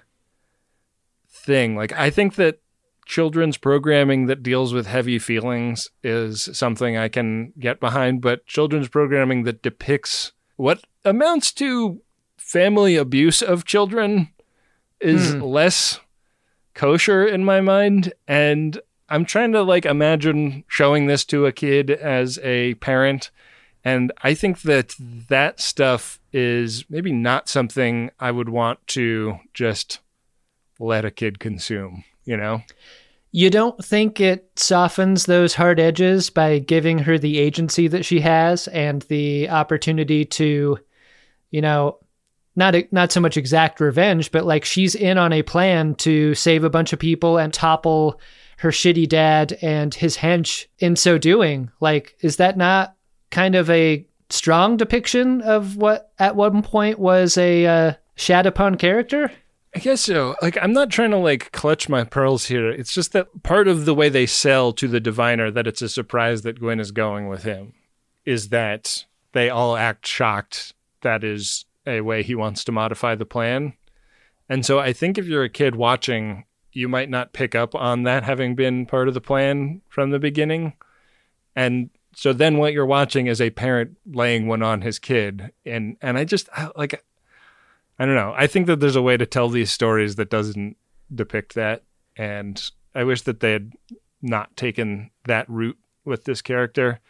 thing. 1.29 1.77
Like, 1.77 1.93
I 1.93 2.11
think 2.11 2.37
that 2.37 2.61
children's 3.07 3.57
programming 3.57 4.27
that 4.27 4.43
deals 4.43 4.73
with 4.73 4.87
heavy 4.87 5.19
feelings 5.19 5.91
is 6.05 6.49
something 6.53 6.97
I 6.97 7.09
can 7.09 7.53
get 7.59 7.81
behind, 7.81 8.21
but 8.21 8.47
children's 8.47 8.89
programming 8.89 9.43
that 9.43 9.63
depicts 9.63 10.33
what 10.57 10.85
amounts 11.05 11.51
to 11.55 12.02
family 12.53 12.97
abuse 12.97 13.41
of 13.41 13.65
children 13.65 14.29
is 15.01 15.33
Hmm. 15.33 15.41
less 15.41 16.01
kosher 16.75 17.27
in 17.27 17.45
my 17.45 17.61
mind. 17.61 18.13
And 18.29 18.81
I'm 19.09 19.25
trying 19.25 19.53
to 19.53 19.63
like 19.63 19.87
imagine 19.87 20.65
showing 20.69 21.07
this 21.07 21.25
to 21.27 21.47
a 21.47 21.53
kid 21.53 21.91
as 21.91 22.39
a 22.43 22.75
parent. 22.75 23.31
And 23.85 24.13
I 24.23 24.35
think 24.35 24.63
that 24.63 24.95
that 25.29 25.61
stuff 25.61 26.21
is 26.33 26.85
maybe 26.89 27.13
not 27.13 27.49
something 27.49 28.11
I 28.21 28.31
would 28.31 28.49
want 28.49 28.87
to 28.89 29.39
just 29.55 30.01
let 30.79 31.05
a 31.05 31.11
kid 31.11 31.39
consume, 31.39 32.05
you 32.25 32.37
know? 32.37 32.63
You 33.33 33.49
don't 33.51 33.83
think 33.83 34.21
it 34.21 34.51
softens 34.57 35.25
those 35.25 35.55
hard 35.55 35.81
edges 35.81 36.29
by 36.31 36.59
giving 36.59 36.99
her 37.01 37.19
the 37.19 37.39
agency 37.39 37.89
that 37.89 38.05
she 38.05 38.21
has 38.21 38.69
and 38.69 39.03
the 39.03 39.49
opportunity 39.49 40.25
to, 40.27 40.79
you 41.51 41.61
know, 41.63 41.99
not 42.57 42.75
not 42.93 43.13
so 43.13 43.21
much 43.21 43.37
exact 43.37 43.81
revenge, 43.81 44.31
but 44.31 44.45
like 44.45 44.65
she's 44.65 44.95
in 44.95 45.19
on 45.19 45.33
a 45.33 45.43
plan 45.43 45.95
to 45.97 46.35
save 46.35 46.65
a 46.65 46.71
bunch 46.71 46.93
of 46.93 46.99
people 46.99 47.39
and 47.39 47.53
topple 47.53 48.21
her 48.59 48.71
shitty 48.71 49.09
dad 49.09 49.59
and 49.61 49.95
his 49.95 50.17
hench 50.17 50.67
in 50.79 50.95
so 50.95 51.19
doing. 51.19 51.71
Like, 51.81 52.17
is 52.21 52.37
that 52.37 52.57
not 52.57 52.95
kind 53.31 53.55
of 53.55 53.69
a 53.71 54.07
strong 54.31 54.77
depiction 54.77 55.43
of 55.43 55.77
what 55.77 56.13
at 56.19 56.37
one 56.37 56.63
point 56.63 56.99
was 56.99 57.37
a 57.37 57.67
uh, 57.67 57.93
Shadowpun 58.17 58.79
character? 58.79 59.33
I 59.75 59.79
guess 59.79 60.03
so. 60.03 60.37
Like, 60.43 60.59
I'm 60.61 60.73
not 60.73 60.91
trying 60.91 61.13
to 61.13 61.17
like 61.17 61.51
clutch 61.53 61.89
my 61.89 62.05
pearls 62.05 62.47
here. 62.47 62.71
It's 62.71 62.93
just 62.93 63.13
that 63.13 63.43
part 63.43 63.69
of 63.69 63.85
the 63.85 63.95
way 63.95 64.09
they 64.09 64.27
sell 64.27 64.73
to 64.75 64.87
the 64.87 65.01
diviner 65.01 65.51
that 65.51 65.67
it's 65.67 65.83
a 65.83 65.89
surprise 65.89 66.43
that 66.43 66.61
Gwen 66.61 66.79
is 66.79 66.91
going 66.91 67.29
with 67.29 67.45
him 67.45 67.73
is 68.25 68.51
that 68.51 69.07
they 69.33 69.49
all 69.49 69.77
act 69.77 70.07
shocked. 70.07 70.75
That 71.01 71.25
is 71.25 71.65
a 71.87 72.01
way 72.01 72.23
he 72.23 72.35
wants 72.35 72.65
to 72.65 72.73
modify 72.73 73.15
the 73.15 73.27
plan. 73.27 73.75
And 74.49 74.65
so 74.67 74.79
I 74.79 74.93
think 74.93 75.19
if 75.19 75.27
you're 75.27 75.45
a 75.45 75.49
kid 75.49 75.77
watching, 75.77 76.45
you 76.73 76.89
might 76.89 77.11
not 77.11 77.33
pick 77.33 77.55
up 77.55 77.75
on 77.75 78.03
that 78.05 78.25
having 78.25 78.55
been 78.55 78.87
part 78.87 79.09
of 79.09 79.15
the 79.15 79.21
plan 79.21 79.83
from 79.89 80.11
the 80.11 80.19
beginning. 80.19 80.75
And 81.55 81.91
so 82.15 82.33
then 82.33 82.59
what 82.59 82.73
you're 82.73 82.87
watching 82.87 83.27
is 83.27 83.41
a 83.41 83.51
parent 83.51 83.97
laying 84.07 84.47
one 84.47 84.63
on 84.63 84.83
his 84.83 84.99
kid. 84.99 85.53
And 85.65 85.97
and 86.01 86.19
I 86.19 86.25
just 86.25 86.49
like 86.77 87.03
I 87.99 88.07
don't 88.07 88.15
know. 88.15 88.35
I 88.37 88.47
think 88.47 88.67
that 88.67 88.81
there's 88.81 88.97
a 88.97 89.03
way 89.03 89.17
to 89.17 89.27
tell 89.27 89.49
these 89.49 89.71
stories 89.71 90.17
that 90.17 90.31
doesn't 90.31 90.77
depict 91.15 91.55
that. 91.55 91.83
And 92.17 92.71
I 92.95 93.05
wish 93.05 93.23
that 93.23 93.41
they 93.41 93.53
had 93.53 93.73
not 94.21 94.57
taken 94.57 95.11
that 95.27 95.49
route 95.49 95.79
with 96.05 96.25
this 96.25 96.43
character. 96.43 97.01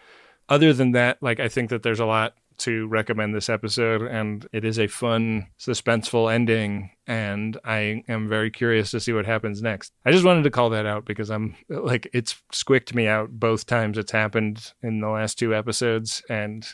Other 0.48 0.72
than 0.72 0.92
that, 0.92 1.22
like 1.22 1.40
I 1.40 1.48
think 1.48 1.70
that 1.70 1.82
there's 1.82 2.00
a 2.00 2.06
lot 2.06 2.34
to 2.58 2.86
recommend 2.88 3.34
this 3.34 3.48
episode 3.48 4.02
and 4.02 4.46
it 4.52 4.64
is 4.64 4.78
a 4.78 4.86
fun, 4.86 5.48
suspenseful 5.58 6.32
ending 6.32 6.90
and 7.06 7.58
I 7.64 8.04
am 8.08 8.28
very 8.28 8.50
curious 8.50 8.90
to 8.92 9.00
see 9.00 9.12
what 9.12 9.26
happens 9.26 9.62
next. 9.62 9.92
I 10.04 10.12
just 10.12 10.24
wanted 10.24 10.44
to 10.44 10.50
call 10.50 10.70
that 10.70 10.86
out 10.86 11.04
because 11.04 11.30
I'm 11.30 11.56
like 11.68 12.08
it's 12.12 12.40
squicked 12.52 12.94
me 12.94 13.06
out 13.06 13.30
both 13.30 13.66
times 13.66 13.98
it's 13.98 14.12
happened 14.12 14.72
in 14.82 15.00
the 15.00 15.08
last 15.08 15.38
two 15.38 15.54
episodes 15.54 16.22
and 16.28 16.66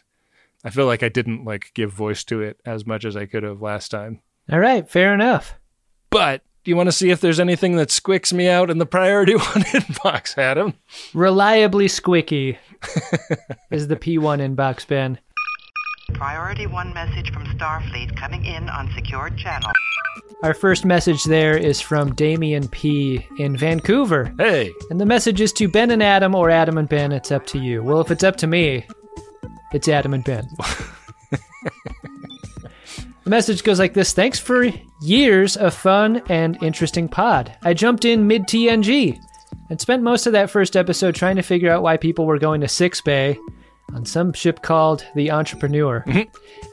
I 0.65 0.71
feel 0.71 0.87
like 0.87 1.03
I 1.03 1.09
didn't 1.09 1.45
like 1.45 1.73
give 1.75 1.93
voice 1.93 2.25
to 2.25 2.43
it 2.43 2.61
as 2.67 2.87
much 2.87 3.05
as 3.05 3.17
I 3.17 3.27
could 3.27 3.43
have 3.43 3.63
last 3.63 3.91
time. 3.91 4.21
All 4.51 4.59
right, 4.59 4.89
fair 4.89 5.15
enough. 5.15 5.55
But 6.11 6.43
do 6.65 6.71
you 6.71 6.77
want 6.77 6.89
to 6.89 6.93
see 6.93 7.11
if 7.11 7.21
there's 7.21 7.41
anything 7.41 7.77
that 7.77 7.89
squicks 7.89 8.33
me 8.33 8.49
out 8.49 8.69
in 8.69 8.79
the 8.79 8.87
priority 8.87 9.35
one 9.37 9.63
inbox, 9.63 10.37
Adam? 10.37 10.75
Reliably 11.15 11.87
squicky 11.87 12.59
is 13.71 13.89
the 13.89 13.97
P1 13.97 14.41
inbox, 14.41 14.87
Ben. 14.87 15.19
Priority 16.15 16.67
one 16.67 16.93
message 16.95 17.33
from 17.33 17.45
Starfleet 17.45 18.17
coming 18.17 18.45
in 18.45 18.69
on 18.69 18.91
secured 18.95 19.37
channel. 19.37 19.71
Our 20.43 20.55
first 20.55 20.85
message 20.85 21.25
there 21.25 21.57
is 21.57 21.81
from 21.81 22.15
Damien 22.15 22.69
P. 22.69 23.27
in 23.39 23.57
Vancouver. 23.57 24.33
Hey. 24.39 24.73
And 24.91 25.01
the 25.01 25.07
message 25.07 25.41
is 25.41 25.53
to 25.55 25.69
Ben 25.69 25.91
and 25.91 26.03
Adam 26.03 26.35
or 26.35 26.51
Adam 26.51 26.79
and 26.79 26.89
Ben. 26.89 27.13
It's 27.13 27.31
up 27.31 27.47
to 27.49 27.59
you. 27.59 27.83
Well, 27.83 28.01
if 28.01 28.11
it's 28.11 28.25
up 28.25 28.37
to 28.37 28.47
me, 28.47 28.87
it's 29.73 29.89
Adam 29.89 30.15
and 30.15 30.25
Ben. 30.25 30.49
the 31.31 31.41
message 33.27 33.63
goes 33.63 33.79
like 33.79 33.95
this 33.95 34.13
Thanks 34.13 34.39
for 34.39 34.67
years 35.03 35.57
of 35.57 35.75
fun 35.75 36.23
and 36.29 36.61
interesting 36.63 37.09
pod. 37.09 37.57
I 37.63 37.75
jumped 37.75 38.05
in 38.05 38.27
mid 38.27 38.45
TNG 38.45 39.19
and 39.71 39.81
spent 39.81 40.03
most 40.03 40.27
of 40.27 40.33
that 40.33 40.51
first 40.51 40.77
episode 40.77 41.15
trying 41.15 41.37
to 41.37 41.43
figure 41.43 41.71
out 41.71 41.83
why 41.83 41.97
people 41.97 42.27
were 42.27 42.39
going 42.39 42.61
to 42.63 42.69
Six 42.69 43.01
Bay 43.01 43.39
on 43.95 44.05
some 44.05 44.33
ship 44.33 44.63
called 44.63 45.05
The 45.15 45.31
Entrepreneur. 45.31 46.05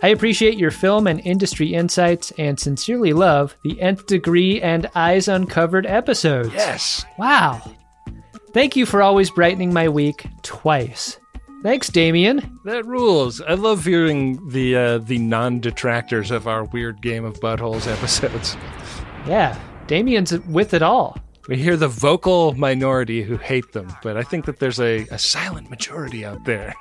I 0.03 0.09
appreciate 0.09 0.57
your 0.57 0.72
film 0.72 1.07
and 1.07 1.20
industry 1.26 1.74
insights 1.74 2.32
and 2.38 2.59
sincerely 2.59 3.13
love 3.13 3.55
the 3.63 3.80
Nth 3.82 4.05
Degree 4.05 4.61
and 4.61 4.89
Eyes 4.95 5.28
Uncovered 5.28 5.86
episodes. 5.86 6.53
Yes. 6.53 7.05
Wow. 7.18 7.61
Thank 8.53 8.76
you 8.76 8.86
for 8.86 9.01
always 9.01 9.30
brightening 9.30 9.74
my 9.74 9.89
week 9.89 10.28
twice. 10.41 11.20
Thanks, 11.63 11.89
Damien. 11.89 12.59
That 12.66 12.86
rules. 12.86 13.41
I 13.41 13.55
love 13.55 13.86
hearing 13.86 14.49
the 14.49 14.76
uh, 14.76 14.97
the 14.99 15.18
non 15.18 15.59
detractors 15.59 16.30
of 16.30 16.47
our 16.47 16.63
weird 16.66 17.01
game 17.01 17.26
of 17.26 17.39
buttholes 17.39 17.91
episodes. 17.91 18.55
Yeah, 19.28 19.59
Damien's 19.88 20.38
with 20.41 20.76
it 20.76 20.84
all. 20.84 21.18
We 21.48 21.58
hear 21.58 21.78
the 21.78 21.88
vocal 21.88 22.54
minority 22.54 23.22
who 23.22 23.38
hate 23.38 23.72
them, 23.74 23.88
but 24.02 24.18
I 24.18 24.24
think 24.24 24.46
that 24.46 24.60
there's 24.60 24.80
a, 24.80 25.06
a 25.12 25.20
silent 25.20 25.70
majority 25.70 26.26
out 26.26 26.43
there. 26.46 26.74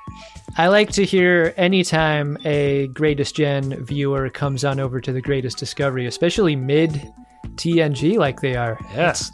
I 0.56 0.68
like 0.68 0.90
to 0.92 1.04
hear 1.04 1.52
anytime 1.56 2.38
a 2.44 2.86
Greatest 2.88 3.36
Gen 3.36 3.84
viewer 3.84 4.30
comes 4.30 4.64
on 4.64 4.80
over 4.80 5.00
to 5.00 5.12
the 5.12 5.20
Greatest 5.20 5.58
Discovery, 5.58 6.06
especially 6.06 6.56
mid 6.56 7.12
TNG 7.56 8.16
like 8.16 8.40
they 8.40 8.56
are. 8.56 8.78
Yes. 8.94 9.32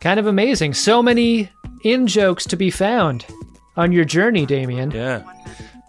Kind 0.00 0.18
of 0.18 0.26
amazing. 0.26 0.74
So 0.74 1.02
many 1.02 1.50
in 1.84 2.06
jokes 2.06 2.44
to 2.46 2.56
be 2.56 2.70
found 2.70 3.26
on 3.76 3.92
your 3.92 4.04
journey, 4.04 4.46
Damien. 4.46 4.90
Yeah. 4.90 5.24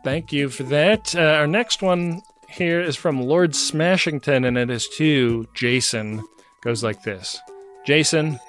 Thank 0.04 0.34
you 0.34 0.50
for 0.50 0.64
that. 0.64 1.16
Uh, 1.16 1.22
our 1.22 1.48
next 1.48 1.82
one 1.82 2.22
here 2.50 2.82
is 2.82 2.96
from 2.96 3.22
Lord 3.22 3.52
Smashington, 3.52 4.46
and 4.46 4.58
it 4.58 4.70
is 4.70 4.88
to 4.98 5.48
Jason. 5.54 6.24
Goes 6.62 6.84
like 6.84 7.04
this 7.04 7.40
Jason, 7.86 8.40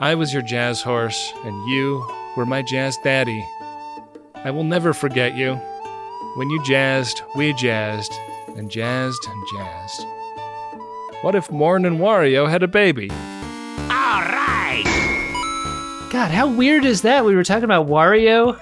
I 0.00 0.14
was 0.14 0.32
your 0.32 0.42
jazz 0.42 0.82
horse, 0.82 1.32
and 1.44 1.68
you 1.68 2.04
were 2.36 2.46
my 2.46 2.62
jazz 2.62 2.96
daddy. 3.02 3.44
I 4.34 4.50
will 4.50 4.64
never 4.64 4.92
forget 4.92 5.34
you. 5.36 5.54
When 6.36 6.50
you 6.50 6.62
jazzed, 6.64 7.22
we 7.34 7.52
jazzed, 7.52 8.12
and 8.56 8.70
jazzed 8.70 9.26
and 9.26 9.44
jazzed. 9.52 10.06
What 11.22 11.34
if 11.34 11.50
Morn 11.50 11.84
and 11.84 11.98
Wario 11.98 12.48
had 12.48 12.62
a 12.62 12.68
baby? 12.68 13.10
All 13.10 14.22
right! 14.22 14.84
God, 16.12 16.30
how 16.30 16.48
weird 16.48 16.84
is 16.84 17.02
that? 17.02 17.24
We 17.24 17.34
were 17.34 17.44
talking 17.44 17.64
about 17.64 17.86
Wario 17.88 18.58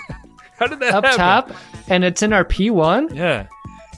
How 0.58 0.66
did 0.66 0.80
that 0.80 0.94
up 0.94 1.04
happen? 1.04 1.18
top, 1.18 1.50
and 1.88 2.04
it's 2.04 2.22
in 2.22 2.32
our 2.32 2.44
P1? 2.44 3.14
Yeah. 3.14 3.46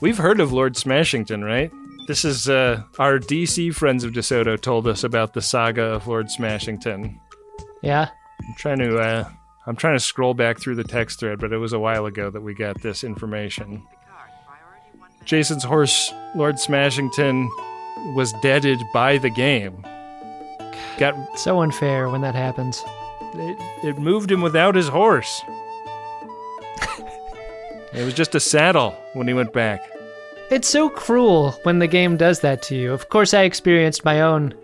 We've 0.00 0.18
heard 0.18 0.40
of 0.40 0.52
Lord 0.52 0.74
Smashington, 0.74 1.42
right? 1.44 1.70
This 2.06 2.24
is 2.24 2.50
uh, 2.50 2.82
our 2.98 3.18
DC 3.18 3.74
friends 3.74 4.04
of 4.04 4.12
DeSoto 4.12 4.60
told 4.60 4.86
us 4.86 5.04
about 5.04 5.32
the 5.32 5.40
saga 5.40 5.82
of 5.84 6.06
Lord 6.06 6.26
Smashington. 6.26 7.18
Yeah. 7.82 8.10
I'm 8.46 8.54
trying 8.56 8.78
to 8.78 8.98
uh, 8.98 9.28
I'm 9.66 9.76
trying 9.76 9.96
to 9.96 10.00
scroll 10.00 10.34
back 10.34 10.58
through 10.58 10.74
the 10.74 10.84
text 10.84 11.20
thread, 11.20 11.40
but 11.40 11.52
it 11.52 11.56
was 11.56 11.72
a 11.72 11.78
while 11.78 12.04
ago 12.04 12.28
that 12.28 12.42
we 12.42 12.52
got 12.52 12.82
this 12.82 13.04
information. 13.04 13.86
Jason's 15.24 15.64
horse, 15.64 16.12
Lord 16.34 16.56
Smashington, 16.56 17.48
was 18.14 18.34
deaded 18.42 18.78
by 18.92 19.16
the 19.16 19.30
game. 19.30 19.82
Got 20.98 21.38
So 21.38 21.62
unfair 21.62 22.10
when 22.10 22.20
that 22.20 22.34
happens. 22.34 22.84
it, 23.32 23.58
it 23.82 23.98
moved 23.98 24.30
him 24.30 24.42
without 24.42 24.74
his 24.74 24.88
horse. 24.88 25.42
it 27.94 28.04
was 28.04 28.12
just 28.12 28.34
a 28.34 28.40
saddle 28.40 28.94
when 29.14 29.26
he 29.26 29.32
went 29.32 29.54
back. 29.54 29.80
It's 30.50 30.68
so 30.68 30.88
cruel 30.88 31.52
when 31.62 31.78
the 31.78 31.86
game 31.86 32.16
does 32.16 32.40
that 32.40 32.62
to 32.64 32.76
you. 32.76 32.92
Of 32.92 33.08
course, 33.08 33.34
I 33.34 33.42
experienced 33.42 34.04
my 34.04 34.20
own 34.20 34.54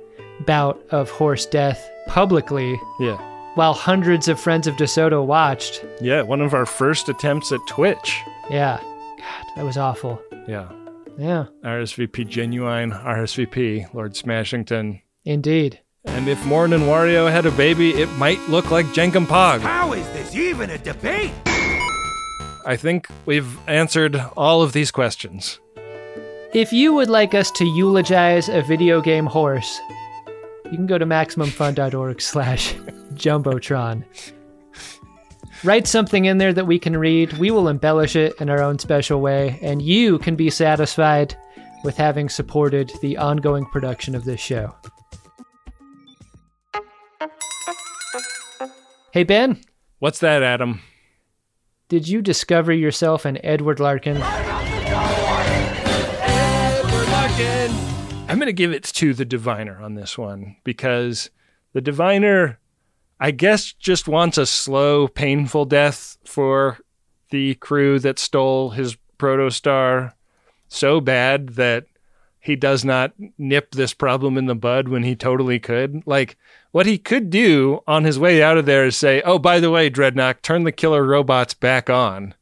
bout 0.47 0.81
of 0.91 1.11
horse 1.11 1.47
death 1.47 1.89
publicly 2.07 2.79
Yeah. 3.01 3.19
while 3.55 3.73
hundreds 3.75 4.29
of 4.29 4.39
friends 4.39 4.67
of 4.67 4.77
DeSoto 4.77 5.25
watched. 5.25 5.85
Yeah, 6.01 6.23
one 6.23 6.41
of 6.41 6.55
our 6.55 6.67
first 6.67 7.09
attempts 7.09 7.51
at 7.53 7.61
Twitch. 7.67 8.19
Yeah. 8.51 8.79
God, 9.19 9.47
that 9.57 9.65
was 9.65 9.77
awful. 9.77 10.21
Yeah. 10.47 10.69
Yeah, 11.19 11.47
RSVP 11.65 12.25
genuine, 12.29 12.93
RSVP, 12.93 13.87
Lord 13.93 14.15
Smashington. 14.17 15.01
indeed. 15.25 15.81
And 16.07 16.29
if 16.29 16.43
Morn 16.47 16.73
and 16.73 16.85
Wario 16.85 17.31
had 17.31 17.45
a 17.45 17.51
baby, 17.51 17.91
it 17.91 18.09
might 18.17 18.41
look 18.49 18.71
like 18.71 18.87
Jankom 18.87 19.27
Pog. 19.27 19.61
How 19.61 19.93
is 19.93 20.07
this 20.15 20.35
even 20.35 20.71
a 20.71 20.79
debate? 20.79 21.33
I 22.65 22.77
think 22.79 23.07
we've 23.27 23.59
answered 23.69 24.17
all 24.37 24.63
of 24.63 24.73
these 24.73 24.91
questions. 24.91 25.61
If 26.53 26.73
you 26.73 26.93
would 26.95 27.09
like 27.09 27.35
us 27.35 27.51
to 27.53 27.65
eulogize 27.65 28.49
a 28.49 28.61
video 28.63 29.01
game 29.01 29.27
horse, 29.27 29.81
you 30.65 30.73
can 30.73 30.87
go 30.87 30.99
to 30.99 31.07
maximumfun.org 31.07 32.21
slash 32.21 32.75
jumbotron. 33.15 34.05
Write 35.63 35.87
something 35.87 36.25
in 36.25 36.39
there 36.39 36.53
that 36.53 36.67
we 36.67 36.79
can 36.79 36.97
read. 36.97 37.35
We 37.35 37.51
will 37.53 37.69
embellish 37.69 38.17
it 38.17 38.35
in 38.41 38.51
our 38.51 38.63
own 38.63 38.79
special 38.81 39.21
way, 39.21 39.59
and 39.63 39.81
you 39.81 40.19
can 40.19 40.35
be 40.35 40.51
satisfied 40.51 41.37
with 41.85 41.97
having 41.97 42.29
supported 42.29 42.91
the 43.01 43.17
ongoing 43.17 43.65
production 43.67 44.15
of 44.17 44.25
this 44.25 44.41
show. 44.41 44.75
Hey, 49.13 49.23
Ben, 49.25 49.61
What's 49.99 50.19
that, 50.21 50.43
Adam? 50.43 50.81
did 51.89 52.09
you 52.09 52.23
discover 52.23 52.73
yourself 52.73 53.25
an 53.25 53.39
Edward 53.45 53.81
Larkin? 53.81 54.17
I'm 58.31 58.39
going 58.39 58.47
to 58.47 58.53
give 58.53 58.73
it 58.73 58.85
to 58.85 59.13
the 59.13 59.25
diviner 59.25 59.81
on 59.81 59.95
this 59.95 60.17
one 60.17 60.57
because 60.63 61.31
the 61.73 61.81
diviner, 61.81 62.59
I 63.19 63.33
guess, 63.33 63.73
just 63.73 64.07
wants 64.07 64.39
a 64.39 64.47
slow, 64.47 65.09
painful 65.09 65.65
death 65.65 66.17
for 66.25 66.79
the 67.31 67.55
crew 67.57 67.99
that 67.99 68.19
stole 68.19 68.71
his 68.71 68.97
protostar 69.19 70.13
so 70.69 71.01
bad 71.01 71.51
that 71.51 71.87
he 72.39 72.57
does 72.57 72.85
not 72.85 73.13
nip 73.37 73.73
this 73.73 73.93
problem 73.93 74.39
in 74.39 74.47
the 74.47 74.55
bud 74.55 74.89
when 74.89 75.03
he 75.03 75.15
totally 75.17 75.59
could. 75.59 76.03
Like, 76.07 76.39
what 76.71 76.87
he 76.87 76.99
could 76.99 77.31
do 77.31 77.81
on 77.87 78.05
his 78.05 78.19
way 78.19 78.43
out 78.43 78.57
of 78.57 78.65
there 78.65 78.87
is 78.87 78.97
say, 78.97 79.21
Oh, 79.23 79.39
by 79.39 79.61
the 79.61 79.71
way, 79.71 79.91
Drednok, 79.91 80.41
turn 80.41 80.63
the 80.63 80.73
killer 80.73 81.05
robots 81.05 81.53
back 81.53 81.91
on. 81.91 82.35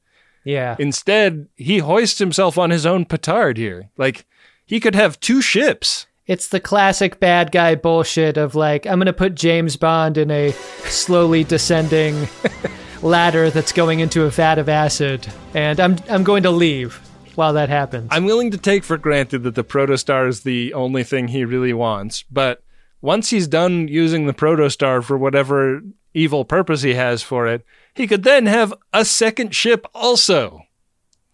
Yeah. 0.45 0.77
Instead, 0.79 1.49
he 1.57 1.79
hoists 1.79 2.19
himself 2.19 2.57
on 2.59 2.71
his 2.71 2.87
own 2.87 3.07
petard 3.07 3.57
here. 3.57 3.91
Like, 3.97 4.25
he 4.69 4.81
could 4.81 4.95
have 4.95 5.19
two 5.19 5.41
ships. 5.41 6.07
It's 6.27 6.49
the 6.49 6.61
classic 6.61 7.19
bad 7.19 7.53
guy 7.53 7.75
bullshit 7.75 8.37
of 8.37 8.55
like, 8.55 8.87
I'm 8.87 8.99
going 8.99 9.07
to 9.07 9.15
put 9.15 9.35
James 9.35 9.77
Bond 9.77 10.19
in 10.19 10.31
a 10.31 10.53
slowly 10.85 11.43
descending 11.43 12.29
ladder 13.03 13.49
that's 13.49 13.73
going 13.73 14.01
into 14.01 14.25
a 14.25 14.31
vat 14.31 14.59
of 14.59 14.69
acid, 14.69 15.27
and 15.55 15.81
I'm, 15.81 15.97
I'm 16.11 16.23
going 16.23 16.43
to 16.43 16.51
leave 16.51 17.01
while 17.35 17.55
that 17.55 17.71
happens. 17.71 18.09
I'm 18.11 18.27
willing 18.27 18.51
to 18.51 18.59
take 18.59 18.85
for 18.85 18.99
granted 18.99 19.43
that 19.45 19.55
the 19.55 19.65
protostar 19.65 20.29
is 20.29 20.43
the 20.43 20.75
only 20.75 21.03
thing 21.03 21.29
he 21.29 21.47
really 21.47 21.73
wants, 21.73 22.25
but 22.25 22.63
once 23.01 23.31
he's 23.31 23.49
done 23.49 23.89
using 23.89 24.27
the 24.27 24.35
protostar 24.35 25.03
for 25.03 25.17
whatever 25.17 25.81
evil 26.13 26.45
purpose 26.45 26.83
he 26.83 26.93
has 26.93 27.23
for 27.23 27.47
it, 27.47 27.65
he 27.95 28.07
could 28.07 28.23
then 28.23 28.45
have 28.45 28.75
a 28.93 29.05
second 29.05 29.55
ship 29.55 29.87
also. 29.95 30.65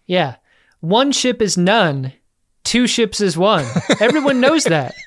Yeah. 0.06 0.36
One 0.80 1.10
ship 1.10 1.42
is 1.42 1.56
none, 1.56 2.12
two 2.64 2.86
ships 2.86 3.20
is 3.20 3.36
one. 3.38 3.64
Everyone 4.00 4.40
knows 4.40 4.64
that. 4.64 4.94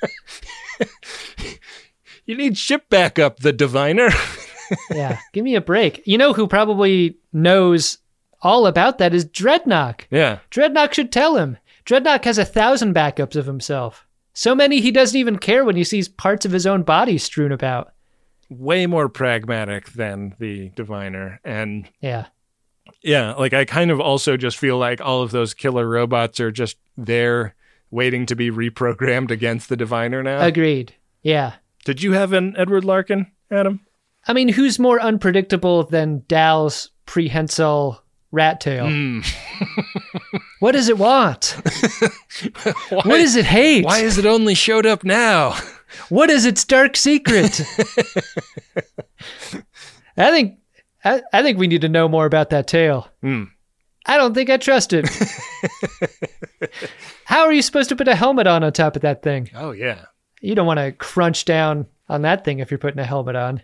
You 2.25 2.35
need 2.35 2.57
ship 2.57 2.89
backup, 2.89 3.39
the 3.39 3.53
diviner. 3.53 4.09
yeah. 4.91 5.19
Give 5.31 5.45
me 5.45 5.55
a 5.55 5.61
break. 5.61 6.03
You 6.05 6.17
know 6.17 6.33
who 6.33 6.45
probably 6.45 7.17
knows 7.31 7.99
all 8.41 8.67
about 8.67 8.97
that 8.97 9.13
is 9.13 9.25
Drednok. 9.25 10.01
yeah. 10.11 10.39
Drednok 10.51 10.91
should 10.93 11.11
tell 11.13 11.37
him. 11.37 11.57
Drednok 11.85 12.25
has 12.25 12.37
a 12.37 12.43
thousand 12.43 12.93
backups 12.93 13.37
of 13.37 13.45
himself. 13.45 14.05
So 14.33 14.53
many 14.53 14.81
he 14.81 14.91
doesn't 14.91 15.17
even 15.17 15.37
care 15.37 15.63
when 15.63 15.77
he 15.77 15.85
sees 15.85 16.09
parts 16.09 16.45
of 16.45 16.51
his 16.51 16.67
own 16.67 16.83
body 16.83 17.17
strewn 17.17 17.53
about. 17.53 17.93
Way 18.49 18.87
more 18.87 19.07
pragmatic 19.07 19.93
than 19.93 20.35
the 20.37 20.69
diviner. 20.75 21.39
And 21.45 21.87
Yeah. 22.01 22.25
Yeah, 23.07 23.33
like 23.35 23.53
I 23.53 23.63
kind 23.63 23.89
of 23.89 24.01
also 24.01 24.35
just 24.35 24.57
feel 24.57 24.77
like 24.77 24.99
all 24.99 25.21
of 25.21 25.31
those 25.31 25.53
killer 25.53 25.87
robots 25.87 26.39
are 26.41 26.51
just 26.51 26.77
there 26.97 27.55
waiting 27.89 28.25
to 28.25 28.35
be 28.35 28.51
reprogrammed 28.51 29.31
against 29.31 29.69
the 29.69 29.77
diviner 29.77 30.21
now. 30.21 30.41
Agreed. 30.45 30.93
Yeah. 31.23 31.53
Did 31.85 32.03
you 32.03 32.11
have 32.11 32.33
an 32.33 32.53
Edward 32.57 32.83
Larkin, 32.83 33.31
Adam? 33.49 33.79
I 34.27 34.33
mean, 34.33 34.49
who's 34.49 34.77
more 34.77 34.99
unpredictable 34.99 35.83
than 35.83 36.23
Dal's 36.27 36.89
prehensile 37.05 38.03
rat 38.31 38.59
tail? 38.59 38.87
Hmm. 38.89 39.21
what 40.59 40.73
does 40.73 40.89
it 40.89 40.97
want? 40.97 41.55
Why- 42.89 43.01
what 43.05 43.17
does 43.19 43.37
it 43.37 43.45
hate? 43.45 43.85
Why 43.85 43.99
has 43.99 44.17
it 44.17 44.25
only 44.25 44.53
showed 44.53 44.85
up 44.85 45.05
now? 45.05 45.55
What 46.09 46.29
is 46.29 46.45
its 46.45 46.65
dark 46.65 46.97
secret? 46.97 47.61
I 50.17 50.31
think 50.31 50.59
I, 51.15 51.21
I 51.33 51.41
think 51.43 51.57
we 51.57 51.67
need 51.67 51.81
to 51.81 51.89
know 51.89 52.07
more 52.07 52.25
about 52.25 52.49
that 52.51 52.67
tail. 52.67 53.07
Hmm. 53.21 53.45
I 54.05 54.17
don't 54.17 54.33
think 54.33 54.49
I 54.49 54.57
trust 54.57 54.93
it. 54.93 55.07
How 57.25 57.41
are 57.45 57.51
you 57.53 57.61
supposed 57.61 57.89
to 57.89 57.95
put 57.95 58.07
a 58.07 58.15
helmet 58.15 58.47
on 58.47 58.63
on 58.63 58.71
top 58.73 58.95
of 58.95 59.01
that 59.01 59.21
thing? 59.21 59.49
Oh 59.53 59.71
yeah. 59.71 60.05
You 60.41 60.55
don't 60.55 60.67
want 60.67 60.79
to 60.79 60.91
crunch 60.91 61.45
down 61.45 61.87
on 62.07 62.21
that 62.21 62.45
thing 62.45 62.59
if 62.59 62.71
you're 62.71 62.77
putting 62.77 62.99
a 62.99 63.05
helmet 63.05 63.35
on. 63.35 63.61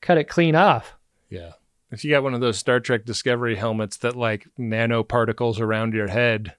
Cut 0.00 0.18
it 0.18 0.24
clean 0.28 0.54
off. 0.54 0.94
Yeah. 1.28 1.52
If 1.90 2.04
you 2.04 2.10
got 2.10 2.22
one 2.22 2.34
of 2.34 2.40
those 2.40 2.58
Star 2.58 2.80
Trek 2.80 3.04
Discovery 3.04 3.56
helmets 3.56 3.96
that 3.98 4.16
like 4.16 4.46
nanoparticles 4.58 5.60
around 5.60 5.94
your 5.94 6.08
head, 6.08 6.54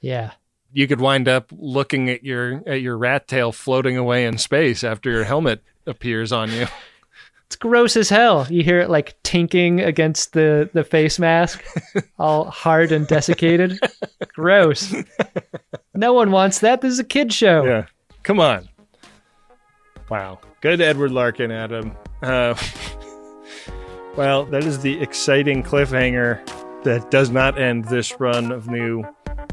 Yeah. 0.00 0.32
you 0.72 0.86
could 0.86 1.00
wind 1.00 1.28
up 1.28 1.52
looking 1.56 2.08
at 2.10 2.22
your 2.24 2.62
at 2.68 2.80
your 2.82 2.96
rat 2.96 3.26
tail 3.26 3.50
floating 3.52 3.96
away 3.96 4.24
in 4.26 4.38
space 4.38 4.84
after 4.84 5.10
your 5.10 5.24
helmet 5.24 5.62
appears 5.86 6.30
on 6.32 6.50
you. 6.52 6.66
It's 7.50 7.56
gross 7.56 7.96
as 7.96 8.08
hell. 8.08 8.46
You 8.48 8.62
hear 8.62 8.78
it 8.78 8.90
like 8.90 9.20
tinking 9.24 9.80
against 9.80 10.34
the, 10.34 10.70
the 10.72 10.84
face 10.84 11.18
mask, 11.18 11.64
all 12.18 12.44
hard 12.44 12.92
and 12.92 13.08
desiccated. 13.08 13.76
gross. 14.34 14.94
No 15.92 16.12
one 16.12 16.30
wants 16.30 16.60
that. 16.60 16.80
This 16.80 16.92
is 16.92 17.00
a 17.00 17.04
kid 17.04 17.32
show. 17.32 17.64
Yeah. 17.64 17.86
Come 18.22 18.38
on. 18.38 18.68
Wow. 20.08 20.38
Good 20.60 20.80
Edward 20.80 21.10
Larkin, 21.10 21.50
Adam. 21.50 21.90
Uh, 22.22 22.54
well, 24.16 24.44
that 24.44 24.62
is 24.62 24.78
the 24.78 25.02
exciting 25.02 25.64
cliffhanger 25.64 26.46
that 26.84 27.10
does 27.10 27.30
not 27.30 27.58
end 27.58 27.86
this 27.86 28.20
run 28.20 28.52
of 28.52 28.68
new 28.68 29.04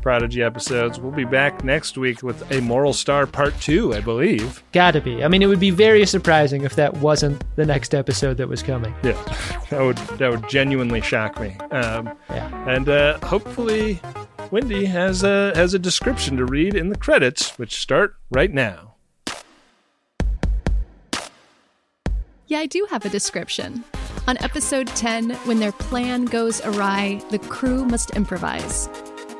Prodigy 0.07 0.41
episodes. 0.41 1.01
We'll 1.01 1.11
be 1.11 1.25
back 1.25 1.65
next 1.65 1.97
week 1.97 2.23
with 2.23 2.49
a 2.53 2.61
Moral 2.61 2.93
Star 2.93 3.27
Part 3.27 3.59
2, 3.59 3.93
I 3.93 3.99
believe. 3.99 4.63
Gotta 4.71 5.01
be. 5.01 5.21
I 5.21 5.27
mean, 5.27 5.41
it 5.41 5.47
would 5.47 5.59
be 5.59 5.69
very 5.69 6.05
surprising 6.05 6.63
if 6.63 6.77
that 6.77 6.95
wasn't 6.99 7.43
the 7.57 7.65
next 7.65 7.93
episode 7.93 8.37
that 8.37 8.47
was 8.47 8.63
coming. 8.63 8.95
Yeah, 9.03 9.21
that 9.69 9.81
would 9.81 9.97
that 10.17 10.31
would 10.31 10.47
genuinely 10.47 11.01
shock 11.01 11.41
me. 11.41 11.57
Um, 11.71 12.09
Yeah. 12.29 12.69
and 12.69 12.87
uh, 12.87 13.19
hopefully, 13.19 13.99
Wendy 14.49 14.85
has 14.85 15.23
a 15.23 15.51
has 15.55 15.73
a 15.73 15.79
description 15.79 16.37
to 16.37 16.45
read 16.45 16.73
in 16.73 16.87
the 16.87 16.97
credits, 16.97 17.57
which 17.59 17.75
start 17.75 18.15
right 18.31 18.53
now. 18.53 18.95
Yeah, 22.45 22.59
I 22.59 22.65
do 22.65 22.87
have 22.89 23.03
a 23.03 23.09
description. 23.09 23.83
On 24.25 24.37
episode 24.39 24.87
10, 24.87 25.31
when 25.47 25.59
their 25.59 25.73
plan 25.73 26.23
goes 26.23 26.61
awry, 26.61 27.21
the 27.29 27.39
crew 27.39 27.83
must 27.83 28.11
improvise. 28.11 28.87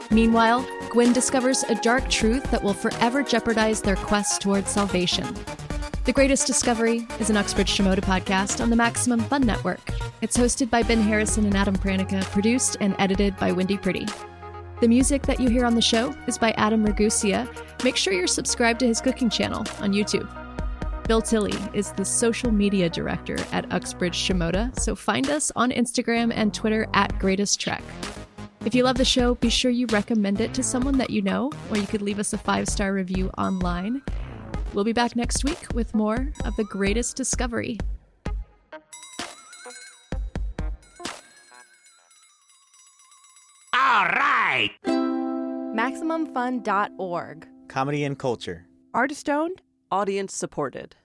Meanwhile, 0.10 0.66
Gwen 0.90 1.14
discovers 1.14 1.64
a 1.64 1.76
dark 1.76 2.10
truth 2.10 2.44
that 2.52 2.64
will 2.64 2.74
forever 2.74 3.24
jeopardize 3.24 3.82
their 3.82 3.98
quest 3.98 4.42
towards 4.42 4.72
salvation. 4.72 5.28
The 6.06 6.14
Greatest 6.14 6.48
Discovery 6.48 7.06
is 7.20 7.30
an 7.30 7.36
Uxbridge 7.36 7.76
Shimoda 7.76 8.00
podcast 8.00 8.62
on 8.62 8.70
the 8.70 8.78
Maximum 8.78 9.20
Fun 9.20 9.42
Network. 9.42 9.92
It's 10.22 10.38
hosted 10.38 10.70
by 10.70 10.82
Ben 10.84 11.02
Harrison 11.02 11.46
and 11.46 11.56
Adam 11.56 11.76
Pranica, 11.76 12.24
produced 12.32 12.78
and 12.80 12.96
edited 12.98 13.36
by 13.36 13.52
Wendy 13.52 13.78
Pretty. 13.78 14.06
The 14.80 14.88
music 14.88 15.24
that 15.24 15.40
you 15.40 15.50
hear 15.50 15.66
on 15.66 15.76
the 15.76 15.82
show 15.82 16.16
is 16.28 16.38
by 16.38 16.52
Adam 16.52 16.86
Ragusea. 16.86 17.50
Make 17.84 17.98
sure 17.98 18.14
you're 18.14 18.28
subscribed 18.28 18.80
to 18.80 18.88
his 18.88 19.02
cooking 19.02 19.30
channel 19.30 19.66
on 19.82 19.92
YouTube. 19.92 20.30
Bill 21.08 21.22
Tilley 21.22 21.58
is 21.74 21.92
the 21.92 22.06
social 22.06 22.52
media 22.52 22.90
director 22.90 23.38
at 23.52 23.70
Uxbridge 23.74 24.16
Shimoda, 24.16 24.78
so 24.80 24.96
find 24.96 25.30
us 25.30 25.52
on 25.56 25.72
Instagram 25.72 26.32
and 26.34 26.54
Twitter 26.54 26.88
at 26.94 27.18
Greatest 27.20 27.60
Trek. 27.60 27.84
If 28.68 28.76
you 28.76 28.84
love 28.84 28.98
the 28.98 29.06
show, 29.06 29.36
be 29.36 29.50
sure 29.50 29.72
you 29.72 29.88
recommend 29.88 30.42
it 30.42 30.54
to 30.56 30.62
someone 30.62 30.98
that 30.98 31.10
you 31.10 31.22
know, 31.22 31.50
or 31.72 31.78
you 31.78 31.88
could 31.88 32.02
leave 32.02 32.20
us 32.20 32.34
a 32.34 32.38
five 32.38 32.68
star 32.68 32.92
review 32.92 33.32
online. 33.38 34.02
We'll 34.74 34.84
be 34.84 34.92
back 34.92 35.16
next 35.16 35.46
week 35.46 35.68
with 35.74 35.96
more 35.96 36.34
of 36.44 36.54
the 36.58 36.66
greatest 36.66 37.16
discovery. 37.16 37.80
All 43.74 43.74
right. 43.74 44.72
MaximumFun.org. 44.84 47.48
Comedy 47.70 48.04
and 48.04 48.20
culture. 48.20 48.68
Artist 48.94 49.30
owned. 49.30 49.62
Audience 49.92 50.36
supported. 50.36 50.98